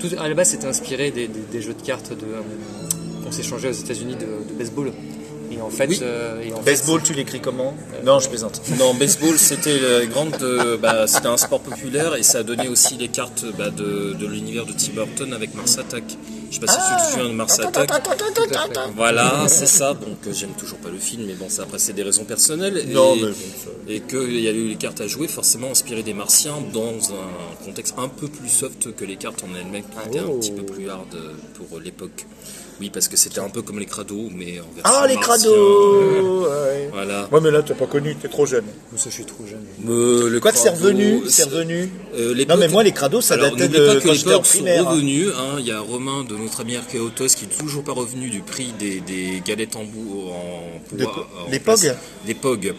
tout, 0.00 0.08
à 0.18 0.28
la 0.28 0.34
base 0.34 0.50
c'était 0.50 0.66
inspiré 0.66 1.10
des, 1.10 1.28
des- 1.28 1.40
des 1.52 1.60
jeux 1.62 1.74
de 1.74 1.82
cartes 1.82 2.10
de, 2.10 2.24
euh, 2.24 2.40
qu'on 3.24 3.32
s'échangeait 3.32 3.68
aux 3.68 3.72
États-Unis 3.72 4.14
de, 4.16 4.52
de 4.52 4.58
baseball. 4.58 4.92
Et 5.50 5.60
en 5.60 5.70
fait, 5.70 5.86
Oui. 5.86 5.98
euh, 6.02 6.42
et 6.42 6.52
en 6.52 6.56
fait, 6.58 6.64
Baseball, 6.72 7.02
tu 7.02 7.12
l'écris 7.14 7.40
comment? 7.40 7.74
Non, 8.04 8.18
je 8.20 8.28
plaisante. 8.28 8.60
Non, 8.78 8.94
baseball, 8.94 9.38
c'était 9.38 10.06
grande, 10.10 10.36
euh, 10.42 10.76
bah, 10.76 11.06
c'était 11.06 11.26
un 11.28 11.36
sport 11.36 11.60
populaire 11.60 12.14
et 12.16 12.22
ça 12.22 12.38
a 12.38 12.42
donné 12.42 12.68
aussi 12.68 12.96
les 12.96 13.08
cartes 13.08 13.44
bah, 13.56 13.70
de, 13.70 14.14
de 14.18 14.26
l'univers 14.26 14.66
de 14.66 14.72
Tim 14.72 14.92
Burton 14.94 15.32
avec 15.32 15.54
Mars 15.54 15.78
Attack. 15.78 16.04
Je 16.50 16.54
sais 16.54 16.60
pas 16.60 16.72
si 16.72 16.78
tu 16.78 16.96
te 17.06 17.10
souviens 17.12 17.28
de 17.28 17.34
Mars 17.34 17.58
Attack. 17.60 17.90
Voilà, 18.96 19.44
c'est 19.48 19.66
ça. 19.66 19.92
Donc 19.94 20.18
euh, 20.26 20.32
j'aime 20.32 20.52
toujours 20.58 20.78
pas 20.78 20.88
le 20.88 20.98
film, 20.98 21.24
mais 21.26 21.34
bon, 21.34 21.48
ça 21.48 21.62
après 21.64 21.78
c'est 21.78 21.92
des 21.92 22.02
raisons 22.02 22.24
personnelles. 22.24 22.86
Non, 22.88 23.14
et, 23.16 23.20
mais 23.20 23.26
bon, 23.28 23.34
et 23.88 24.00
qu'il 24.00 24.40
y 24.40 24.48
a 24.48 24.52
eu 24.52 24.68
les 24.68 24.76
cartes 24.76 25.00
à 25.02 25.06
jouer, 25.06 25.28
forcément 25.28 25.70
inspirées 25.70 26.02
des 26.02 26.14
Martiens 26.14 26.56
dans 26.72 26.94
un 27.12 27.64
contexte 27.64 27.94
un 27.98 28.08
peu 28.08 28.28
plus 28.28 28.48
soft 28.48 28.94
que 28.94 29.04
les 29.04 29.16
cartes 29.16 29.44
en 29.44 29.54
elles-mêmes, 29.58 29.82
qui 29.84 30.08
étaient 30.08 30.24
Oh. 30.26 30.36
un 30.36 30.38
petit 30.40 30.52
peu 30.52 30.62
plus 30.62 30.88
hard 30.88 31.14
euh, 31.14 31.32
pour 31.54 31.80
l'époque. 31.80 32.26
Oui, 32.80 32.90
parce 32.90 33.08
que 33.08 33.16
c'était 33.16 33.40
un 33.40 33.48
peu 33.48 33.62
comme 33.62 33.78
les 33.80 33.86
crados, 33.86 34.30
mais 34.32 34.60
en 34.60 34.72
version 34.72 34.82
Ah, 34.84 35.06
les 35.08 35.16
crados 35.16 36.42
ouais. 36.42 36.88
Voilà. 36.92 37.28
Ouais, 37.32 37.40
mais 37.40 37.50
là, 37.50 37.62
t'as 37.62 37.74
pas 37.74 37.86
connu, 37.86 38.14
t'es 38.16 38.28
trop 38.28 38.46
jeune. 38.46 38.64
Ça, 38.96 39.10
je 39.10 39.14
suis 39.14 39.24
trop 39.24 39.44
jeune. 39.46 39.64
Me- 39.84 40.28
le 40.28 40.40
Quoi 40.40 40.52
que 40.52 40.58
c'est 40.58 40.70
revenu, 40.70 41.22
c'est 41.28 41.44
revenu. 41.44 41.90
Euh, 42.16 42.34
Non, 42.48 42.56
mais 42.56 42.68
moi, 42.68 42.82
les 42.82 42.92
crados, 42.92 43.20
ça 43.20 43.34
Alors, 43.34 43.50
datait 43.56 43.68
de 43.68 43.86
pas 43.86 43.94
que 43.96 44.02
quand 44.02 44.12
les 44.12 44.18
j'étais 44.18 44.34
en 44.34 44.38
pubs 44.38 44.46
sont 44.46 44.50
primaire. 44.58 44.86
hein. 44.86 44.90
revenus. 44.92 45.28
hein. 45.36 45.56
Il 45.58 45.66
y 45.66 45.72
a 45.72 45.80
Romain 45.80 46.24
de 46.24 46.36
notre 46.36 46.60
ami 46.60 46.76
Archéotos 46.76 47.34
qui 47.34 47.44
est 47.46 47.58
toujours 47.58 47.82
pas 47.84 47.92
revenu 47.92 48.30
du 48.30 48.40
prix 48.40 48.72
des, 48.78 49.00
des 49.00 49.42
galettes 49.44 49.74
en 49.76 49.84
bout 49.84 50.28
en, 50.30 50.96
De 50.96 51.04
poids- 51.04 51.12
quoi 51.14 51.28
en 51.46 51.50
Les 51.50 51.58
place- 51.60 51.82
POG 51.82 51.94
Des 52.26 52.34
POG. 52.34 52.74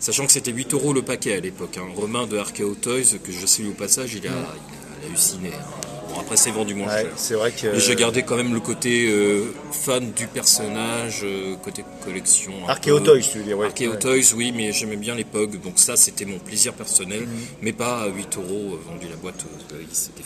Sachant 0.00 0.26
que 0.26 0.32
c'était 0.32 0.52
8 0.52 0.74
euros 0.74 0.92
le 0.92 1.02
paquet 1.02 1.34
à 1.34 1.40
l'époque. 1.40 1.76
hein. 1.78 1.86
Romain 1.96 2.26
de 2.26 2.36
Archéotoys, 2.38 3.18
que 3.24 3.32
je 3.32 3.46
salue 3.46 3.68
au 3.68 3.72
passage, 3.72 4.14
il 4.14 4.26
a, 4.28 4.30
il 4.30 4.34
a 4.34 5.06
halluciné. 5.08 5.50
hein. 5.54 5.77
Bon, 6.08 6.20
après, 6.20 6.36
c'est 6.36 6.50
vendu 6.50 6.74
moins 6.74 6.88
Ouais, 6.88 7.02
cher. 7.02 7.10
c'est 7.16 7.34
vrai 7.34 7.52
que. 7.52 7.66
Mais 7.68 7.78
je 7.80 7.92
gardais 7.92 8.22
quand 8.22 8.36
même 8.36 8.54
le 8.54 8.60
côté 8.60 9.06
euh, 9.10 9.44
fan 9.72 10.10
du 10.12 10.26
personnage, 10.26 11.20
euh, 11.24 11.54
côté 11.62 11.84
collection. 12.04 12.52
un 12.62 12.66
peu. 12.66 12.70
Archéotoys, 12.72 13.20
tu 13.20 13.38
veux 13.38 13.44
dire, 13.44 13.58
ouais. 13.58 13.66
Archéotoys, 13.66 14.34
oui, 14.36 14.52
mais 14.56 14.72
j'aimais 14.72 14.96
bien 14.96 15.14
les 15.14 15.24
POG, 15.24 15.60
donc 15.60 15.74
ça 15.76 15.96
c'était 15.96 16.24
mon 16.24 16.38
plaisir 16.38 16.72
personnel, 16.72 17.20
Mhm. 17.20 17.28
mais 17.62 17.72
pas 17.72 18.02
à 18.02 18.06
8 18.06 18.36
euros 18.36 18.74
euh, 18.74 18.90
vendu 18.90 19.06
la 19.10 19.16
boîte. 19.16 19.34
euh, 19.72 19.76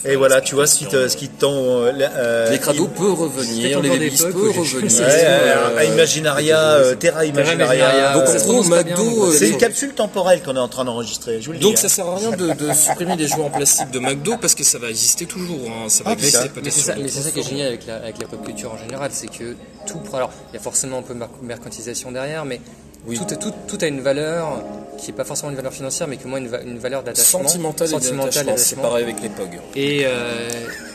il 0.04 0.10
Et 0.10 0.16
voilà, 0.16 0.40
tu 0.40 0.54
vois 0.54 0.66
ce 0.66 0.78
qui 0.78 0.84
ce 0.90 1.16
qui 1.16 1.28
te 1.28 1.40
tend. 1.40 1.52
euh, 1.52 1.92
la- 1.92 2.10
euh, 2.16 2.50
Les 2.50 2.58
crados 2.58 2.84
im- 2.86 2.88
peuvent 2.88 3.14
revenir, 3.14 3.80
les 3.80 3.98
l'époque 3.98 4.32
peuvent 4.32 4.52
j'ai- 4.64 4.76
revenir. 4.78 5.00
Ouais, 5.00 5.06
euh, 5.24 5.78
à 5.78 5.84
Imaginaria, 5.84 6.58
euh, 6.74 6.94
Terra 6.94 7.24
Imaginaria. 7.24 8.14
Donc 8.14 8.66
McDo, 8.68 9.32
C'est 9.32 9.48
une 9.50 9.56
capsule 9.58 9.92
temporelle 9.94 10.42
qu'on 10.42 10.56
est 10.56 10.58
en 10.60 10.68
train 10.68 10.84
d'enregistrer, 10.84 11.40
je 11.40 11.46
vous 11.46 11.52
le 11.52 11.58
dis. 11.58 11.64
Donc 11.64 11.74
hein. 11.74 11.80
ça 11.80 11.88
sert 11.88 12.06
à 12.06 12.16
rien 12.16 12.30
de, 12.30 12.52
de 12.52 12.72
supprimer 12.74 13.16
les 13.16 13.26
jouets 13.28 13.42
en 13.44 13.50
plastique 13.50 13.90
de 13.90 13.98
McDo 13.98 14.36
parce 14.40 14.54
que 14.54 14.64
ça 14.64 14.78
va 14.78 14.88
exister 14.90 15.26
toujours. 15.26 15.58
Ça 15.88 16.04
va 16.04 16.10
Ah. 16.12 16.14
Mais 16.20 16.48
peut-être 16.48 16.64
c'est 16.64 16.70
sur 16.70 16.82
ça, 16.82 16.94
mais 17.00 17.08
c'est 17.08 17.20
ça 17.22 17.30
qui 17.30 17.40
est 17.40 17.48
génial 17.48 17.68
avec 17.68 17.86
la, 17.86 17.96
avec 17.96 18.18
la 18.20 18.26
pop 18.28 18.44
culture 18.44 18.72
en 18.72 18.78
général, 18.78 19.10
c'est 19.12 19.28
que 19.28 19.56
tout. 19.86 20.00
Alors, 20.14 20.30
il 20.52 20.54
y 20.56 20.58
a 20.58 20.62
forcément 20.62 20.98
un 20.98 21.02
peu 21.02 21.14
de 21.14 21.18
mer- 21.18 21.28
mercantilisation 21.42 22.12
derrière, 22.12 22.44
mais 22.44 22.60
Oui. 23.06 23.18
tout, 23.18 23.34
tout, 23.36 23.52
tout 23.66 23.78
a 23.80 23.86
une 23.86 24.00
valeur 24.00 24.62
qui 24.98 25.10
n'est 25.10 25.16
pas 25.16 25.24
forcément 25.24 25.50
une 25.50 25.56
valeur 25.56 25.72
financière, 25.72 26.06
mais 26.06 26.16
qui 26.16 26.28
moins 26.28 26.38
une, 26.38 26.46
va- 26.48 26.60
une 26.62 26.78
valeur 26.78 27.02
d'attachement. 27.02 27.40
Sentimental 27.42 27.88
et 27.88 27.90
Sentimental 27.90 28.46
d'attachement, 28.46 28.56
c'est 28.56 28.76
pareil 28.76 29.02
avec 29.04 29.20
les 29.20 29.28
POG. 29.30 29.58
Et, 29.74 30.02
euh, 30.04 30.48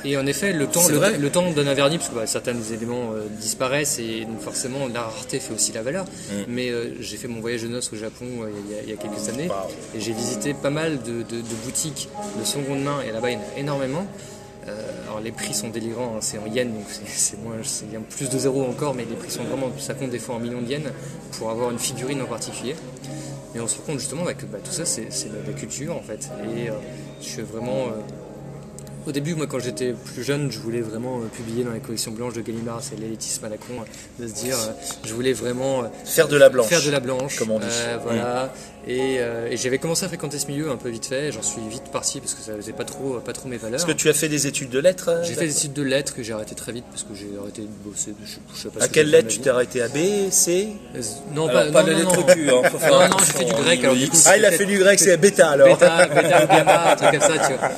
et 0.05 0.15
en 0.15 0.25
effet, 0.25 0.53
le 0.53 0.67
temps, 0.67 0.79
C'est 0.81 0.93
le, 0.93 0.97
vrai. 0.99 1.17
le 1.17 1.29
temps 1.29 1.51
donne 1.51 1.67
un 1.67 1.73
vernis, 1.73 1.97
parce 1.97 2.09
que 2.11 2.15
bah, 2.15 2.25
certains 2.27 2.55
éléments 2.71 3.11
euh, 3.13 3.25
disparaissent 3.41 3.99
et 3.99 4.23
donc 4.23 4.39
forcément 4.39 4.87
la 4.93 5.01
rareté 5.01 5.39
fait 5.39 5.53
aussi 5.53 5.73
la 5.73 5.81
valeur. 5.81 6.05
Mm. 6.05 6.33
Mais 6.47 6.69
euh, 6.69 6.95
j'ai 7.01 7.17
fait 7.17 7.27
mon 7.27 7.41
voyage 7.41 7.63
de 7.63 7.67
noces 7.67 7.91
au 7.91 7.97
Japon 7.97 8.25
il, 8.69 8.73
y 8.73 8.79
a, 8.79 8.83
il 8.83 8.89
y 8.89 8.93
a 8.93 8.95
quelques 8.95 9.27
années 9.27 9.49
et 9.95 9.99
j'ai 9.99 10.13
visité 10.13 10.53
pas 10.53 10.69
mal 10.69 11.01
de, 11.01 11.23
de- 11.23 11.41
de 11.41 11.55
boutiques 11.65 12.07
de 12.39 12.45
seconde 12.45 12.83
main 12.83 13.01
et 13.05 13.11
là-bas 13.11 13.31
il 13.31 13.33
y 13.33 13.37
en 13.37 13.39
a 13.41 13.59
énormément. 13.59 14.05
Euh, 14.67 14.71
alors 15.07 15.19
les 15.21 15.31
prix 15.31 15.53
sont 15.53 15.69
délirants, 15.69 16.15
hein, 16.15 16.19
c'est 16.21 16.37
en 16.37 16.45
yens 16.45 16.71
donc 16.73 16.85
c'est- 17.07 17.37
moins, 17.43 17.55
c'est 17.63 17.89
bien 17.89 18.01
plus 18.01 18.29
de 18.29 18.37
zéro 18.37 18.63
encore, 18.65 18.93
mais 18.95 19.05
les 19.09 19.15
prix 19.15 19.31
sont 19.31 19.43
vraiment, 19.43 19.67
ça 19.79 19.93
compte 19.93 20.09
des 20.09 20.19
fois 20.19 20.35
en 20.35 20.39
millions 20.39 20.61
de 20.61 20.67
yens 20.69 20.83
pour 21.33 21.49
avoir 21.49 21.71
une 21.71 21.79
figurine 21.79 22.21
en 22.21 22.25
particulier. 22.25 22.75
Mais 23.55 23.61
on 23.61 23.67
se 23.67 23.77
rend 23.77 23.83
compte 23.87 23.99
justement 23.99 24.23
bah, 24.23 24.33
que 24.33 24.45
bah, 24.45 24.57
tout 24.63 24.71
ça 24.71 24.83
c'est 24.85 25.05
de 25.05 25.47
la 25.47 25.53
culture 25.53 25.95
en 25.95 26.01
fait. 26.01 26.29
Et 26.57 26.69
euh, 26.69 26.73
je 27.21 27.25
suis 27.25 27.41
vraiment. 27.43 27.85
euh, 27.87 28.01
au 29.05 29.11
début, 29.13 29.35
moi, 29.35 29.47
quand 29.47 29.59
j'étais 29.59 29.93
plus 29.93 30.21
jeune, 30.21 30.51
je 30.51 30.59
voulais 30.59 30.81
vraiment 30.81 31.19
euh, 31.19 31.27
publier 31.33 31.63
dans 31.63 31.71
les 31.71 31.79
collections 31.79 32.11
blanches 32.11 32.33
de 32.33 32.41
Gallimard. 32.41 32.79
C'est 32.83 32.99
l'élitisme 32.99 33.45
à 33.45 33.47
la 33.47 33.55
con, 33.55 33.67
de 34.19 34.27
se 34.27 34.33
dire, 34.33 34.57
je 35.05 35.13
voulais 35.13 35.31
vraiment 35.31 35.83
Faire 36.03 36.27
de 36.27 36.35
la 36.35 36.49
blanche. 36.49 36.67
faire 36.67 36.81
de 36.83 36.91
la 36.91 36.99
blanche. 36.99 37.39
comme 37.39 37.51
on 37.51 37.59
dit. 37.59 37.65
Voilà. 38.03 38.51
Et, 38.89 39.17
euh, 39.19 39.49
et 39.51 39.57
j'avais 39.57 39.79
commencé 39.79 40.05
à 40.05 40.07
fréquenter 40.07 40.39
ce 40.39 40.47
milieu 40.47 40.71
un 40.71 40.77
peu 40.77 40.87
vite 40.87 41.05
fait. 41.07 41.31
J'en 41.33 41.41
suis 41.41 41.59
vite 41.69 41.83
parti 41.91 42.21
parce 42.21 42.33
que 42.33 42.41
ça 42.41 42.53
faisait 42.55 42.71
pas 42.71 42.85
trop, 42.85 43.19
pas 43.19 43.33
trop 43.33 43.49
mes 43.49 43.57
valeurs. 43.57 43.75
Est-ce 43.79 43.85
que 43.85 43.91
tu 43.91 44.07
as 44.07 44.13
fait 44.13 44.29
des 44.29 44.47
études 44.47 44.69
de 44.69 44.79
lettres 44.79 45.09
euh, 45.09 45.23
J'ai 45.25 45.33
fait 45.33 45.45
des 45.45 45.57
études 45.57 45.73
de 45.73 45.81
lettres 45.83 46.15
que 46.15 46.23
j'ai 46.23 46.31
arrêté 46.31 46.55
très 46.55 46.71
vite 46.71 46.85
parce 46.89 47.03
que 47.03 47.13
j'ai 47.13 47.27
arrêté 47.41 47.63
de 47.63 47.67
bosser. 47.83 48.13
Je, 48.23 48.35
je 48.55 48.61
sais 48.61 48.69
pas 48.69 48.85
À 48.85 48.87
quelle 48.87 49.09
lettre 49.09 49.27
tu 49.27 49.39
t'es 49.39 49.49
arrêté 49.49 49.81
à 49.81 49.89
B, 49.89 50.29
C 50.31 50.69
Euh, 50.95 51.01
Non, 51.35 51.49
Alors, 51.49 51.65
pas, 51.65 51.71
pas 51.71 51.81
non, 51.83 51.87
la 51.87 51.93
non, 51.95 51.99
lettre 51.99 52.15
non. 52.27 52.33
Q, 52.33 52.49
hein, 52.49 52.69
faut 52.69 52.77
faire 52.77 52.91
Non, 52.99 53.09
non, 53.09 53.17
j'ai 53.19 53.33
fait 53.33 53.43
du 53.45 53.51
hein, 53.51 53.55
grec. 53.61 53.79
Alors, 53.83 53.95
du 53.97 54.09
coup, 54.09 54.17
Ah, 54.25 54.37
il 54.37 54.45
a 54.45 54.51
fait 54.51 54.65
du 54.65 54.77
grec, 54.79 54.99
c'est 54.99 55.17
bêta 55.17 55.49
alors. 55.49 55.67
Bêta, 55.77 56.05
bêta 56.07 56.43
ou 56.45 56.47
gamma, 56.47 56.91
un 56.91 56.95
truc 56.95 57.11
comme 57.11 57.19
ça, 57.19 57.37
tu 57.45 57.53
vois. 57.53 57.69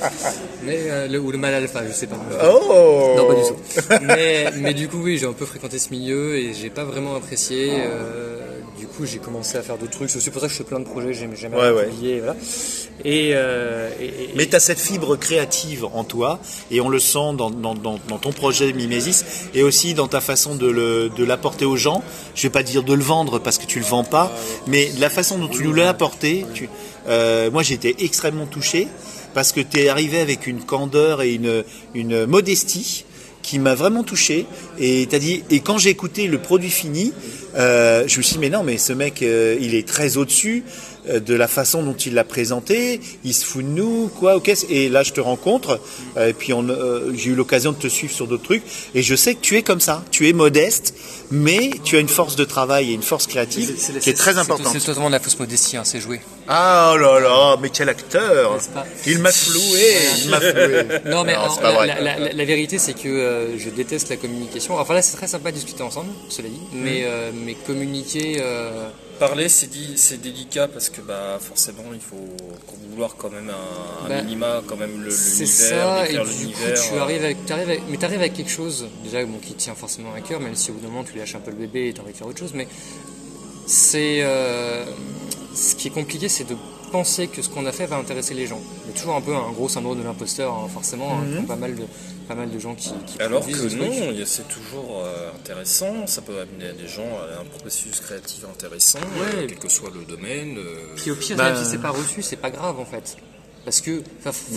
Mais, 0.63 0.77
euh, 0.91 1.07
le, 1.07 1.19
ou 1.19 1.31
le 1.31 1.37
mal 1.39 1.55
alpha, 1.55 1.87
je 1.87 1.91
sais 1.91 2.05
pas. 2.07 2.17
Oh 2.43 3.15
Non, 3.17 3.27
pas 3.27 3.33
du 3.33 3.41
tout. 3.47 4.05
Mais, 4.05 4.51
mais 4.57 4.73
du 4.75 4.87
coup, 4.87 5.01
oui, 5.01 5.17
j'ai 5.17 5.25
un 5.25 5.33
peu 5.33 5.45
fréquenté 5.45 5.79
ce 5.79 5.89
milieu 5.89 6.35
et 6.37 6.53
j'ai 6.53 6.69
pas 6.69 6.83
vraiment 6.83 7.15
apprécié. 7.15 7.71
euh, 7.83 8.37
coup, 8.99 9.05
j'ai 9.05 9.19
commencé 9.19 9.57
à 9.57 9.61
faire 9.61 9.77
d'autres 9.77 9.91
trucs. 9.91 10.09
C'est 10.09 10.17
aussi 10.17 10.29
pour 10.29 10.41
ça 10.41 10.47
que 10.47 10.53
je 10.53 10.57
fais 10.57 10.63
plein 10.63 10.79
de 10.79 10.85
projets, 10.85 11.13
j'ai 11.13 11.27
jamais 11.35 11.55
Ouais, 11.55 11.85
publié. 11.85 12.19
Voilà. 12.19 12.35
Et, 13.05 13.31
euh, 13.33 13.89
et- 13.99 14.05
et- 14.05 14.29
Mais 14.35 14.45
tu 14.45 14.55
as 14.55 14.59
cette 14.59 14.79
fibre 14.79 15.15
créative 15.15 15.85
en 15.93 16.03
toi, 16.03 16.39
et 16.69 16.81
on 16.81 16.89
le 16.89 16.99
sent 16.99 17.33
dans, 17.37 17.49
dans- 17.49 17.75
dans- 17.75 17.99
dans 18.09 18.17
ton 18.17 18.31
projet 18.31 18.73
Mimesis, 18.73 19.23
et 19.53 19.63
aussi 19.63 19.93
dans 19.93 20.07
ta 20.07 20.19
façon 20.21 20.55
de 20.55 21.23
l'apporter 21.23 21.65
aux 21.65 21.77
gens. 21.77 22.03
Je 22.35 22.43
vais 22.43 22.49
pas 22.49 22.63
dire 22.63 22.83
de 22.83 22.93
le 22.93 23.03
vendre 23.03 23.39
parce 23.39 23.57
que 23.57 23.65
tu 23.65 23.79
le 23.79 23.85
vends 23.85 24.03
pas, 24.03 24.31
mais 24.67 24.89
la 24.99 25.09
façon 25.09 25.37
dont 25.37 25.47
tu 25.47 25.63
nous 25.63 25.73
l'as 25.73 25.89
apporté, 25.89 26.45
tu, 26.53 26.69
euh, 27.07 27.49
moi 27.51 27.63
j'ai 27.63 27.75
été 27.75 27.95
extrêmement 28.03 28.45
touché, 28.47 28.87
parce 29.33 29.51
que 29.51 29.61
tu 29.61 29.79
es 29.79 29.89
arrivé 29.89 30.19
avec 30.19 30.45
une 30.47 30.61
candeur 30.61 31.21
et 31.21 31.33
une, 31.35 31.63
une 31.93 32.25
modestie 32.25 33.05
qui 33.49 33.57
m'a 33.57 33.73
vraiment 33.73 34.03
touché. 34.03 34.45
Et 34.77 35.07
t'as 35.09 35.17
dit 35.17 35.43
et 35.49 35.59
quand 35.59 35.79
j'ai 35.79 35.89
écouté 35.89 36.27
le 36.27 36.37
produit 36.37 36.69
fini 36.69 37.13
euh, 37.57 38.03
je 38.05 38.17
me 38.19 38.21
suis 38.21 38.33
dit 38.33 38.39
mais 38.39 38.49
non 38.49 38.61
mais 38.61 38.77
ce 38.77 38.93
mec 38.93 39.23
euh, 39.23 39.57
il 39.59 39.73
est 39.73 39.87
très 39.87 40.17
au 40.17 40.25
dessus 40.25 40.63
euh, 40.63 40.88
de 41.07 41.33
la 41.35 41.47
façon 41.47 41.83
dont 41.83 41.93
il 41.95 42.13
l'a 42.13 42.23
présenté, 42.23 42.99
il 43.23 43.33
se 43.33 43.45
fout 43.45 43.63
de 43.63 43.69
nous, 43.69 44.09
quoi, 44.19 44.35
ok. 44.35 44.51
Et 44.69 44.89
là, 44.89 45.03
je 45.03 45.13
te 45.13 45.21
rencontre, 45.21 45.79
euh, 46.17 46.29
et 46.29 46.33
puis 46.33 46.53
on, 46.53 46.67
euh, 46.69 47.11
j'ai 47.15 47.29
eu 47.31 47.35
l'occasion 47.35 47.71
de 47.71 47.77
te 47.77 47.87
suivre 47.87 48.13
sur 48.13 48.27
d'autres 48.27 48.43
trucs, 48.43 48.63
et 48.95 49.01
je 49.01 49.15
sais 49.15 49.33
que 49.35 49.39
tu 49.41 49.55
es 49.57 49.61
comme 49.63 49.79
ça, 49.79 50.03
tu 50.11 50.27
es 50.29 50.33
modeste, 50.33 50.93
mais 51.31 51.69
tu 51.83 51.95
as 51.95 51.99
une 51.99 52.07
force 52.09 52.35
de 52.35 52.43
travail 52.45 52.91
et 52.91 52.93
une 52.93 53.01
force 53.03 53.27
créative 53.27 53.73
qui 54.01 54.09
est 54.09 54.13
très 54.13 54.37
importante. 54.37 54.73
C'est 54.73 54.85
totalement 54.85 55.09
de 55.09 55.13
la 55.15 55.19
fausse 55.19 55.39
modestie, 55.39 55.77
hein, 55.77 55.83
c'est 55.85 55.99
joué. 56.01 56.19
Ah 56.47 56.93
oh 56.93 56.97
là 56.97 57.19
là, 57.19 57.57
mais 57.61 57.69
quel 57.69 57.89
acteur 57.89 58.57
pas 58.73 58.85
Il 59.05 59.19
m'a 59.19 59.31
floué, 59.31 59.85
il 60.23 60.29
m'a 60.31 60.39
floué. 60.41 60.85
Non, 61.05 61.23
mais 61.23 61.35
Non, 61.35 61.47
vrai. 61.47 61.87
la, 61.87 62.01
la- 62.01 62.19
la- 62.19 62.33
la 62.33 62.45
vérité, 62.45 62.77
c'est 62.79 62.93
que 62.93 63.07
euh, 63.07 63.57
je 63.57 63.69
déteste 63.69 64.09
la 64.09 64.15
communication. 64.17 64.75
Enfin 64.77 64.93
là, 64.95 65.01
c'est 65.01 65.15
très 65.17 65.27
sympa 65.27 65.51
de 65.51 65.55
discuter 65.55 65.83
ensemble, 65.83 66.09
cela 66.29 66.47
dit, 66.49 66.59
mais, 66.73 67.03
euh, 67.05 67.31
mais 67.45 67.53
communiquer. 67.53 68.37
Parler, 69.19 69.49
c'est 69.49 69.67
dit- 69.67 69.97
c'est 69.97 70.21
délicat 70.21 70.67
parce 70.69 70.89
que 70.89 71.01
bah, 71.01 71.37
forcément, 71.41 71.83
il 71.93 71.99
faut 71.99 72.15
vouloir 72.89 73.15
quand 73.17 73.29
même 73.29 73.49
un, 73.49 74.05
un 74.05 74.09
Bah, 74.09 74.21
minima, 74.21 74.61
quand 74.65 74.77
même 74.77 75.03
le- 75.03 75.11
C'est 75.11 75.45
ça, 75.45 76.07
et 76.09 76.13
du 76.13 76.19
coup, 76.19 76.61
tu 76.63 76.93
euh, 76.95 77.01
arrives 77.01 77.23
avec, 77.25 77.45
t'arrives 77.45 77.69
avec- 77.69 77.81
mais 77.89 77.97
t'arrives 77.97 78.19
avec 78.21 78.33
quelque 78.33 78.49
chose, 78.51 78.87
déjà, 79.03 79.25
bon, 79.25 79.37
qui 79.39 79.53
tient 79.55 79.75
forcément 79.75 80.13
à 80.13 80.21
cœur, 80.21 80.39
même 80.39 80.55
si 80.55 80.71
au 80.71 80.75
bout 80.75 80.79
d'un 80.79 80.87
moment, 80.87 81.03
tu 81.03 81.17
lâches 81.17 81.35
un 81.35 81.39
peu 81.39 81.51
le 81.51 81.57
bébé 81.57 81.89
et 81.89 81.93
t'as 81.93 82.01
envie 82.01 82.13
de 82.13 82.17
faire 82.17 82.27
autre 82.27 82.39
chose, 82.39 82.53
mais 82.53 82.67
c'est, 83.67 84.19
euh, 84.23 84.85
ce 85.53 85.75
qui 85.75 85.89
est 85.89 85.91
compliqué, 85.91 86.29
c'est 86.29 86.45
de 86.45 86.55
penser 86.89 87.27
que 87.27 87.41
ce 87.41 87.49
qu'on 87.49 87.65
a 87.65 87.71
fait 87.71 87.85
va 87.85 87.97
intéresser 87.97 88.33
les 88.33 88.47
gens. 88.47 88.59
Il 88.85 88.91
y 88.91 88.95
a 88.95 88.99
toujours 88.99 89.15
un 89.15 89.21
peu 89.21 89.35
un 89.35 89.51
gros 89.51 89.69
syndrome 89.69 89.97
de 89.99 90.03
l'imposteur, 90.03 90.53
hein, 90.53 90.67
forcément, 90.73 91.17
hein, 91.19 91.23
qui 91.31 91.37
ont 91.39 91.43
pas 91.45 91.55
mal 91.55 91.75
de, 91.75 91.83
pas 92.27 92.35
mal 92.35 92.49
de 92.49 92.59
gens 92.59 92.75
qui, 92.75 92.91
qui 93.07 93.21
Alors 93.21 93.45
que 93.45 93.75
non, 93.75 94.13
c'est 94.25 94.47
toujours 94.47 95.01
euh, 95.03 95.31
intéressant, 95.35 96.05
ça 96.07 96.21
peut 96.21 96.39
amener 96.39 96.73
des 96.73 96.87
gens 96.87 97.03
à 97.17 97.41
un 97.41 97.45
processus 97.45 97.99
créatif 97.99 98.43
intéressant, 98.45 98.99
Ouais. 98.99 99.43
euh, 99.43 99.45
quel 99.47 99.57
que 99.59 99.69
soit 99.69 99.91
le 99.93 100.03
domaine. 100.05 100.57
euh, 100.57 100.93
Puis 100.95 101.11
au 101.11 101.15
pire, 101.15 101.37
Bah, 101.37 101.51
même 101.53 101.63
si 101.63 101.69
c'est 101.69 101.77
pas 101.81 101.91
reçu, 101.91 102.21
c'est 102.21 102.35
pas 102.37 102.49
grave 102.51 102.79
en 102.79 102.85
fait. 102.85 103.17
Parce 103.65 103.81
que, 103.81 104.01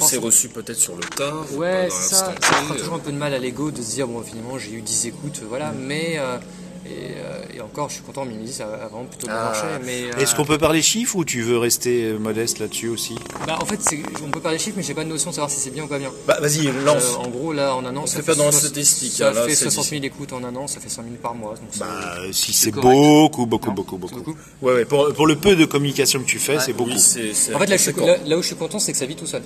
c'est 0.00 0.16
reçu 0.16 0.48
peut-être 0.48 0.78
sur 0.78 0.94
le 0.96 1.02
tas, 1.02 1.32
ou 1.52 1.58
Ouais, 1.58 1.88
pas 1.88 1.94
dans 1.94 2.00
c'est 2.00 2.14
ça. 2.14 2.34
Ça 2.40 2.56
fera 2.56 2.76
toujours 2.76 2.94
un 2.94 2.98
peu 3.00 3.12
de 3.12 3.16
mal 3.18 3.34
à 3.34 3.38
l'ego 3.38 3.70
de 3.70 3.82
se 3.82 3.90
dire, 3.94 4.06
bon, 4.06 4.22
finalement, 4.22 4.58
j'ai 4.58 4.72
eu 4.72 4.80
10 4.80 5.06
écoutes, 5.06 5.40
voilà, 5.48 5.72
mais. 5.72 6.14
euh, 6.18 6.38
et, 6.86 6.90
euh, 7.16 7.56
et 7.56 7.60
encore, 7.60 7.88
je 7.88 7.94
suis 7.94 8.02
content, 8.02 8.24
Mimisi, 8.24 8.54
ça 8.54 8.64
a 8.64 8.88
vraiment 8.88 9.04
plutôt 9.04 9.26
bien 9.26 9.36
Ah. 9.38 9.44
marché. 9.44 9.66
Mais, 9.84 10.04
euh, 10.04 10.18
Est-ce 10.20 10.34
qu'on 10.34 10.44
peut 10.44 10.58
parler 10.58 10.82
chiffres 10.82 11.16
ou 11.16 11.24
tu 11.24 11.42
veux 11.42 11.58
rester 11.58 12.04
euh, 12.04 12.18
modeste 12.18 12.58
là-dessus 12.58 12.88
aussi? 12.88 13.14
Bah, 13.46 13.58
en 13.60 13.64
fait, 13.64 13.80
c'est- 13.82 14.02
on 14.24 14.30
peut 14.30 14.40
parler 14.40 14.58
chiffres, 14.58 14.76
mais 14.76 14.82
j'ai 14.82 14.94
pas 14.94 15.04
de 15.04 15.08
notion 15.08 15.30
de 15.30 15.34
savoir 15.36 15.50
si 15.50 15.60
c'est 15.60 15.70
bien 15.70 15.84
ou 15.84 15.86
pas 15.86 15.98
bien. 15.98 16.10
Bah 16.26 16.38
vas-y, 16.40 16.66
Euh, 16.68 16.72
en 17.18 17.28
gros, 17.28 17.52
là, 17.52 17.74
en 17.76 17.84
un 17.84 17.96
an, 17.96 18.06
ça 18.06 18.16
fait 18.16 18.22
fait, 18.22 18.32
pas 18.32 18.34
dans 18.36 18.46
la 18.46 18.52
soix- 18.52 18.60
statistique, 18.68 19.12
Ça 19.12 19.28
hein, 19.28 19.32
là, 19.32 19.44
fait 19.44 19.54
c'est 19.54 19.64
60 19.70 19.84
dit. 19.84 19.90
000 19.90 20.04
écoutes 20.04 20.32
en 20.32 20.42
un 20.44 20.54
an, 20.56 20.66
ça 20.66 20.80
fait 20.80 20.88
100 20.88 21.02
000 21.02 21.14
par 21.22 21.34
mois. 21.34 21.50
Donc 21.54 21.68
c'est- 21.72 21.80
Bah, 21.80 22.16
si 22.32 22.52
c'est 22.52 22.70
beaucoup, 22.72 23.46
beaucoup, 23.46 23.68
Non, 23.68 23.74
beaucoup, 23.74 23.96
c'est 23.96 24.00
beaucoup. 24.00 24.16
beaucoup. 24.32 24.36
Ouais, 24.62 24.74
ouais, 24.74 24.84
pour, 24.84 25.12
pour 25.14 25.26
le 25.26 25.36
peu 25.36 25.54
de 25.56 25.64
communication 25.64 26.20
que 26.20 26.26
tu 26.26 26.38
fais, 26.38 26.58
c'est 26.58 26.72
beaucoup. 26.72 26.90
oui, 26.90 26.98
c'est- 26.98 27.32
c'est 27.34 27.54
En 27.54 27.58
fait, 27.58 27.66
là, 27.66 27.76
je 27.76 27.82
suis, 27.82 27.92
conséquent. 27.92 28.12
là, 28.24 28.28
là 28.28 28.36
où 28.38 28.42
je 28.42 28.46
suis 28.48 28.56
content, 28.56 28.78
c'est 28.78 28.92
que 28.92 28.98
ça 28.98 29.06
vit 29.06 29.16
tout 29.16 29.26
seul. 29.26 29.42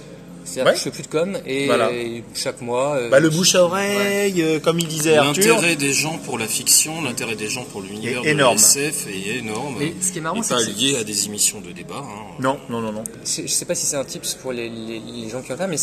C'est-à-dire 0.47 0.65
Ouais. 0.67 0.73
que 0.73 0.79
je 0.79 0.85
fais 0.85 0.91
plus 0.91 1.03
de 1.03 1.09
com 1.09 1.37
et, 1.45 1.67
Voilà. 1.67 1.91
chaque 2.35 2.61
mois. 2.63 2.97
euh, 2.97 3.11
Bah, 3.11 3.21
le 3.21 3.29
bouche 3.29 3.55
à 3.57 3.65
oreille, 3.65 4.41
euh, 4.41 4.61
comme 4.61 4.79
il 4.79 4.87
disait 4.87 5.17
Arthur. 5.17 5.55
L'intérêt 5.57 5.77
des 5.77 5.93
gens 5.93 6.17
pour 6.19 6.39
la 6.39 6.47
fiction, 6.47 7.03
l'intérêt 7.03 7.35
des 7.35 7.49
gens 7.49 7.65
pour 7.65 7.83
l'univers 7.83 8.23
de 8.23 8.29
énorme. 8.29 8.57
SF 8.57 9.07
est 9.09 9.37
énorme. 9.39 9.77
Et 9.83 9.93
ce 10.01 10.13
qui 10.13 10.19
est 10.19 10.21
marrant, 10.23 10.43
c'est 10.43 10.55
pas 10.55 10.63
lié 10.63 10.97
à 11.01 11.05
des 11.05 11.27
émissions 11.27 11.61
de 11.61 11.73
débat. 11.73 11.97
hein. 11.97 12.35
Non, 12.39 12.59
non, 12.71 12.81
non, 12.81 12.93
non. 12.93 13.05
Je 13.25 13.43
je 13.43 13.47
sais 13.49 13.65
pas 13.65 13.75
si 13.75 13.85
c'est 13.87 13.97
un 13.97 14.05
tips 14.05 14.35
pour 14.35 14.53
les, 14.53 14.69
les- 14.69 15.01
les 15.01 15.29
gens 15.29 15.43
qui 15.43 15.53
en 15.53 15.57
font, 15.57 15.67
mais 15.69 15.77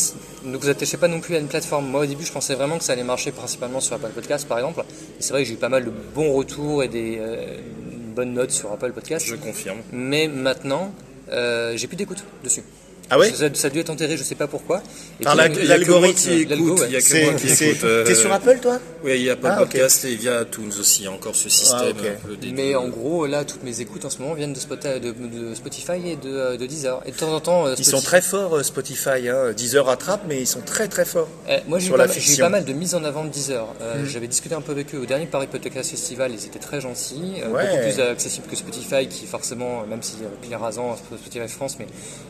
ne 0.50 0.56
vous 0.56 0.68
attachez 0.68 0.96
pas 0.96 1.08
non 1.08 1.20
plus 1.20 1.36
à 1.36 1.38
une 1.38 1.48
plateforme. 1.48 1.86
Moi, 1.88 2.00
au 2.02 2.06
début, 2.06 2.24
je 2.24 2.32
pensais 2.32 2.54
vraiment 2.54 2.78
que 2.78 2.84
ça 2.84 2.94
allait 2.94 3.04
marcher 3.04 3.30
principalement 3.32 3.80
sur 3.80 3.94
Apple 3.94 4.10
Podcast, 4.14 4.48
par 4.48 4.58
exemple. 4.58 4.80
Et 4.80 5.22
c'est 5.22 5.32
vrai 5.32 5.42
que 5.42 5.48
j'ai 5.48 5.54
eu 5.54 5.58
pas 5.58 5.68
mal 5.68 5.84
de 5.84 5.92
bons 6.14 6.32
retours 6.32 6.82
et 6.82 6.88
des 6.88 7.18
euh, 7.20 7.58
bonnes 8.16 8.32
notes 8.34 8.50
sur 8.52 8.72
Apple 8.72 8.92
Podcast. 8.92 9.26
Je 9.28 9.34
confirme. 9.36 9.78
Mais 9.92 10.26
maintenant, 10.28 10.92
euh, 11.32 11.76
j'ai 11.76 11.86
plus 11.86 11.96
d'écoute 11.96 12.22
dessus. 12.42 12.62
Ah 13.10 13.18
ouais 13.18 13.30
ça, 13.32 13.46
ça 13.52 13.66
a 13.66 13.70
dû 13.70 13.80
être 13.80 13.90
enterré, 13.90 14.16
je 14.16 14.22
sais 14.22 14.34
pas 14.34 14.46
pourquoi. 14.46 14.82
Par 15.22 15.34
L'algorithme, 15.36 16.18
qui 16.20 16.44
l'algo, 16.46 16.74
écoute. 16.76 16.88
ouais. 16.90 17.00
Euh, 17.84 18.04
T'es 18.04 18.14
sur 18.14 18.32
Apple, 18.32 18.58
toi? 18.62 18.78
Oui, 19.04 19.12
il 19.16 19.22
y 19.24 19.30
a 19.30 19.36
pas 19.36 19.50
Ah, 19.50 19.56
de 19.58 19.62
ok. 19.64 19.72
podcast 19.72 20.04
et 20.06 20.12
il 20.14 20.22
y 20.22 20.28
a 20.30 20.42
iTunes 20.42 20.72
aussi. 20.80 21.02
Il 21.02 21.04
y 21.04 21.08
a 21.08 21.12
encore 21.12 21.34
ce 21.36 21.50
système 21.50 21.78
Ah, 21.98 22.08
un 22.08 22.26
peu 22.26 22.36
des 22.36 22.52
Mais 22.52 22.74
en 22.74 22.88
gros, 22.88 23.26
là, 23.26 23.44
toutes 23.44 23.62
mes 23.62 23.82
écoutes 23.82 24.06
en 24.06 24.08
ce 24.10 24.18
moment 24.22 24.32
viennent 24.32 24.54
de, 24.54 24.58
Spota- 24.58 24.98
de- 24.98 25.10
de 25.12 25.54
Spotify 25.54 26.08
et 26.08 26.16
de, 26.16 26.30
euh, 26.30 26.56
de 26.56 26.64
Deezer. 26.64 27.02
Et 27.04 27.10
de 27.12 27.16
temps 27.16 27.30
en 27.34 27.40
temps, 27.40 27.66
euh, 27.66 27.74
Ils 27.76 27.84
sont 27.84 28.00
très 28.00 28.22
forts, 28.22 28.56
euh, 28.56 28.62
Spotify. 28.62 29.28
Hein. 29.28 29.52
Deezer 29.54 29.84
rattrape, 29.84 30.22
mais 30.26 30.40
ils 30.40 30.46
sont 30.46 30.62
très 30.62 30.88
très 30.88 31.04
forts. 31.04 31.28
Euh, 31.50 31.58
moi, 31.68 31.78
j'ai 31.80 31.88
eu, 31.88 31.90
pas 31.90 31.98
mal- 31.98 32.08
j'ai 32.12 32.18
eu 32.18 32.20
fiction. 32.22 32.44
pas 32.46 32.48
mal 32.48 32.64
de 32.64 32.72
mises 32.72 32.94
en 32.94 33.04
avant 33.04 33.24
de 33.24 33.28
Deezer. 33.30 33.66
Euh, 33.82 33.98
Mhm. 33.98 34.06
J'avais 34.08 34.26
discuté 34.26 34.54
un 34.54 34.62
peu 34.62 34.72
avec 34.72 34.94
eux 34.94 34.98
au 35.00 35.06
dernier 35.06 35.26
Paris 35.26 35.48
Podcast 35.48 35.90
Festival, 35.90 36.32
ils 36.32 36.46
étaient 36.46 36.58
très 36.58 36.80
gentils, 36.80 37.42
euh, 37.42 37.50
Ouais. 37.50 37.66
beaucoup 37.66 37.82
plus 37.82 38.00
accessibles 38.00 38.46
que 38.46 38.56
Spotify, 38.56 39.06
qui 39.06 39.26
forcément, 39.26 39.82
euh, 39.82 39.86
même 39.86 40.02
s'il 40.02 40.20
y 40.22 40.24
a 40.24 40.28
pile 40.40 40.56
rasant 40.56 40.96
Spotify 40.96 41.46
France, 41.48 41.76
mais 41.78 41.86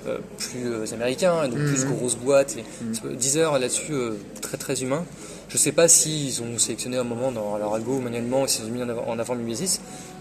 euh, 0.09 0.19
plus 0.39 0.73
euh, 0.73 0.85
américain, 0.93 1.47
donc 1.47 1.57
Mhm. 1.59 1.73
plus 1.73 1.85
grosse 1.85 2.17
boîte. 2.17 2.57
Et 2.59 3.15
Deezer 3.15 3.61
là-dessus, 3.61 3.93
euh, 3.93 4.15
très 4.41 4.57
très 4.57 4.83
humain. 4.83 5.05
Je 5.55 5.59
sais 5.61 5.71
pas 5.71 5.87
s'ils 5.87 6.43
ont 6.43 6.59
sélectionné 6.59 6.97
un 6.97 7.05
moment 7.05 7.31
dans 7.31 7.57
leur 7.57 7.75
algo 7.75 8.01
manuellement, 8.01 8.43
ou 8.43 8.49
s'ils 8.49 8.65
ont 8.65 8.71
mis 8.71 8.83
en 8.83 9.19
avant, 9.21 9.35
Mimesis, 9.37 9.79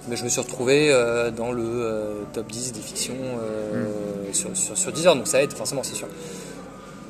mais 0.08 0.16
je 0.16 0.24
me 0.24 0.30
suis 0.30 0.40
retrouvé 0.40 0.92
euh, 0.92 1.32
dans 1.32 1.52
le 1.52 1.64
euh, 1.66 2.22
top 2.34 2.52
10 2.52 2.72
des 2.74 2.82
fictions 2.82 3.16
euh, 3.42 3.86
Mhm. 4.28 4.34
sur, 4.36 4.56
sur, 4.56 4.78
sur 4.78 4.92
Deezer, 4.92 5.16
donc 5.16 5.26
ça 5.26 5.42
aide 5.42 5.52
forcément, 5.52 5.82
c'est 5.82 5.96
sûr. 5.96 6.08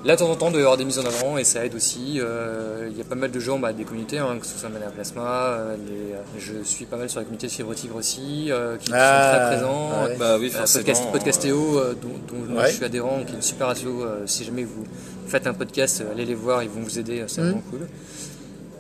Là, 0.06 0.16
de 0.16 0.20
temps 0.20 0.30
en 0.30 0.36
temps, 0.36 0.48
il 0.48 0.52
doit 0.52 0.60
y 0.60 0.64
avoir 0.64 0.76
des 0.78 0.84
mises 0.84 1.00
en 1.00 1.06
avant 1.06 1.38
et 1.38 1.46
ça 1.46 1.66
aide 1.66 1.76
aussi. 1.76 2.20
Euh, 2.20 2.90
Il 2.92 2.98
y 2.98 3.02
a 3.02 3.06
pas 3.06 3.16
mal 3.16 3.32
de 3.32 3.40
gens, 3.40 3.58
bah, 3.58 3.72
des 3.72 3.86
communautés, 3.86 4.18
hein, 4.18 4.38
que 4.40 4.46
ce 4.46 4.58
soit 4.60 4.68
Mana 4.70 4.88
Plasma, 4.88 5.22
euh, 5.22 5.76
les, 5.78 6.14
euh, 6.14 6.18
je 6.38 6.62
suis 6.64 6.86
pas 6.86 6.98
mal 6.98 7.10
sur 7.10 7.20
la 7.20 7.24
communauté 7.24 7.48
de 7.48 7.52
Fibre 7.54 7.74
Tigre 7.74 7.96
aussi, 7.96 8.48
euh, 8.52 8.76
qui 8.78 8.92
Ah, 8.94 9.32
sont 9.32 9.38
très 9.38 9.56
présents. 9.56 9.90
ouais. 10.06 10.16
Bah 10.18 10.38
oui, 10.40 10.50
forcément. 10.50 10.84
podcast, 10.84 11.04
Podcastéo, 11.14 11.80
euh, 11.80 11.94
dont, 12.00 12.10
dont 12.28 12.56
Ouais. 12.60 12.70
je 12.70 12.76
suis 12.76 12.86
adhérent, 12.86 13.24
qui 13.26 13.32
est 13.32 13.36
une 13.38 13.42
super 13.42 13.70
asso. 13.70 13.86
euh, 13.88 14.24
si 14.28 14.44
jamais 14.44 14.66
vous 14.66 14.84
faites 15.28 15.48
un 15.48 15.54
podcast, 15.54 16.04
allez 16.12 16.26
les 16.26 16.36
voir, 16.36 16.62
ils 16.64 16.70
vont 16.70 16.82
vous 16.82 17.00
aider, 17.00 17.24
c'est 17.28 17.40
Mhm. 17.42 17.48
vraiment 17.48 17.64
cool. 17.72 17.88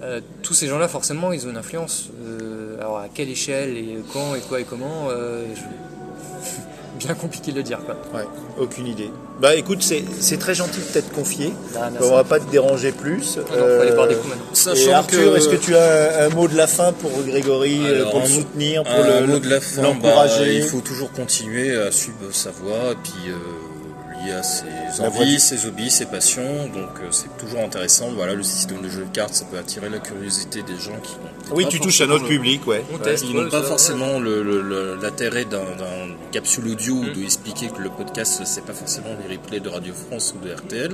Euh, 0.04 0.20
tous 0.42 0.54
ces 0.54 0.68
gens-là, 0.68 0.90
forcément, 0.90 1.32
ils 1.32 1.48
ont 1.48 1.50
une 1.52 1.58
influence. 1.58 2.10
Euh, 2.28 2.78
alors, 2.80 2.98
à 3.00 3.08
quelle 3.08 3.30
échelle 3.30 3.78
et 3.78 3.98
quand 4.12 4.36
et 4.36 4.42
quoi 4.42 4.60
et 4.60 4.66
comment, 4.66 5.08
euh, 5.10 5.46
je- 5.56 5.62
bien 6.98 7.14
compliqué 7.14 7.52
de 7.52 7.58
le 7.58 7.64
dire. 7.64 7.80
Quoi. 7.86 7.96
Ouais, 8.20 8.28
aucune 8.60 8.88
idée. 8.88 9.12
Bah 9.42 9.56
écoute, 9.56 9.82
c'est 9.82 10.04
c'est 10.20 10.38
très 10.38 10.54
gentil 10.54 10.80
de 10.80 10.86
t'être 10.94 11.12
confié. 11.12 11.52
Ah. 11.76 11.90
On 12.02 12.12
va 12.12 12.24
pas 12.24 12.40
te 12.40 12.50
déranger 12.52 12.92
plus. 12.92 13.38
Non, 13.38 13.44
non, 13.44 13.48
faut 13.58 13.82
aller 13.82 13.92
boire 13.92 14.08
des 14.08 14.16
coups 14.16 14.30
maintenant. 14.30 14.74
Et 14.76 14.94
Arthur, 14.94 15.20
que- 15.20 15.26
euh, 15.26 15.36
est-ce 15.36 15.50
que 15.50 15.56
tu 15.56 15.76
as 15.76 16.24
un, 16.24 16.26
un 16.28 16.30
mot 16.30 16.48
de 16.48 16.56
la 16.56 16.68
fin 16.68 16.92
pour 16.94 17.12
Grégory, 17.26 17.80
euh, 17.86 17.96
Alors, 18.02 18.12
pour 18.12 18.20
le 18.22 18.26
soutenir, 18.28 18.84
pour 18.84 18.94
un 18.94 19.20
le- 19.22 19.28
mot 19.28 19.40
de 19.40 19.50
la 19.50 19.60
fin, 19.60 19.82
bah, 19.82 19.88
l'encourager 19.90 20.56
il 20.58 20.64
faut 20.64 20.82
toujours 20.82 21.12
continuer 21.12 21.76
à 21.76 21.92
suivre 21.92 22.18
sa 22.32 22.52
voie 22.52 22.92
et 22.92 22.98
puis 23.04 23.30
euh, 23.32 23.36
lié 24.26 24.32
à 24.34 24.44
ses 24.44 24.66
La 25.00 25.10
voie 25.10 25.22
envies, 25.22 25.34
du- 25.34 25.40
ses 25.40 25.66
hobbies, 25.66 25.90
ses 25.92 26.06
passions. 26.06 26.68
Donc 26.68 26.90
euh, 27.02 27.08
c'est 27.12 27.36
toujours 27.38 27.60
intéressant. 27.62 28.10
Voilà, 28.16 28.34
le 28.34 28.44
système 28.44 28.82
de 28.82 28.90
jeu 28.90 29.06
de 29.06 29.12
cartes, 29.16 29.34
ça 29.34 29.46
peut 29.46 29.58
attirer 29.58 29.90
la 29.90 30.00
curiosité 30.00 30.62
des 30.64 30.76
gens 30.78 30.98
qui 31.02 31.14
n'ont 31.16 31.56
Oui, 31.56 31.66
tu 31.70 31.80
touches 31.80 32.02
à 32.02 32.08
notre 32.08 32.24
le- 32.24 32.30
public, 32.30 32.66
ouais. 32.68 32.84
On 32.92 32.96
Ouais. 32.98 33.02
teste. 33.04 33.26
Ils 33.28 33.36
n'ont 33.36 33.44
Ouais, 33.44 33.50
pas 33.50 33.62
ça, 33.62 33.68
forcément 33.68 34.20
l'intérêt 34.20 35.46
d'un 35.46 35.62
capsule 36.32 36.68
audio 36.70 36.96
ou 36.96 37.10
de 37.10 37.22
expliquer 37.24 37.68
que 37.68 37.82
le 37.82 37.90
podcast 37.90 38.42
c'est 38.46 38.66
pas 38.66 38.74
forcément 38.74 39.10
les 39.28 39.36
replays 39.36 39.60
de 39.60 39.70
Radio 39.70 39.94
France 39.94 40.34
ou 40.36 40.46
de 40.46 40.52
RTL. 40.54 40.92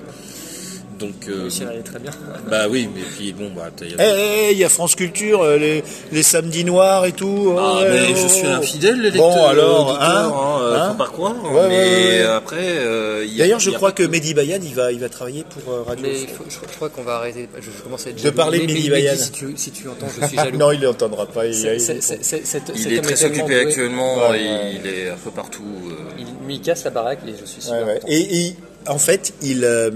Donc 0.99 1.13
euh, 1.29 1.49
allait 1.69 1.79
très 1.81 1.99
bien. 1.99 2.11
bah 2.51 2.67
oui, 2.69 2.89
mais 2.93 3.01
puis 3.01 3.31
bon 3.33 3.49
bah 3.55 3.69
t'as- 3.75 3.85
Eh, 3.85 4.49
eh, 4.49 4.51
il 4.51 4.57
y 4.57 4.63
a 4.65 4.69
France 4.69 4.95
Culture, 4.95 5.41
euh, 5.43 5.57
les, 5.57 5.83
les 6.11 6.23
samedis 6.23 6.65
noirs 6.65 7.05
et 7.05 7.13
tout. 7.13 7.55
Ah, 7.57 7.77
Oh, 7.79 7.83
mais 7.83 7.89
ouais, 8.01 8.15
je 8.15 8.25
oh. 8.25 8.27
suis 8.27 8.47
un 8.47 8.61
fidèle 8.61 8.99
lecteur. 9.01 9.21
Bon, 9.29 9.45
alors, 9.45 9.89
auditeur, 9.91 10.03
hein, 10.03 10.33
hein, 10.35 10.59
euh, 10.61 10.79
hein. 10.91 10.95
pas 10.97 11.05
croire. 11.07 11.35
Ouais, 11.45 11.67
mais 11.69 11.77
ouais, 11.77 12.19
ouais. 12.19 12.23
après, 12.23 12.57
euh, 12.59 13.25
il 13.25 13.37
D'ailleurs, 13.37 13.59
je 13.59 13.69
il 13.69 13.71
y 13.71 13.75
a 13.75 13.77
crois 13.77 13.91
que 13.93 14.03
Mehdi 14.03 14.33
Bayad, 14.33 14.63
il 14.63 14.73
va, 14.75 14.91
il 14.91 14.99
va 14.99 15.07
travailler 15.09 15.45
pour 15.49 15.73
euh, 15.73 15.83
Radio 15.87 16.05
Mais 16.05 16.21
il 16.21 16.27
faut- 16.27 16.43
je, 16.49 16.55
je 16.55 16.75
crois 16.75 16.89
qu'on 16.89 17.03
va 17.03 17.15
arrêter. 17.15 17.47
Je, 17.59 17.61
je 17.65 17.81
commence 17.83 18.05
à 18.05 18.09
être 18.09 18.17
De 18.17 18.21
jaloux. 18.21 18.35
parler 18.35 18.59
de 18.59 18.65
Mehdi. 18.73 18.89
Mehdi, 18.89 19.17
Si 19.17 19.31
tu, 19.31 19.53
si 19.55 19.71
tu 19.71 19.87
entends, 19.87 20.07
je 20.19 20.25
suis 20.27 20.35
jaloux. 20.35 20.57
Non, 20.57 20.71
il 20.73 20.81
l'entendra 20.81 21.25
pas. 21.25 21.45
il- 21.45 21.55
C'est- 21.55 21.75
il- 21.77 22.01
c'est- 22.01 22.23
cet- 22.45 22.71
Il 22.75 22.93
est 22.93 23.01
très 23.01 23.23
occupé 23.23 23.59
actuellement, 23.61 24.17
il 24.33 24.85
est 24.85 25.09
un 25.09 25.15
peu 25.23 25.31
partout. 25.31 25.63
euh, 25.89 25.93
Il, 26.19 26.25
il 26.53 26.61
casse 26.61 26.83
la 26.83 26.89
baraque 26.91 27.19
et 27.27 27.31
je 27.39 27.45
suis 27.45 27.61
content. 27.61 27.85
Et, 28.07 28.47
et, 28.47 28.55
en 28.87 28.97
fait, 28.97 29.33
il, 29.41 29.63
euh, 29.63 29.91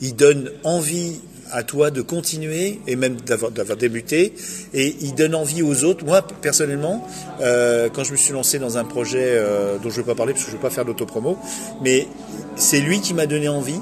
il 0.00 0.14
donne 0.14 0.50
envie 0.64 1.20
à 1.52 1.62
toi 1.62 1.90
de 1.90 2.02
continuer 2.02 2.80
et 2.86 2.96
même 2.96 3.16
d'avoir 3.16 3.50
d'avoir 3.50 3.78
débuté 3.78 4.34
et 4.74 4.96
il 5.00 5.14
donne 5.14 5.34
envie 5.34 5.62
aux 5.62 5.84
autres. 5.84 6.04
Moi 6.04 6.22
personnellement, 6.22 7.06
euh, 7.40 7.88
quand 7.92 8.04
je 8.04 8.12
me 8.12 8.16
suis 8.16 8.32
lancé 8.32 8.58
dans 8.58 8.78
un 8.78 8.84
projet 8.84 9.24
euh, 9.24 9.78
dont 9.78 9.90
je 9.90 10.00
ne 10.00 10.02
vais 10.02 10.12
pas 10.12 10.14
parler 10.14 10.32
parce 10.32 10.44
que 10.44 10.50
je 10.50 10.56
ne 10.56 10.60
veux 10.60 10.68
pas 10.68 10.74
faire 10.74 10.84
d'autopromo, 10.84 11.38
mais 11.82 12.08
c'est 12.56 12.80
lui 12.80 13.00
qui 13.00 13.14
m'a 13.14 13.26
donné 13.26 13.48
envie. 13.48 13.80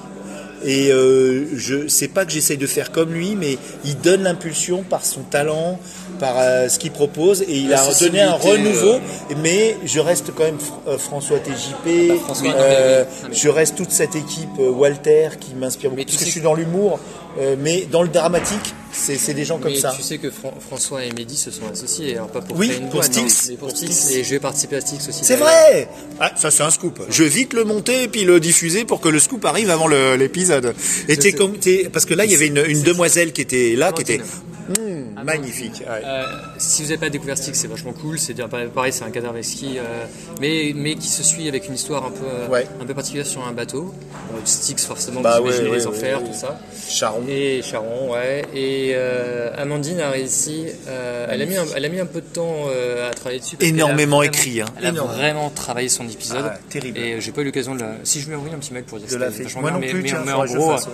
Et 0.65 0.91
euh, 0.91 1.47
je 1.55 1.89
sais 1.89 2.09
pas 2.09 2.25
que 2.25 2.33
j'essaye 2.33 2.57
de 2.57 2.67
faire 2.67 2.91
comme 2.91 3.13
lui, 3.13 3.37
mais 3.39 3.59
il 3.85 3.99
donne 4.01 4.23
l'impulsion 4.23 4.83
par 4.83 5.05
son 5.05 5.21
talent, 5.21 5.79
par 6.19 6.37
euh, 6.39 6.69
ce 6.69 6.79
qu'il 6.79 6.91
propose, 6.91 7.43
et 7.43 7.57
il 7.57 7.69
La 7.69 7.83
a 7.83 7.95
donné 7.95 8.21
un 8.23 8.33
renouveau. 8.33 8.95
euh, 8.95 9.35
Mais 9.43 9.77
je 9.85 10.01
reste 10.01 10.33
quand 10.35 10.45
même 10.45 10.57
Fr- 10.57 10.89
euh, 10.89 10.99
François 10.99 11.39
TJP, 11.39 12.09
bah, 12.09 12.15
François, 12.25 12.49
non, 12.49 12.55
mais 12.55 12.61
euh, 12.61 13.05
oui, 13.05 13.17
non, 13.25 13.29
mais- 13.31 13.35
je 13.37 13.49
reste 13.49 13.75
toute 13.77 13.91
cette 13.91 14.15
équipe, 14.17 14.59
Walter 14.59 15.29
qui 15.39 15.55
m'inspire 15.55 15.91
beaucoup, 15.91 16.03
parce 16.05 16.17
que 16.19 16.25
je 16.25 16.31
suis 16.31 16.41
dans 16.41 16.55
l'humour. 16.55 16.99
Euh, 17.39 17.57
mais 17.59 17.87
dans 17.91 18.03
le 18.03 18.09
dramatique, 18.09 18.75
c'est 18.93 19.17
c'est 19.17 19.35
des 19.35 19.45
gens 19.45 19.59
comme 19.59 19.73
Mais 19.73 19.79
ça. 19.79 19.93
tu 19.97 20.03
sais 20.03 20.19
que 20.19 20.31
Fran- 20.31 20.55
François 20.61 21.05
et 21.05 21.11
Mehdi 21.13 21.37
se 21.37 21.51
sont 21.51 21.67
associés, 21.73 22.15
alors 22.17 22.29
pas 22.29 22.41
pour 22.41 22.57
Oui, 22.57 22.69
créer 22.69 22.79
une 22.81 22.91
pour 22.91 23.01
boîte, 23.01 23.17
non, 23.17 23.29
Styx. 23.29 23.49
mais 23.51 23.57
pour 23.57 23.69
Pour 23.69 23.77
Styx, 23.77 23.93
Styx. 23.93 24.15
et 24.17 24.23
je 24.25 24.31
vais 24.31 24.39
participer 24.39 24.77
à 24.77 24.81
Styx 24.81 25.09
aussi. 25.09 25.25
C'est 25.25 25.35
d'ailleurs. 25.37 25.49
vrai 25.49 25.89
Ah, 26.21 26.31
ça 26.37 26.53
c'est 26.53 26.63
un 26.63 26.71
scoop. 26.71 27.01
Je 27.11 27.23
vais 27.25 27.29
vite 27.29 27.53
le 27.55 27.65
monter 27.65 28.05
et 28.05 28.09
puis 28.09 28.23
le 28.25 28.39
diffuser 28.39 28.85
pour 28.85 29.01
que 29.01 29.09
le 29.09 29.19
scoop 29.19 29.45
arrive 29.47 29.71
avant 29.71 29.89
le- 29.89 30.15
l'épisode. 30.15 30.75
Et 31.09 31.17
t'es- 31.17 31.89
parce 31.93 32.05
que 32.05 32.15
là 32.15 32.25
il 32.25 32.31
y 32.31 32.35
avait 32.37 32.47
une, 32.47 32.65
une 32.69 32.83
demoiselle 32.83 33.33
qui 33.33 33.41
était 33.41 33.75
là, 33.75 33.91
qui 33.93 34.03
était 34.03 34.21
Amandine. 34.67 35.05
hmm, 35.17 35.25
magnifique. 35.25 35.83
Ouais. 35.87 36.03
Euh, 36.05 36.25
si 36.59 36.83
vous 36.83 36.89
n'avez 36.89 36.99
pas 37.01 37.11
découvert 37.11 37.37
Styx, 37.37 37.59
c'est 37.59 37.69
vachement 37.69 37.93
cool. 37.93 38.19
C'est 38.19 38.35
pareil, 38.75 38.93
c'est 38.93 39.05
un 39.05 39.11
cadavre 39.11 39.41
ski, 39.43 39.79
euh, 39.79 40.05
mais, 40.41 40.73
mais 40.75 40.95
qui 40.97 41.09
se 41.09 41.23
suit 41.23 41.49
avec 41.49 41.69
une 41.69 41.75
histoire 41.75 42.05
un 42.05 42.11
peu, 42.11 42.25
euh, 42.25 42.49
Ouais. 42.49 42.67
un 42.81 42.85
peu 42.85 42.95
particulière 42.95 43.27
sur 43.27 43.47
un 43.47 43.53
bateau. 43.53 43.95
Euh, 44.33 44.39
Styx, 44.45 44.85
forcément, 44.87 45.21
Bah 45.21 45.39
vous 45.41 45.47
imaginez 45.49 45.69
ouais, 45.71 45.77
les 45.79 45.87
ouais, 45.87 45.95
enfers, 45.95 46.23
ouais. 46.23 46.29
tout 46.29 46.35
ça. 46.39 46.59
Charon. 46.89 47.23
Et 47.29 47.63
Charon, 47.63 48.13
ouais. 48.13 48.45
Et 48.55 48.93
euh, 48.95 49.51
Amandine 49.57 50.01
a 50.01 50.11
réussi. 50.11 50.67
euh, 50.89 51.27
elle, 51.31 51.43
a 51.43 51.47
mis 51.47 51.57
un, 51.57 51.65
elle 51.77 51.85
a 51.85 51.89
mis 51.89 52.01
un 52.01 52.07
peu 52.07 52.21
de 52.21 52.27
temps 52.27 52.67
euh, 52.69 53.11
à 53.11 53.15
travailler 53.15 53.41
dessus. 53.41 53.57
parce 53.57 53.69
qu'elle 53.71 53.75
a 53.81 53.85
Énormément 53.85 54.17
vraiment- 54.19 54.33
écrit, 54.33 54.61
hein. 54.61 54.67
Elle 54.79 54.87
a 54.87 54.89
Énorme. 54.91 55.11
vraiment 55.13 55.51
travaillé 55.51 55.89
son 55.89 56.05
épisode. 56.09 56.45
Ah, 56.47 56.59
terrible. 56.71 56.99
Et 56.99 57.15
euh, 57.15 57.21
j'ai 57.21 57.33
pas 57.33 57.43
eu 57.43 57.45
l'occasion 57.45 57.75
de 57.75 57.81
la. 57.81 57.95
Si 58.05 58.21
je 58.21 58.27
lui 58.27 58.33
ai 58.33 58.37
envoyé 58.37 58.55
un 58.55 58.59
petit 58.59 58.73
mail 58.73 58.85
pour 58.85 58.99
dire 58.99 59.09
De 59.09 59.15
que 59.15 59.19
la 59.19 59.29
vachement 59.31 59.61
Moi 59.61 59.71
bien, 59.71 59.79
non 59.79 59.85
mais, 59.87 59.91
plus, 59.93 60.03
mais- 60.03 60.09
tiens, 60.09 60.23
mais 60.25 60.33
faudrait 60.33 60.51
en 60.51 60.55
gros, 60.55 60.71
fasse, 60.73 60.87
ouais. 60.87 60.93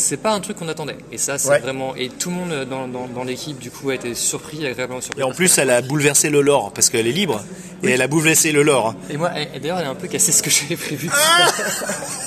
C'est- 0.00 0.16
pas 0.16 0.32
un 0.32 0.40
truc 0.40 0.56
qu'on 0.58 0.68
attendait. 0.68 0.96
Et 1.12 1.18
ça, 1.18 1.38
c'est 1.38 1.48
Ouais. 1.48 1.58
vraiment. 1.60 1.94
Et 1.96 2.08
tout 2.08 2.30
le 2.30 2.36
monde 2.36 2.52
euh, 2.52 2.64
dans, 2.64 2.88
dans, 2.88 3.06
dans 3.08 3.24
l'équipe, 3.24 3.58
du 3.58 3.70
coup, 3.70 3.90
a 3.90 3.94
été 3.94 4.14
surpris, 4.14 4.66
agréablement 4.66 5.00
surpris. 5.00 5.20
Et 5.20 5.24
en 5.24 5.32
plus, 5.32 5.56
elle 5.58 5.70
a 5.70 5.80
bouleversé 5.82 6.30
le 6.30 6.40
lore 6.40 6.72
parce 6.72 6.88
qu'elle 6.90 7.06
est 7.06 7.12
libre 7.12 7.42
et 7.82 7.90
elle 7.90 8.02
a 8.02 8.06
bouleversé 8.08 8.52
le 8.52 8.62
lore. 8.62 8.94
Et 9.10 9.16
moi, 9.16 9.30
d'ailleurs, 9.60 9.78
elle 9.78 9.86
a 9.86 9.90
un 9.90 9.94
peu 9.94 10.06
cassé 10.08 10.32
ce 10.32 10.42
que 10.42 10.50
j'avais 10.50 10.76
prévu. 10.76 11.10
Ah 11.12 11.48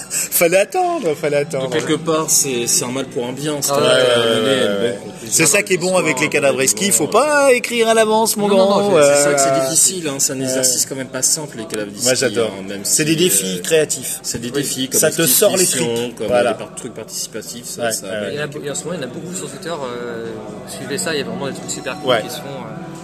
Fallait 0.10 0.58
attendre, 0.58 1.16
fallait 1.16 1.38
attendre. 1.38 1.70
Quelque 1.70 1.93
part, 1.93 2.30
c'est 2.30 2.66
un 2.84 2.88
mal 2.91 3.06
pour 3.06 3.26
un 3.28 3.34
bien. 3.34 3.60
Ah 3.70 3.78
ouais, 3.78 3.84
ouais, 3.84 4.82
ouais, 4.82 4.99
C'est 5.30 5.45
ça 5.45 5.64
qui 5.64 5.74
est 5.74 5.78
bon 5.78 5.95
avec 5.97 6.20
les 6.20 6.30
cadavreski, 6.30 6.88
il 6.88 6.91
faut 6.91 7.08
pas 7.08 7.51
écrire 7.54 7.88
à 7.88 7.93
l'avance, 7.93 8.36
mon 8.38 8.47
Non, 8.47 8.56
grand. 8.56 8.80
non, 8.82 8.97
euh, 8.97 9.14
C'est 9.16 9.24
ça 9.24 9.34
que 9.34 9.39
c'est 9.39 9.62
difficile, 9.70 10.08
hein, 10.08 10.16
c'est 10.20 10.34
un 10.34 10.39
exercice 10.41 10.86
quand 10.86 10.95
même 10.95 11.08
pas 11.08 11.22
simple 11.22 11.58
les 11.58 11.66
cadavreski. 11.66 12.04
Moi 12.06 12.14
j'adore. 12.16 12.51
hein, 12.60 12.64
même 12.68 12.82
C'est 12.84 13.06
des 13.06 13.16
défis 13.16 13.58
euh, 13.60 13.62
créatifs. 13.62 14.20
C'est 14.24 14.39
des 14.41 14.51
défis 14.51 14.89
comme 14.89 14.99
Ça 14.99 15.12
te 15.12 15.26
sort 15.26 15.56
les 15.58 15.66
tripes. 15.66 16.16
comme 16.18 16.28
Voilà. 16.28 16.54
par- 16.56 16.74
trucs 16.76 16.93
participatifs. 16.93 17.66
Ça, 17.66 17.91
ça 17.91 18.08
et 18.32 18.41
en 18.43 18.76
ce 18.76 18.84
moment, 18.86 18.95
il 18.97 19.01
y 19.01 19.06
en 19.06 19.08
a 19.08 19.12
beaucoup 19.12 19.34
sur 19.36 19.49
Twitter. 19.49 19.70
euh, 19.72 20.28
suivez 20.68 20.97
ça, 20.97 21.14
il 21.14 21.20
y 21.20 21.22
a 21.22 21.26
vraiment 21.26 21.47
des 21.47 21.54
trucs 21.54 21.70
super 21.72 21.97
cool 21.99 22.16
qui 22.24 22.30
se 22.30 22.38
font. 22.38 22.43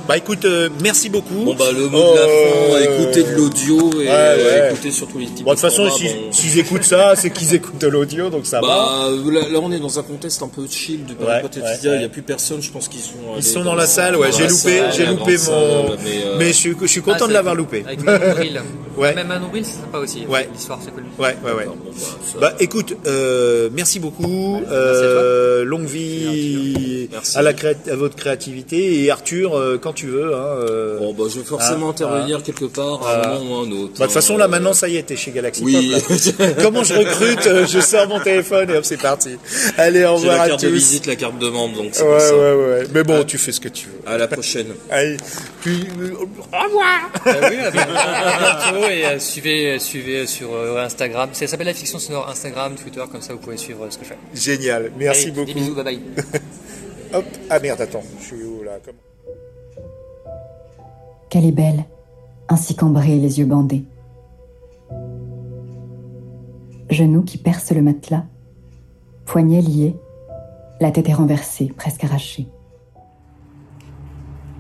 Bah 0.10 0.18
écoute, 0.18 0.44
euh, 0.46 0.70
merci 0.82 1.08
beaucoup. 1.08 1.46
Bon 1.46 1.54
bah 1.54 1.66
le 1.72 1.88
mot 1.88 2.00
de 2.14 2.18
la 2.18 2.26
fin, 2.26 2.30
euh, 2.32 3.04
écoutez 3.04 3.22
de 3.22 3.36
l'audio 3.36 3.92
et 3.94 3.96
ouais, 3.98 4.08
euh, 4.10 4.62
ouais. 4.64 4.72
écoutez 4.72 4.90
surtout 4.90 5.20
les 5.20 5.28
types 5.28 5.46
Bon, 5.46 5.52
de 5.52 5.56
toute 5.56 5.62
façon, 5.62 5.88
formats, 5.88 5.98
si- 5.98 6.06
bon. 6.16 6.32
s'ils 6.32 6.58
écoutent 6.58 6.84
ça, 6.84 7.14
c'est 7.16 7.30
qu'ils 7.30 7.54
écoutent 7.54 7.78
de 7.80 7.88
l'audio, 7.88 8.32
donc 8.32 8.48
ça 8.48 8.60
va. 8.60 8.68
Bah, 8.68 9.08
là, 9.32 9.42
là, 9.52 9.60
on 9.62 9.72
est 9.72 9.78
dans 9.78 10.00
un 10.00 10.02
contexte 10.02 10.42
un 10.42 10.48
peu 10.48 10.66
chill 10.68 11.06
de 11.06 11.12
Ouais, 11.12 11.26
Paris 11.28 11.42
Quotidian, 11.44 11.68
ouais, 11.92 11.98
il 11.98 12.00
n'y 12.00 12.06
a 12.06 12.10
plus 12.10 12.24
personne, 12.24 12.60
je 12.60 12.72
pense 12.72 12.88
qu'ils 12.88 13.02
sont 13.02 13.36
Ils 13.38 13.44
sont 13.44 13.64
dans 13.64 13.76
la 13.76 13.86
salle, 13.86 14.16
ouais. 14.16 14.32
J'ai 14.36 14.48
loupé, 14.48 14.82
j'ai 14.98 15.06
loupé 15.06 15.38
mon. 15.46 15.96
mais, 16.40 16.48
je 16.48 16.54
suis, 16.54 16.76
je 16.82 16.88
suis 16.88 17.02
content 17.02 17.26
ah, 17.26 17.28
de 17.28 17.34
l'avoir 17.34 17.54
loupé. 17.54 17.86
Avec. 17.86 18.00
Ouais. 19.00 19.16
Même 19.16 19.28
Manon 19.28 19.48
Bril, 19.48 19.64
c'est 19.64 19.80
sympa 19.80 20.00
aussi. 20.00 20.26
Ouais. 20.28 20.50
L'histoire, 20.54 20.80
c'est 20.84 20.92
cool. 20.92 21.04
Ouais, 21.18 21.34
ouais, 21.46 21.54
ouais. 21.54 21.66
bon, 21.68 21.78
bah, 21.86 21.92
ça- 22.02 22.38
Bah 22.40 22.54
écoute, 22.60 22.98
euh, 23.08 23.70
merci 23.72 23.98
beaucoup. 23.98 24.62
Euh, 24.70 25.64
longue 25.64 25.86
vie 25.86 27.08
Merci. 27.10 27.38
à, 27.38 27.42
la 27.42 27.52
à 27.52 27.96
votre 27.96 28.18
créativité 28.18 29.02
et 29.06 29.10
Arthur, 29.10 29.56
euh, 29.58 29.78
quand 29.82 29.99
tu 30.00 30.08
veux. 30.08 30.34
Hein, 30.36 30.40
euh, 30.70 31.00
Bon, 31.00 31.14
bah, 31.14 31.24
je 31.30 31.40
vais 31.40 31.46
forcément 31.46 31.88
Ah, 31.88 31.90
intervenir 31.92 32.44
quelque 32.44 32.66
part 32.66 33.06
à 33.08 33.28
un 33.36 33.40
moment 33.40 33.52
ou 33.52 33.56
à 33.56 33.66
un 33.68 33.72
autre. 33.72 33.94
Bah, 33.94 34.00
de 34.00 34.04
toute 34.06 34.12
façon, 34.12 34.36
hein, 34.36 34.38
là, 34.40 34.46
euh, 34.46 34.48
maintenant, 34.48 34.74
ça 34.74 34.88
y 34.88 34.98
est, 34.98 35.04
t'es 35.04 35.16
chez 35.16 35.32
Galaxy 35.32 35.64
Oui. 35.64 35.94
Pop. 36.08 36.18
là. 36.40 36.48
Comment 36.62 36.84
je 36.84 36.94
recrute 36.94 37.46
euh, 37.48 37.66
Je 37.68 37.80
sors 37.80 38.08
mon 38.08 38.20
téléphone 38.20 38.70
et 38.70 38.78
hop, 38.78 38.86
c'est 38.86 38.98
parti. 39.02 39.38
Allez, 39.78 40.06
au 40.06 40.16
revoir 40.16 40.38
la 40.38 40.44
à 40.44 40.48
carte 40.50 40.60
tous. 40.62 40.66
de 40.68 40.72
visite, 40.72 41.06
la 41.06 41.16
carte 41.16 41.38
de 41.40 41.50
membre, 41.50 41.76
donc 41.78 41.90
c'est 41.94 42.04
Ouais, 42.04 42.20
ça. 42.20 42.36
ouais, 42.36 42.54
ouais. 42.56 42.84
Mais 42.94 43.04
bon, 43.04 43.24
tu 43.24 43.38
fais 43.38 43.52
ce 43.52 43.60
que 43.60 43.70
tu 43.70 43.88
veux. 43.88 44.10
À 44.12 44.18
la 44.18 44.28
prochaine. 44.28 44.68
Allez, 44.90 45.18
puis, 45.62 45.88
euh, 46.00 46.12
au 46.16 46.64
revoir. 46.66 47.12
Euh, 47.28 47.50
oui, 47.50 47.58
à 47.58 47.72
bientôt, 47.72 48.88
et 48.90 49.06
euh, 49.06 49.20
suivez, 49.20 49.72
euh, 49.74 49.80
suivez 49.80 50.26
sur 50.28 50.54
euh, 50.54 50.84
Instagram. 50.84 51.30
Ça 51.34 51.48
s'appelle 51.48 51.68
la 51.68 51.74
fiction 51.74 52.00
sonore 52.00 52.30
Instagram, 52.30 52.76
Twitter, 52.82 53.02
comme 53.12 53.22
ça 53.22 53.34
vous 53.34 53.40
pouvez 53.40 53.58
suivre 53.58 53.84
euh, 53.86 53.90
ce 53.90 53.98
que 53.98 54.06
je 54.06 54.10
fais. 54.10 54.18
Génial, 54.34 54.92
merci 54.98 55.24
Allez, 55.24 55.32
beaucoup. 55.32 55.48
Des 55.48 55.54
bisous, 55.54 55.76
bye 55.76 55.84
bye. 55.84 56.00
Hop, 57.14 57.26
ah 57.50 57.60
merde, 57.60 57.82
attends, 57.82 58.04
je 58.22 58.26
suis 58.26 58.44
où 58.44 58.62
là 58.64 58.78
Comment- 58.86 58.98
Qu'elle 61.30 61.46
est 61.46 61.52
belle, 61.52 61.86
ainsi 62.48 62.76
cambrée 62.76 63.18
et 63.18 63.20
les 63.20 63.40
yeux 63.40 63.46
bandés. 63.46 63.86
Genoux 66.90 67.22
qui 67.22 67.38
percent 67.38 67.76
le 67.76 67.84
matelas, 67.84 68.26
poignets 69.26 69.62
liés, 69.62 69.96
la 70.82 70.90
tête 70.90 71.08
est 71.08 71.14
renversée, 71.14 71.72
presque 71.78 72.04
arrachée. 72.04 72.48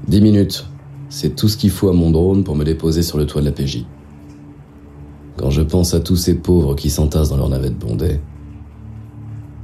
Dix 0.08 0.22
minutes. 0.22 0.68
C'est 1.10 1.36
tout 1.36 1.48
ce 1.48 1.58
qu'il 1.58 1.72
faut 1.72 1.90
à 1.90 1.94
mon 1.94 2.12
drone 2.12 2.44
pour 2.44 2.56
me 2.56 2.64
déposer 2.64 3.02
sur 3.02 3.18
le 3.18 3.26
toit 3.26 3.42
de 3.42 3.48
la 3.48 3.52
PJ. 3.52 3.86
Quand 5.38 5.50
je 5.50 5.64
pense 5.64 5.96
à 5.96 6.00
tous 6.00 6.18
ces 6.18 6.36
pauvres 6.36 6.76
qui 6.76 6.92
s'entassent 6.92 7.30
dans 7.30 7.38
leur 7.38 7.50
navette 7.50 7.80
bondée, 7.80 8.20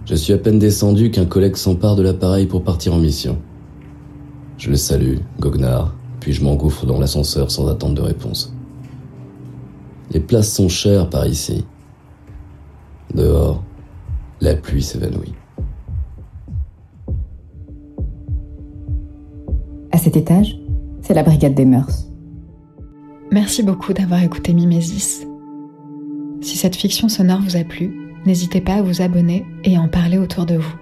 je 0.06 0.16
suis 0.16 0.34
à 0.34 0.40
peine 0.40 0.58
descendu 0.58 1.12
qu'un 1.12 1.26
collègue 1.26 1.56
s'empare 1.56 1.96
de 1.96 2.02
l'appareil 2.02 2.48
pour 2.48 2.64
partir 2.64 2.96
en 2.96 2.98
mission. 2.98 3.38
Je 4.58 4.72
le 4.72 4.76
salue, 4.76 5.18
goguenard, 5.40 5.94
puis 6.26 6.34
je 6.34 6.44
m'engouffre 6.44 6.88
dans 6.88 7.00
l'ascenseur 7.00 7.52
sans 7.52 7.68
attendre 7.68 7.94
de 7.94 8.02
réponse. 8.02 8.52
Les 10.10 10.20
places 10.20 10.52
sont 10.52 10.70
chères 10.70 11.08
par 11.08 11.28
ici. 11.28 11.64
Dehors, 13.14 13.64
la 14.42 14.56
pluie 14.56 14.82
s'évanouit. 14.82 15.36
À 19.92 20.00
cet 20.00 20.18
étage, 20.18 20.58
c'est 21.04 21.14
la 21.14 21.22
brigade 21.22 21.54
des 21.54 21.66
mœurs. 21.66 22.08
Merci 23.32 23.62
beaucoup 23.62 23.94
d'avoir 23.94 24.24
écouté 24.24 24.52
Mimésis. 24.54 25.28
Si 26.42 26.58
cette 26.58 26.76
fiction 26.76 27.08
sonore 27.08 27.42
vous 27.42 27.56
a 27.56 27.64
plu, 27.64 28.16
n'hésitez 28.26 28.62
pas 28.62 28.78
à 28.78 28.82
vous 28.82 29.04
abonner 29.04 29.46
et 29.64 29.78
à 29.78 29.80
en 29.80 29.90
parler 29.90 30.18
autour 30.18 30.48
de 30.48 30.56
vous. 30.56 30.76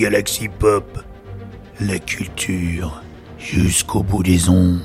Galaxy 0.00 0.48
Pop, 0.48 1.04
la 1.78 1.98
culture 1.98 3.02
jusqu'au 3.38 4.02
bout 4.02 4.22
des 4.22 4.48
ondes. 4.48 4.80